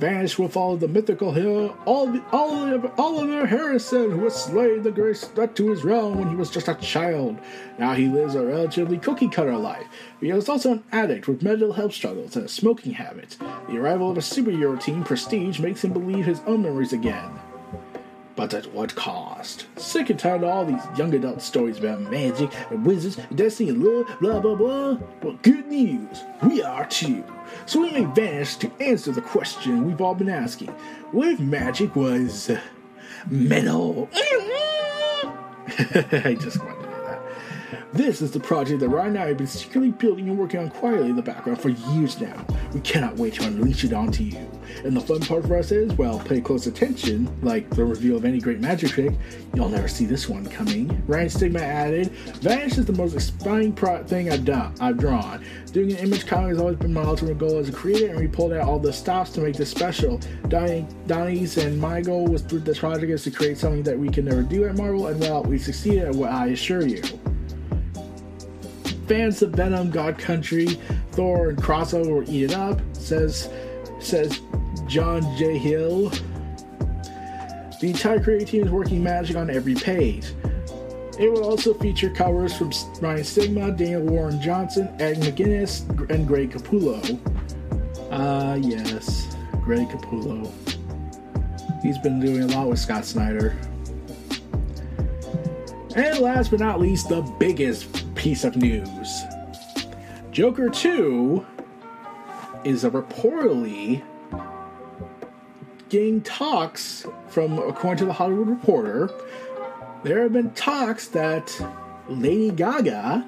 Vanish 0.00 0.38
will 0.38 0.48
follow 0.48 0.76
the 0.76 0.88
mythical 0.88 1.30
hero 1.30 1.76
Oliver, 1.86 2.90
Oliver 2.96 3.46
Harrison, 3.46 4.10
who 4.10 4.20
was 4.20 4.34
slain 4.34 4.82
the 4.82 4.90
grace 4.90 5.24
threat 5.24 5.54
to 5.56 5.68
his 5.68 5.84
realm 5.84 6.18
when 6.18 6.30
he 6.30 6.36
was 6.36 6.50
just 6.50 6.68
a 6.68 6.74
child. 6.76 7.38
Now 7.78 7.92
he 7.92 8.08
lives 8.08 8.34
a 8.34 8.42
relatively 8.42 8.96
cookie 8.96 9.28
cutter 9.28 9.58
life. 9.58 9.86
He 10.18 10.30
is 10.30 10.48
also 10.48 10.72
an 10.72 10.84
addict 10.90 11.28
with 11.28 11.42
mental 11.42 11.74
health 11.74 11.92
struggles 11.92 12.34
and 12.34 12.46
a 12.46 12.48
smoking 12.48 12.94
habit. 12.94 13.36
The 13.68 13.76
arrival 13.76 14.10
of 14.10 14.16
a 14.16 14.20
superhero 14.20 14.80
team, 14.82 15.04
Prestige, 15.04 15.60
makes 15.60 15.84
him 15.84 15.92
believe 15.92 16.24
his 16.24 16.40
own 16.46 16.62
memories 16.62 16.94
again. 16.94 17.38
But 18.40 18.54
at 18.54 18.72
what 18.72 18.94
cost? 18.94 19.66
Sick 19.76 20.08
and 20.08 20.18
tired 20.18 20.44
of 20.44 20.48
all 20.48 20.64
these 20.64 20.80
young 20.96 21.12
adult 21.12 21.42
stories 21.42 21.78
about 21.78 22.00
magic 22.10 22.50
and 22.70 22.86
wizards 22.86 23.18
and 23.18 23.36
destiny 23.36 23.68
and 23.68 23.84
love, 23.84 24.06
blah 24.18 24.40
blah 24.40 24.54
blah? 24.54 24.96
Well, 25.22 25.38
good 25.42 25.66
news, 25.66 26.24
we 26.42 26.62
are 26.62 26.86
too. 26.86 27.22
So 27.66 27.82
we 27.82 27.90
may 27.90 28.06
vanish 28.06 28.56
to 28.56 28.72
answer 28.80 29.12
the 29.12 29.20
question 29.20 29.84
we've 29.84 30.00
all 30.00 30.14
been 30.14 30.30
asking 30.30 30.68
what 31.12 31.28
if 31.28 31.38
magic 31.38 31.94
was 31.94 32.50
metal? 33.28 34.08
I 34.14 35.28
just 36.40 36.60
that. 36.60 36.79
This 37.92 38.22
is 38.22 38.30
the 38.30 38.38
project 38.38 38.78
that 38.80 38.88
Ryan 38.88 39.08
and 39.08 39.18
I 39.18 39.26
have 39.28 39.38
been 39.38 39.48
secretly 39.48 39.90
building 39.90 40.28
and 40.28 40.38
working 40.38 40.60
on 40.60 40.70
quietly 40.70 41.10
in 41.10 41.16
the 41.16 41.22
background 41.22 41.60
for 41.60 41.70
years 41.70 42.20
now. 42.20 42.46
We 42.72 42.78
cannot 42.82 43.16
wait 43.16 43.34
to 43.34 43.44
unleash 43.44 43.82
it 43.82 43.92
onto 43.92 44.22
you. 44.22 44.48
And 44.84 44.96
the 44.96 45.00
fun 45.00 45.18
part 45.18 45.44
for 45.44 45.56
us 45.56 45.72
is, 45.72 45.92
well, 45.94 46.20
pay 46.20 46.40
close 46.40 46.68
attention, 46.68 47.28
like 47.42 47.68
the 47.70 47.84
reveal 47.84 48.16
of 48.16 48.24
any 48.24 48.38
great 48.38 48.60
magic 48.60 48.90
trick. 48.90 49.12
You'll 49.54 49.70
never 49.70 49.88
see 49.88 50.06
this 50.06 50.28
one 50.28 50.46
coming. 50.46 51.02
Ryan 51.08 51.26
Stegman 51.26 51.62
added, 51.62 52.12
Vanish 52.40 52.78
is 52.78 52.86
the 52.86 52.92
most 52.92 53.14
inspiring 53.14 53.72
pro- 53.72 54.04
thing 54.04 54.30
I've 54.30 54.44
done. 54.44 54.72
I've 54.80 54.96
drawn. 54.96 55.44
Doing 55.72 55.90
an 55.90 55.98
image 55.98 56.26
comic 56.26 56.50
has 56.50 56.60
always 56.60 56.76
been 56.76 56.94
my 56.94 57.02
ultimate 57.02 57.38
goal 57.38 57.58
as 57.58 57.68
a 57.68 57.72
creator, 57.72 58.10
and 58.10 58.20
we 58.20 58.28
pulled 58.28 58.52
out 58.52 58.68
all 58.68 58.78
the 58.78 58.92
stops 58.92 59.30
to 59.32 59.40
make 59.40 59.56
this 59.56 59.68
special. 59.68 60.20
Donnie, 60.46 60.86
Donnie's 61.08 61.56
and 61.56 61.80
my 61.80 62.02
goal 62.02 62.28
was 62.28 62.44
this 62.44 62.78
project 62.78 63.10
is 63.10 63.24
to 63.24 63.32
create 63.32 63.58
something 63.58 63.82
that 63.82 63.98
we 63.98 64.10
can 64.10 64.26
never 64.26 64.44
do 64.44 64.64
at 64.66 64.76
Marvel, 64.76 65.08
and 65.08 65.20
well, 65.20 65.42
we 65.42 65.58
succeeded 65.58 66.04
at 66.04 66.14
what 66.14 66.30
I 66.30 66.48
assure 66.48 66.86
you. 66.86 67.02
Fans 69.10 69.42
of 69.42 69.50
Venom, 69.50 69.90
God 69.90 70.18
Country, 70.18 70.66
Thor, 71.10 71.48
and 71.48 71.58
crossover 71.58 72.24
eat 72.28 72.44
it 72.44 72.54
up, 72.54 72.80
says 72.92 73.50
says 73.98 74.40
John 74.86 75.22
J. 75.36 75.58
Hill. 75.58 76.10
The 77.80 77.88
entire 77.88 78.22
creative 78.22 78.48
team 78.48 78.66
is 78.66 78.70
working 78.70 79.02
magic 79.02 79.36
on 79.36 79.50
every 79.50 79.74
page. 79.74 80.26
It 81.18 81.28
will 81.28 81.42
also 81.42 81.74
feature 81.74 82.08
covers 82.08 82.56
from 82.56 82.70
Ryan 83.00 83.22
Stegman, 83.22 83.76
Daniel 83.76 84.02
Warren 84.02 84.40
Johnson, 84.40 84.86
Ed 85.00 85.16
McGuinness, 85.16 85.88
and 86.08 86.28
Greg 86.28 86.52
Capullo. 86.52 87.18
Ah, 88.12 88.52
uh, 88.52 88.54
yes, 88.54 89.36
Greg 89.64 89.88
Capullo. 89.88 90.48
He's 91.82 91.98
been 91.98 92.20
doing 92.20 92.44
a 92.44 92.46
lot 92.46 92.68
with 92.68 92.78
Scott 92.78 93.04
Snyder. 93.04 93.58
And 95.96 96.20
last 96.20 96.52
but 96.52 96.60
not 96.60 96.80
least, 96.80 97.08
the 97.08 97.22
biggest 97.40 97.99
piece 98.20 98.44
of 98.44 98.54
news 98.54 99.24
Joker 100.30 100.68
2 100.68 101.46
is 102.64 102.84
a 102.84 102.90
reportedly 102.90 104.02
getting 105.88 106.20
talks 106.20 107.06
from, 107.28 107.58
according 107.58 107.96
to 108.00 108.04
the 108.04 108.12
Hollywood 108.12 108.48
Reporter, 108.48 109.10
there 110.02 110.22
have 110.22 110.34
been 110.34 110.50
talks 110.50 111.08
that 111.08 111.50
Lady 112.10 112.50
Gaga, 112.50 113.26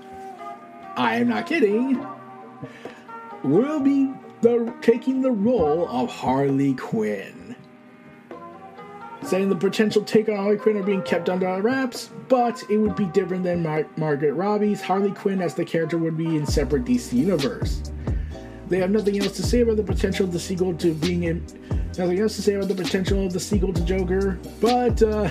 I 0.97 1.17
am 1.17 1.29
not 1.31 1.47
kidding, 1.47 2.07
will 3.43 3.81
be 3.81 4.13
the, 4.43 4.75
taking 4.83 5.23
the 5.23 5.31
role 5.33 5.89
of 5.89 6.11
Harley 6.11 6.75
Quinn. 6.75 7.57
Saying 9.25 9.49
the 9.49 9.57
potential 9.57 10.03
take 10.03 10.29
on 10.29 10.37
Harley 10.37 10.57
Quinn 10.57 10.77
are 10.77 10.83
being 10.83 11.03
kept 11.03 11.29
under 11.29 11.63
wraps, 11.63 12.11
but 12.29 12.63
it 12.69 12.77
would 12.77 12.97
be 12.97 13.07
different 13.07 13.45
than 13.45 13.63
Mar- 13.63 13.87
Margaret 13.97 14.33
Robbie's 14.33 14.83
Harley 14.83 15.13
Quinn, 15.13 15.41
as 15.41 15.55
the 15.55 15.65
character 15.65 15.97
would 15.97 16.17
be 16.17 16.37
in 16.37 16.47
separate 16.47 16.85
DC 16.85 17.13
universe. 17.13 17.83
They 18.69 18.79
have 18.79 18.91
nothing 18.91 19.23
else 19.23 19.37
to 19.37 19.43
say 19.43 19.61
about 19.61 19.77
the 19.77 19.83
potential 19.83 20.27
of 20.27 20.33
the 20.33 20.41
sequel 20.41 20.75
to 20.75 20.95
being 20.95 21.25
in. 21.25 21.47
Nothing 21.99 22.21
else 22.21 22.37
to 22.37 22.43
say 22.43 22.55
about 22.55 22.69
the 22.69 22.75
potential 22.75 23.25
of 23.27 23.33
the 23.33 23.41
sequel 23.41 23.73
to 23.73 23.85
Joker, 23.85 24.39
but 24.61 25.03
uh, 25.03 25.29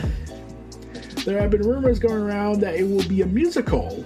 there 1.26 1.40
have 1.40 1.50
been 1.50 1.62
rumors 1.62 2.00
going 2.00 2.22
around 2.22 2.62
that 2.62 2.76
it 2.76 2.84
will 2.84 3.08
be 3.08 3.22
a 3.22 3.26
musical. 3.26 4.06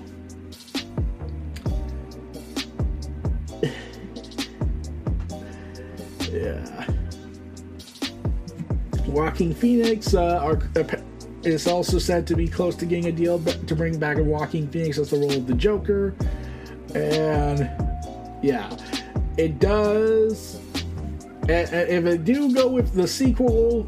Joaquin 9.16 9.54
Phoenix 9.54 10.14
uh, 10.14 10.40
are, 10.44 10.60
is 11.44 11.68
also 11.68 12.00
said 12.00 12.28
to 12.28 12.36
be 12.36 12.50
close 12.50 12.76
to 12.76 12.86
getting 12.86 13.06
a 13.06 13.14
deal 13.14 13.40
to 13.40 13.76
bring 13.76 13.98
back 13.98 14.18
a 14.18 14.24
Joaquin 14.24 14.68
Phoenix 14.68 14.98
as 14.98 15.12
the 15.12 15.18
role 15.18 15.32
of 15.32 15.48
the 15.48 15.54
Joker. 15.54 16.14
And 16.94 17.60
yeah, 18.44 18.76
it 19.38 19.60
does. 19.60 20.60
If 21.48 22.06
it 22.06 22.26
do 22.26 22.54
go 22.54 22.68
with 22.68 22.94
the 22.94 23.08
sequel, 23.08 23.88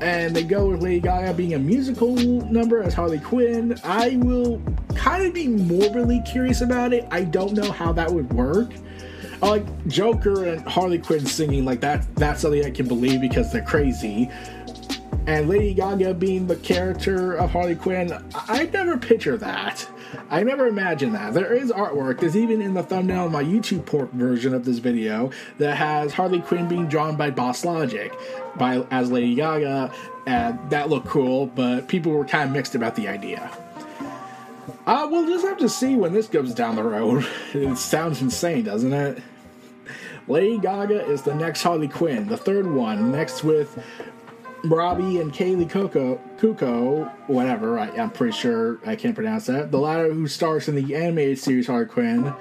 and 0.00 0.34
they 0.34 0.42
go 0.42 0.70
with 0.70 0.82
Lady 0.82 0.98
Gaga 0.98 1.34
being 1.34 1.54
a 1.54 1.58
musical 1.58 2.16
number 2.16 2.82
as 2.82 2.94
Harley 2.94 3.20
Quinn, 3.20 3.78
I 3.84 4.16
will 4.16 4.60
kind 4.96 5.24
of 5.24 5.34
be 5.34 5.46
morbidly 5.46 6.20
curious 6.26 6.62
about 6.62 6.92
it. 6.92 7.06
I 7.12 7.22
don't 7.22 7.52
know 7.52 7.70
how 7.70 7.92
that 7.92 8.10
would 8.10 8.32
work. 8.32 8.72
Like 9.42 9.86
Joker 9.86 10.44
and 10.44 10.60
Harley 10.68 10.98
Quinn 10.98 11.24
singing 11.24 11.64
like 11.64 11.80
that, 11.80 12.06
that's 12.16 12.42
something 12.42 12.64
I 12.64 12.70
can 12.70 12.86
believe 12.86 13.20
because 13.20 13.52
they're 13.52 13.62
crazy. 13.62 14.30
And 15.26 15.48
Lady 15.48 15.74
Gaga 15.74 16.14
being 16.14 16.46
the 16.46 16.56
character 16.56 17.34
of 17.34 17.50
Harley 17.50 17.74
Quinn, 17.74 18.12
I 18.34 18.64
never 18.64 18.96
picture 18.96 19.36
that. 19.36 19.86
I 20.28 20.42
never 20.42 20.66
imagined 20.66 21.14
that. 21.14 21.34
There 21.34 21.54
is 21.54 21.70
artwork. 21.70 22.20
There's 22.20 22.36
even 22.36 22.60
in 22.60 22.74
the 22.74 22.82
thumbnail 22.82 23.26
of 23.26 23.32
my 23.32 23.44
YouTube 23.44 23.86
port 23.86 24.10
version 24.12 24.54
of 24.54 24.64
this 24.64 24.78
video 24.78 25.30
that 25.58 25.76
has 25.76 26.12
Harley 26.12 26.40
Quinn 26.40 26.68
being 26.68 26.88
drawn 26.88 27.16
by 27.16 27.30
Boss 27.30 27.64
Logic 27.64 28.12
by 28.56 28.84
as 28.90 29.10
Lady 29.10 29.34
Gaga, 29.34 29.92
and 30.26 30.58
that 30.70 30.88
looked 30.88 31.06
cool, 31.06 31.46
but 31.46 31.86
people 31.86 32.12
were 32.12 32.24
kind 32.24 32.48
of 32.48 32.54
mixed 32.54 32.74
about 32.74 32.94
the 32.96 33.08
idea. 33.08 33.50
Uh, 34.86 35.08
we'll 35.10 35.26
just 35.26 35.44
have 35.44 35.58
to 35.58 35.68
see 35.68 35.96
when 35.96 36.12
this 36.12 36.28
goes 36.28 36.54
down 36.54 36.76
the 36.76 36.82
road. 36.82 37.26
It 37.54 37.76
sounds 37.76 38.22
insane, 38.22 38.64
doesn't 38.64 38.92
it? 38.92 39.22
Lady 40.28 40.58
Gaga 40.58 41.06
is 41.06 41.22
the 41.22 41.34
next 41.34 41.62
Harley 41.62 41.88
Quinn, 41.88 42.28
the 42.28 42.36
third 42.36 42.70
one, 42.70 43.10
next 43.10 43.42
with 43.42 43.82
Robbie 44.64 45.20
and 45.20 45.32
Kaley 45.32 45.68
Coco, 45.68 46.20
Cuoco, 46.38 47.10
whatever, 47.26 47.78
I, 47.78 47.88
am 47.96 48.10
pretty 48.10 48.36
sure 48.36 48.78
I 48.86 48.94
can't 48.94 49.14
pronounce 49.14 49.46
that. 49.46 49.70
The 49.70 49.78
latter 49.78 50.12
who 50.12 50.28
stars 50.28 50.68
in 50.68 50.74
the 50.76 50.94
animated 50.94 51.38
series 51.38 51.66
Harley 51.66 51.86
Quinn. 51.86 52.32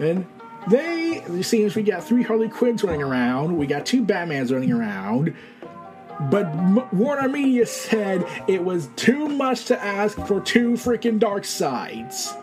And 0.00 0.26
they, 0.68 1.22
it 1.26 1.44
seems 1.44 1.76
we 1.76 1.82
got 1.82 2.02
three 2.02 2.22
Harley 2.22 2.48
Quinns 2.48 2.82
running 2.82 3.02
around, 3.02 3.56
we 3.56 3.66
got 3.66 3.86
two 3.86 4.04
Batmans 4.04 4.52
running 4.52 4.72
around. 4.72 5.34
But 6.20 6.52
Warner 6.92 7.28
Media 7.28 7.66
said 7.66 8.26
it 8.48 8.64
was 8.64 8.88
too 8.96 9.28
much 9.28 9.66
to 9.66 9.82
ask 9.82 10.16
for 10.26 10.40
two 10.40 10.72
freaking 10.72 11.20
Darkseids. 11.20 12.36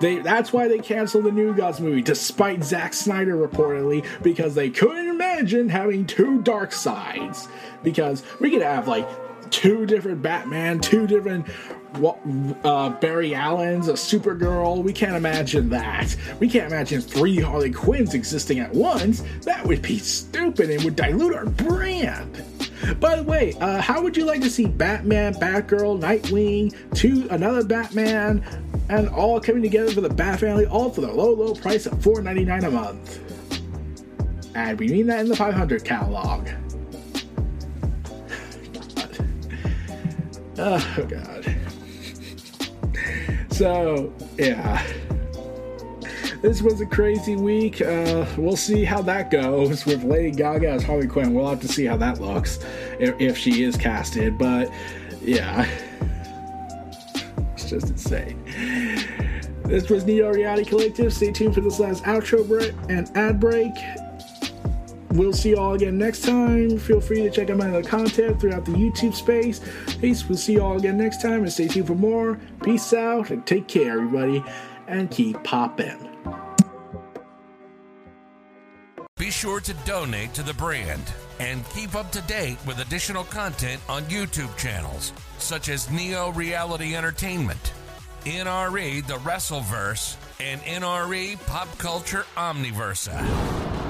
They, 0.00 0.18
that's 0.18 0.52
why 0.52 0.68
they 0.68 0.78
canceled 0.78 1.24
the 1.24 1.32
New 1.32 1.54
Gods 1.54 1.80
movie, 1.80 2.02
despite 2.02 2.62
Zack 2.62 2.92
Snyder 2.92 3.36
reportedly, 3.36 4.04
because 4.22 4.54
they 4.54 4.68
couldn't 4.68 5.08
imagine 5.08 5.68
having 5.68 6.06
two 6.06 6.40
Darkseids. 6.42 7.48
Because 7.82 8.22
we 8.40 8.50
could 8.50 8.62
have 8.62 8.88
like 8.88 9.08
two 9.56 9.86
different 9.86 10.20
Batman, 10.20 10.78
two 10.80 11.06
different 11.06 11.46
uh, 12.62 12.90
Barry 12.90 13.34
Allen's, 13.34 13.88
a 13.88 13.94
Supergirl. 13.94 14.84
We 14.84 14.92
can't 14.92 15.16
imagine 15.16 15.70
that. 15.70 16.14
We 16.40 16.48
can't 16.50 16.70
imagine 16.70 17.00
three 17.00 17.40
Harley 17.40 17.70
Quinns 17.70 18.12
existing 18.12 18.58
at 18.58 18.70
once. 18.70 19.22
That 19.44 19.64
would 19.64 19.80
be 19.80 19.98
stupid 19.98 20.68
and 20.68 20.84
would 20.84 20.94
dilute 20.94 21.34
our 21.34 21.46
brand. 21.46 22.44
By 23.00 23.16
the 23.16 23.22
way, 23.22 23.54
uh, 23.54 23.80
how 23.80 24.02
would 24.02 24.14
you 24.14 24.26
like 24.26 24.42
to 24.42 24.50
see 24.50 24.66
Batman, 24.66 25.32
Batgirl, 25.34 26.02
Nightwing, 26.02 26.74
two 26.94 27.26
another 27.30 27.64
Batman, 27.64 28.44
and 28.90 29.08
all 29.08 29.40
coming 29.40 29.62
together 29.62 29.90
for 29.90 30.02
the 30.02 30.10
Bat 30.10 30.40
family, 30.40 30.66
all 30.66 30.90
for 30.90 31.00
the 31.00 31.10
low, 31.10 31.32
low 31.32 31.54
price 31.54 31.86
of 31.86 31.94
$4.99 31.94 32.66
a 32.66 32.70
month? 32.70 34.54
And 34.54 34.78
we 34.78 34.88
mean 34.88 35.06
that 35.06 35.20
in 35.20 35.30
the 35.30 35.36
500 35.36 35.82
catalog. 35.82 36.46
Oh 40.58 41.06
god. 41.08 41.54
So 43.50 44.12
yeah, 44.38 44.86
this 46.42 46.62
was 46.62 46.80
a 46.80 46.86
crazy 46.86 47.36
week. 47.36 47.80
Uh, 47.80 48.26
we'll 48.36 48.56
see 48.56 48.84
how 48.84 49.02
that 49.02 49.30
goes 49.30 49.84
with 49.86 50.04
Lady 50.04 50.30
Gaga 50.30 50.68
as 50.70 50.82
Harley 50.82 51.06
Quinn. 51.06 51.34
We'll 51.34 51.48
have 51.48 51.60
to 51.60 51.68
see 51.68 51.84
how 51.84 51.96
that 51.98 52.20
looks 52.20 52.58
if, 52.98 53.20
if 53.20 53.36
she 53.36 53.64
is 53.64 53.76
casted. 53.76 54.38
But 54.38 54.70
yeah, 55.20 55.68
it's 57.54 57.68
just 57.68 57.90
insane. 57.90 58.42
This 59.64 59.90
was 59.90 60.04
Neo 60.04 60.32
Reality 60.32 60.64
Collective. 60.64 61.12
Stay 61.12 61.32
tuned 61.32 61.54
for 61.54 61.60
this 61.60 61.80
last 61.80 62.04
outro 62.04 62.46
break 62.46 62.72
and 62.88 63.10
ad 63.16 63.40
break. 63.40 63.74
We'll 65.10 65.32
see 65.32 65.50
you 65.50 65.56
all 65.56 65.74
again 65.74 65.98
next 65.98 66.24
time. 66.24 66.78
Feel 66.78 67.00
free 67.00 67.22
to 67.22 67.30
check 67.30 67.50
out 67.50 67.56
my 67.56 67.68
other 67.68 67.82
content 67.82 68.40
throughout 68.40 68.64
the 68.64 68.72
YouTube 68.72 69.14
space. 69.14 69.60
Peace. 70.00 70.28
We'll 70.28 70.38
see 70.38 70.54
you 70.54 70.62
all 70.62 70.76
again 70.76 70.98
next 70.98 71.22
time 71.22 71.42
and 71.42 71.52
stay 71.52 71.68
tuned 71.68 71.86
for 71.86 71.94
more. 71.94 72.38
Peace 72.62 72.92
out 72.92 73.30
and 73.30 73.46
take 73.46 73.68
care, 73.68 73.92
everybody, 73.92 74.42
and 74.88 75.10
keep 75.10 75.42
popping. 75.44 76.08
Be 79.18 79.30
sure 79.30 79.60
to 79.60 79.74
donate 79.86 80.34
to 80.34 80.42
the 80.42 80.54
brand 80.54 81.02
and 81.40 81.66
keep 81.70 81.94
up 81.94 82.12
to 82.12 82.20
date 82.22 82.58
with 82.66 82.80
additional 82.80 83.24
content 83.24 83.80
on 83.88 84.02
YouTube 84.04 84.54
channels 84.56 85.12
such 85.38 85.68
as 85.68 85.90
Neo 85.90 86.32
Reality 86.32 86.94
Entertainment, 86.94 87.72
NRE 88.24 89.06
The 89.06 89.14
Wrestleverse, 89.14 90.16
and 90.40 90.60
NRE 90.62 91.44
Pop 91.46 91.78
Culture 91.78 92.26
Omniversa. 92.36 93.85